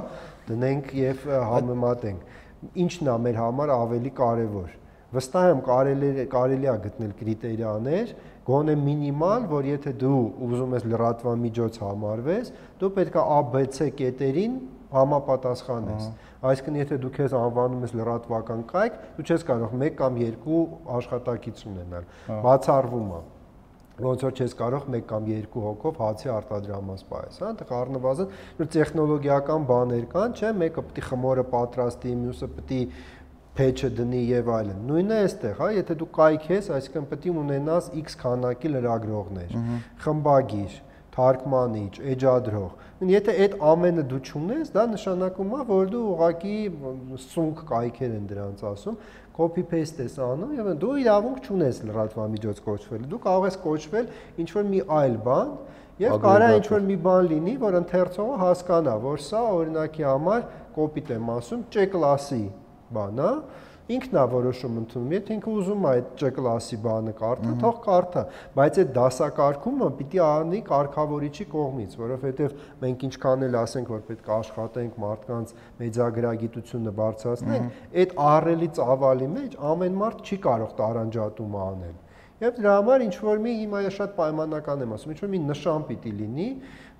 [0.50, 2.36] դնենք եւ համեմատենք։
[2.84, 4.76] Ինչն է մեր համար ավելի կարեւոր
[5.10, 8.10] վստահ եմ կարելի կարելի է գտնել կրիտերիաներ,
[8.46, 14.54] գոնե մինիմալ, որ եթե դու ուզում ես լրատվամիջոց համարվես, դու պետք է ABC կետերին
[14.94, 16.06] համապատասխանես։
[16.50, 20.62] Այսինքն եթե դու քեզ անվանում ես լրատվական կայք, դու չես կարող 1 կամ 2
[21.00, 22.08] աշխատակից ունենալ։
[22.46, 23.20] Բացառվում է
[24.00, 28.30] ոնց որ չես կարող 1 կամ 2 հոգով հացի արտադրամաս պահես, հա, այդտեղ առնվազն
[28.60, 32.80] նոր տեխնոլոգիական բաներ կան, չէ, մեկը պետք է խմորը պատրաստի, մյուսը պետք է
[33.60, 37.32] փեչը դնի եւ այլն։ Նույնը է այստեղ, հա, եթե դու կայք ես, այսինքն պետք է
[37.40, 39.56] ունենաս X քանակի լրագրողներ,
[40.04, 40.76] խմբագիր,
[41.16, 42.70] թարգմանիչ, էջադրող։
[43.01, 46.56] Եթե այդ ամենը դու չունես, դա նշանակում է, որ դու ուղակի
[47.31, 48.98] սունկ կայքեր են դրանց ասում,
[49.40, 54.10] copy paste ես անում եւ դու իրավունք չունես լրատվամիջոց կոչվել։ Դու կարող ես կոչվել
[54.44, 55.55] ինչ որ մի այլ բան
[56.01, 60.44] եւ կարա ինչ որ մի բան լինի, որ ընթերցողը հասկանա, որ սա օրինակի համար
[60.77, 62.44] կոպիտ եմ ասում, C կլասի
[62.97, 63.32] բան, հա,
[63.94, 68.22] ինքն է որոշում ընդունում, եթե ինքը ուզում է այդ Չ կլասի բանը կարդա, թող կարդա,
[68.58, 72.54] բայց այդ դասակարգումը պիտի անի կարգավորիչի կողմից, որովհետև
[72.84, 79.58] մենք ինչքան էլ ասենք, որ պետք է աշխատենք մարդկանց մեծագրագիտությունը բարձրացնենք, այդ ահռելի ծավալի մեջ
[79.74, 81.98] ամեն մարդ չի կարող տարանջատում անել։
[82.40, 85.82] Եվ դրա համար ինչ որ մի հիմա շատ պայմանական եմ ասում, ինչ որ մի նշան
[85.90, 86.46] պիտի լինի,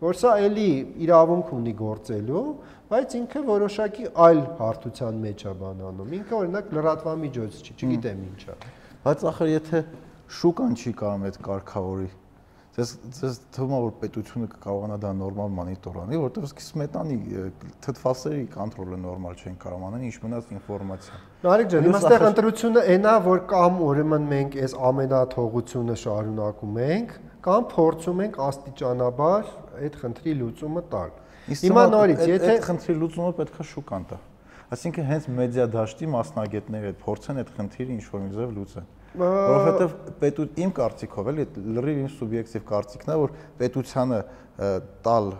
[0.01, 0.67] որ սա էլի
[1.05, 2.43] իրավունք ունի գործելու,
[2.91, 8.57] բայց ինքը որոշակի այլ հարթության մեջ է բանանում։ Ինքը օրինակ լրատվամիջոց չի, չգիտեմ ինչա։
[9.05, 9.83] Բայց ախր եթե
[10.41, 12.11] շուկան չի կարող այդ կարգավորի
[12.71, 17.17] Ձեզ ձեզ թվում է որ պետությունը կկարողանա դա նորմալ մոնիտոր անի, որովհետև սկի սմետանի
[17.85, 23.43] թթվասերի կոնտրոլը նորմալ չեն կարող անել, ինչ մնաց ինֆորմացիա։ Նարեկ ջան, իմաստեղ ընտրությունը այնա, որ
[23.51, 27.17] կամ ուրեմն մենք այս ամենաթողությունը շարունակում ենք,
[27.51, 29.51] կամ փորձում ենք աստիճանաբար
[29.81, 31.11] այդ խնդրի լուծումը տալ։
[31.49, 34.19] Հիմա նորից, եթե այդ խնդրի լուծումը պետք է շուկան տա։
[34.71, 38.89] Այսինքն հենց մեդիա դաշտի մասնագետները փորձեն այդ խնդիրը ինչ-որ մի ձև լուծեն
[39.19, 41.47] որովհետև պետու իմ կարծիքով էլի
[41.77, 44.21] լրիվ իմ սուբյեկտիվ կարծիքն է որ պետությանը
[45.07, 45.31] տալ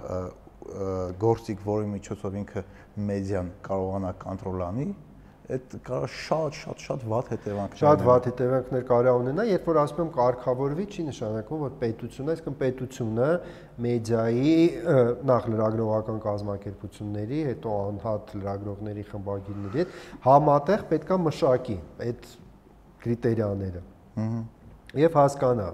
[1.21, 2.65] գործիք, որի միջոցով ինքը
[3.11, 4.87] մեդիան կարողանա կոնտրոլ անի,
[5.57, 10.03] այդ կարող շատ շատ շատ վատ հետևանքներ շատ վատ հետևանքներ կարող ունենա երբ որ ասում
[10.05, 13.31] եմ կարգավորվի չի նշանակում որ պետությունը այսինքն պետությունը
[13.87, 14.55] մեդիայի
[15.31, 19.99] նախ լրագրողական կազմակերպությունների հետո անհատ լրագրողների խմբագիրների հետ
[20.29, 22.31] համատեղ պետքա մշակի այդ
[23.05, 23.83] կրիտերիաները։
[25.01, 25.69] Եվ հասկանա։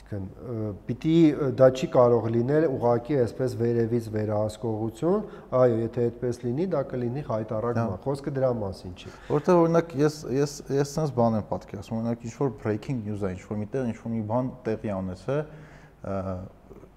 [0.00, 1.16] Այսինքն պիտի
[1.58, 5.26] դա չի կարող լինել ուղակի այսպես վերևից վերահսկողություն,
[5.60, 10.54] այո, եթե այդպես լինի, դա կլինի հայտարարում, խոսքը դրա մասին չի։ Որտեղ օրինակ ես ես
[10.74, 13.98] ես sense բան եմ պատկերացնում, օրինակ ինչ որ breaking news է, ինչ որ միտեղ ինչ
[14.00, 15.42] որ մի բան տեղի ունեցել,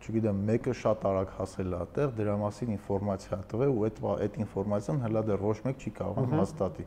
[0.04, 5.04] չգիտեմ, մեկը շատ արագ հասել է այդտեղ, դրա մասին ինֆորմացիա տվել ու այդ այդ ինֆորմացիան
[5.04, 6.86] հələ դեռ ոչ մեկ չի կարող հաստատի։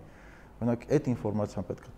[0.56, 1.94] Օրինակ այդ ինֆորմացիան պետք է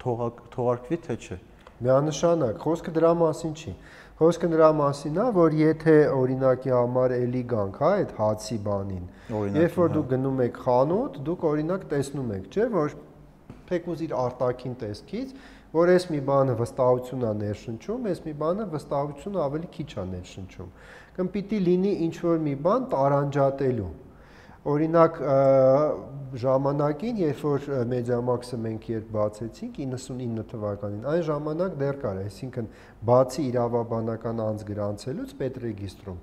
[0.55, 1.39] թողարկվի թե չէ։
[1.78, 3.73] Միանշանակ, խոսքը դրա մասին չի։
[4.19, 9.05] Խոսքը դրա մասին է, որ եթե օրինակի համար էլի գանք, հա, այդ հացի բանին։
[9.59, 12.97] Երբ որ դուք հա։ գնում եք խանութ, դուք օրինակ տեսնում եք, չէ, որ
[13.69, 15.36] թեկուզ իր արտաքին տեսքից,
[15.78, 20.74] որ այս մի բանը վստահություն է ներշնչում, այս մի բանը վստահությունը ավելի քիչ է ներշնչում։
[21.19, 23.90] Կամ պիտի լինի ինչ որ մի բան տարանջատելու
[24.69, 25.19] Օրինակ
[26.43, 32.69] ժամանակին, երբ որ Մեդիամաքսը մենք երբ բացեցինք 99 թվականին, այն ժամանակ դեռ կար, այսինքն
[33.09, 36.19] բացի իրավաբանական անձ գրանցելուց պետրեգիստրում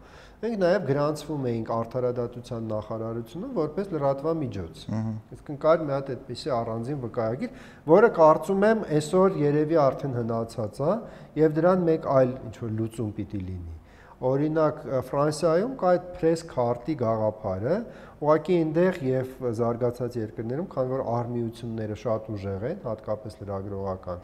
[0.46, 7.64] մենք նաև գրանցվում էինք արդարադատության նախարարությունում որպես լրատվամիջոց։ Այսինքն կար մի հատ այդպիսի առանձին վկայագիր,
[7.94, 10.94] որը կարծում եմ այսօր երևի արդեն հնացած է
[11.42, 13.76] եւ դրան մեկ այլ ինչ որ լուծում պիտի լինի։
[14.24, 14.78] Օրինակ
[15.10, 17.80] Ֆրանսիայում կա այդ press card-ի գաղափարը,
[18.24, 24.22] ուղղակի այնտեղ եւ զարգացած երկրներում, քանի որ արմիությունները շատ ուժեղ են, հատկապես լրագրողական։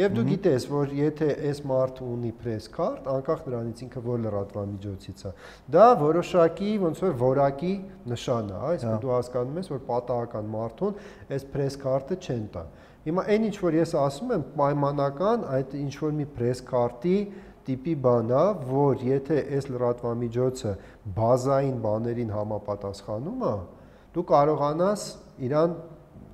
[0.00, 5.24] Եվ դու գիտես, որ եթե այս մարդը ունի press card, անկախ նրանից ինքը որ լրատվամիջոցից
[5.28, 5.34] է,
[5.76, 7.74] դա որոշակի ոնց որ որակի
[8.14, 10.98] նշան է, այսինքն դու հասկանում ես, որ պատահական մարդուն
[11.36, 12.66] այս press card-ը չեն տա։
[13.04, 17.18] Հիմա այն ինչ որ ես ասում եմ, պայմանական այդ ինչ որ մի press card-ի
[17.66, 20.72] տիպի բան է, որ եթե այս լրատվամիջոցը
[21.18, 23.54] բազային բաներին համապատասխանում է,
[24.14, 25.06] դու կարողանաս
[25.48, 25.76] իրան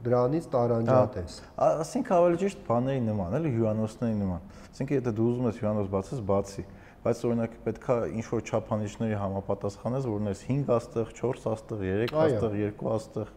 [0.00, 5.58] դրանից տարանջատես։ Ասենք ավելի ճիշտ բաների նման, էլի հյուրանոցների նման։ Ասենք եթե դու ուզում ես
[5.60, 6.64] հյուրանոց բացես, բացի
[7.00, 12.56] բայց օրինակ պետքա ինչ որ չափանիշների համապատասխանես, որ ունես 5 աստղ, 4 աստղ, 3 աստղ,
[12.60, 13.30] 2 աստղ,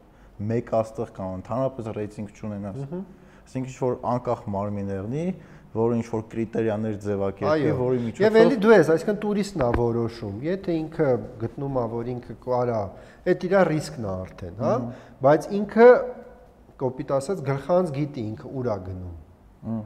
[0.44, 2.82] 1 աստղ կամ ընդհանրապես ռեյտինգ չունենաս։
[3.44, 5.24] Այսինքն ինչ որ անկախ մարմիններնի
[5.74, 10.36] որը ինչ որ կրիտերիաներ ձևակերպի, որի միջոցով Եվ ելի դու ես, այսինքն տուրիստն է որոշում,
[10.48, 11.08] եթե ինքը
[11.44, 12.82] գտնում է, որ ինքը կարա,
[13.34, 14.76] այդ իր ռիսկն է արդեն, հա,
[15.24, 15.90] բայց ինքը
[16.84, 19.84] կոպիտ ասած գլխանց գիտի ինքը ուր է գնում։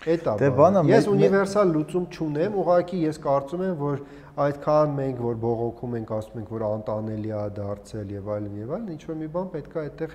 [0.00, 3.98] Այդ է Դե բանը։ Ես ունիվերսալ լուծում չունեմ, ուղղակի ես կարծում եմ, որ
[4.44, 8.94] այդքան մենք որ բողոքում ենք, ասում ենք, որ անտանելի է դարձել եւ այլն եւ այլն,
[8.94, 10.14] ինչ որ մի բան պետք է այդտեղ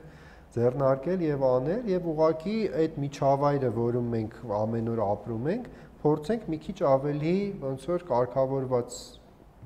[0.56, 5.68] ձեռնարկել եւ անել եւ ուղղակի այդ միջավայրը, որում մենք ամեն օր ապրում ենք,
[6.06, 8.98] փորձենք մի քիչ ավելի ոնց որ կարգավորված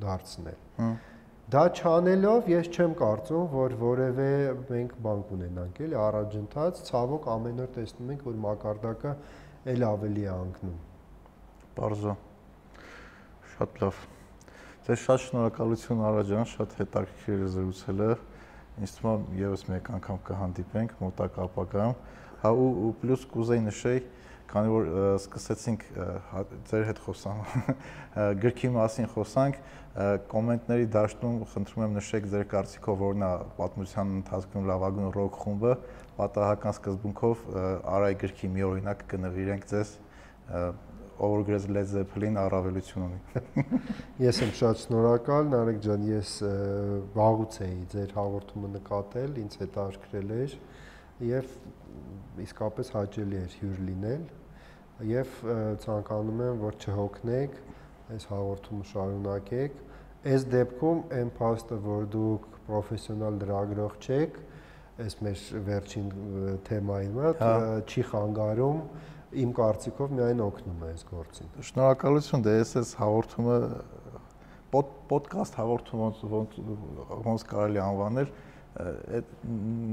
[0.05, 0.59] դարձնել։
[1.49, 4.29] Դա չանելով ես չեմ կարծում, որ որևէ
[4.69, 9.13] մենք բան կունենանք, էլի առաջընթաց, ցավոք ամեն օր տեսնում ենք, որ մակարդակը
[9.73, 10.77] էլ ավելի է անկնում։
[11.79, 12.13] Պարզո։
[13.55, 14.03] Շատ լավ։
[14.89, 18.11] Ձեզ շատ շնորհակալություն Արաջան, շատ հետաքրքիր զրուցելը։
[18.79, 21.95] Ինձ թվում է եւս մեկ անգամ կհանդիպենք մոտակա ապագայում։
[22.39, 24.03] Հա ու, ու պլյուս կուզեի նշեի,
[24.49, 24.87] քանի որ
[25.19, 25.83] սկսեցինք
[26.29, 27.41] հա, ձեր հետ խոսամ
[28.43, 29.59] գրքի մասին խոսանք,
[30.31, 35.73] կոմենտների դաշտում խնդրում եմ նշեք ձեր կարծիքով որն է պատմության ընթացքում լավագույն ռոք խումբը,
[36.19, 37.43] պատահական սկզբունքով
[37.99, 39.93] Արայ գրքի մի օրինակ կնվիրենք ձեզ
[41.19, 43.69] ով գրեց Led Zeppelin առավելություն ունի։
[44.27, 46.33] Ես եմ շատ շնորհակալ, Նարեկ ջան, ես
[47.15, 50.55] վաղուց էի ձեր հաղորդումը նկատել, ինձ հետաքրքրել էր
[51.29, 51.53] եւ
[52.45, 54.27] իսկապես հաճելի էր հյուր լինել
[55.09, 55.35] եւ
[55.83, 57.59] ցանկանում եմ, որ չհոգնեք,
[58.15, 59.77] այս հաղորդումը շարունակեք։
[60.29, 64.39] Այս դեպքում այն փաստը, որ դուք պրոֆեսիոնալ լրագրող չեք,
[64.99, 67.53] այս մեր վերջին ը, թեմայի մոտ Հա։
[67.87, 68.81] չի խանգարում
[69.29, 73.57] իմ կարծիքով միայն օգնում է այս գործին։ Շնորհակալություն, դե ես այս հաղորդումը
[74.73, 76.57] պոդ ոդկաստ հաղորդում ոնց ոնց
[77.27, 78.31] ոնց կարելի անվանել,
[78.79, 79.29] այդ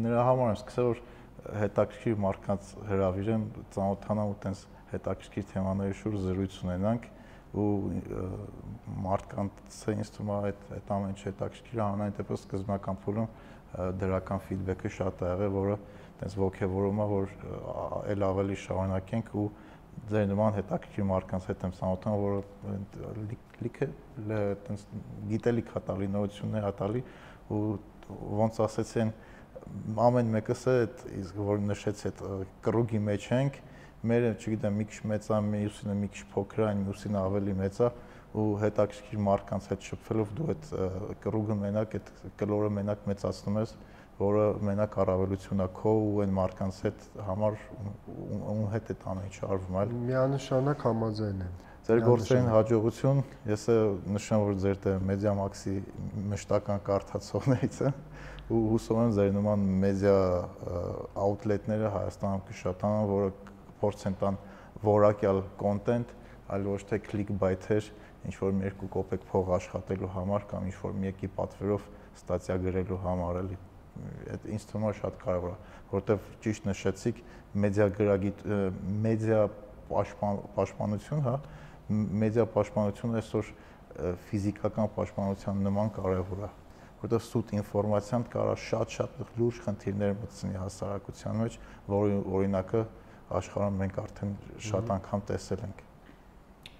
[0.07, 1.03] նրա համար եմ սկսել որ
[1.61, 3.45] հետաքրքիր մարդկանց հրավիրեմ,
[3.77, 7.07] ծանոթանամ ու տենց հետաքրքիր թեմաների շուրջ զրույց ունենանք
[7.57, 7.69] ու
[9.07, 13.31] մարդկանց ինձ թվում է այդ այդ ամեն ինչ հետաքրքիր է, հանրային դեպս սկզբնական փուլում
[14.03, 15.79] դրական ֆիդբեքը շատ ա եղել, որը
[16.21, 17.33] տենց ողջևորում է, որ
[18.13, 19.47] այլ ավելի շարունակենք ու
[20.11, 22.41] ձեր նման հետաքրքիր մարդկանց հետ եմ ծանոթանում, որը
[23.27, 23.89] լի- լիքը
[24.67, 24.85] տենց
[25.31, 27.03] գիտելիք հա տալի, նորություններ հա տալի
[27.57, 27.61] ու
[28.41, 29.13] ոնց ասեցին
[30.07, 32.35] ամեն մեկս է այդ իսկ որ նշեց այդ ը,
[32.67, 33.57] կռուգի մեջ ենք
[34.07, 37.89] մերը չգիտեմ մի քիչ մեծ է մյուսինը մի քիչ փոքր է մյուսինը ավելի մեծ է
[38.37, 40.89] ու հետաքրքիր մարդկանց հետ շփվելով դու այդ ը,
[41.25, 42.11] կռուգը մենակ այդ
[42.43, 43.75] կլորը մենակ մեծացնում ես
[44.17, 47.57] որը մենակ առավելություն է քո ու այն մարդկանց հետ համար
[48.17, 53.77] ում հետ այդ ամեն ինչը արվում այլ Միանշանակ համաձայն եմ։ Ձեր գործերին հաջողություն։ Ես է
[54.17, 55.75] նշեմ, որ ձեր դե Media Max-ի
[56.33, 57.93] մշտական կարդացողներից է
[58.57, 60.17] ու հուսով եմ ձեր նման մեդիա
[61.27, 63.31] outlet-ները Հայաստանում կշատանան, որը
[63.85, 64.41] փորձեն տան
[64.87, 66.17] որակյալ content,
[66.51, 67.93] այլ ոչ թե clickbait-եր,
[68.27, 72.61] ինչ որ մի երկու կոպեկ փող աշխատելու համար կամ ինչ որ մի եկի պատվերով ստատիա
[72.67, 73.63] գրելու համար էլի
[74.35, 75.57] այդ ինձ թվում է շատ կարևոր է,
[75.93, 77.23] որովհետև ճիշտ նշեցիք
[77.65, 78.45] մեդիա գրագիտ
[79.07, 79.41] մեդիա
[79.87, 81.35] պաշտպան պաշտպանություն, հա,
[82.27, 83.51] մեդիա պաշտպանությունը այսօր
[84.27, 86.51] ֆիզիկական պաշտպանության նման կարևոր է,
[87.07, 91.59] որովհետև սուտ ինֆորմացիան կարա շատ-շատ լուրջ խնդիրներ մտցնի հասարակության մեջ,
[91.97, 92.87] որի օրինակը
[93.41, 94.39] աշխարհում մենք արդեն
[94.71, 95.86] շատ անգամ տեսել ենք։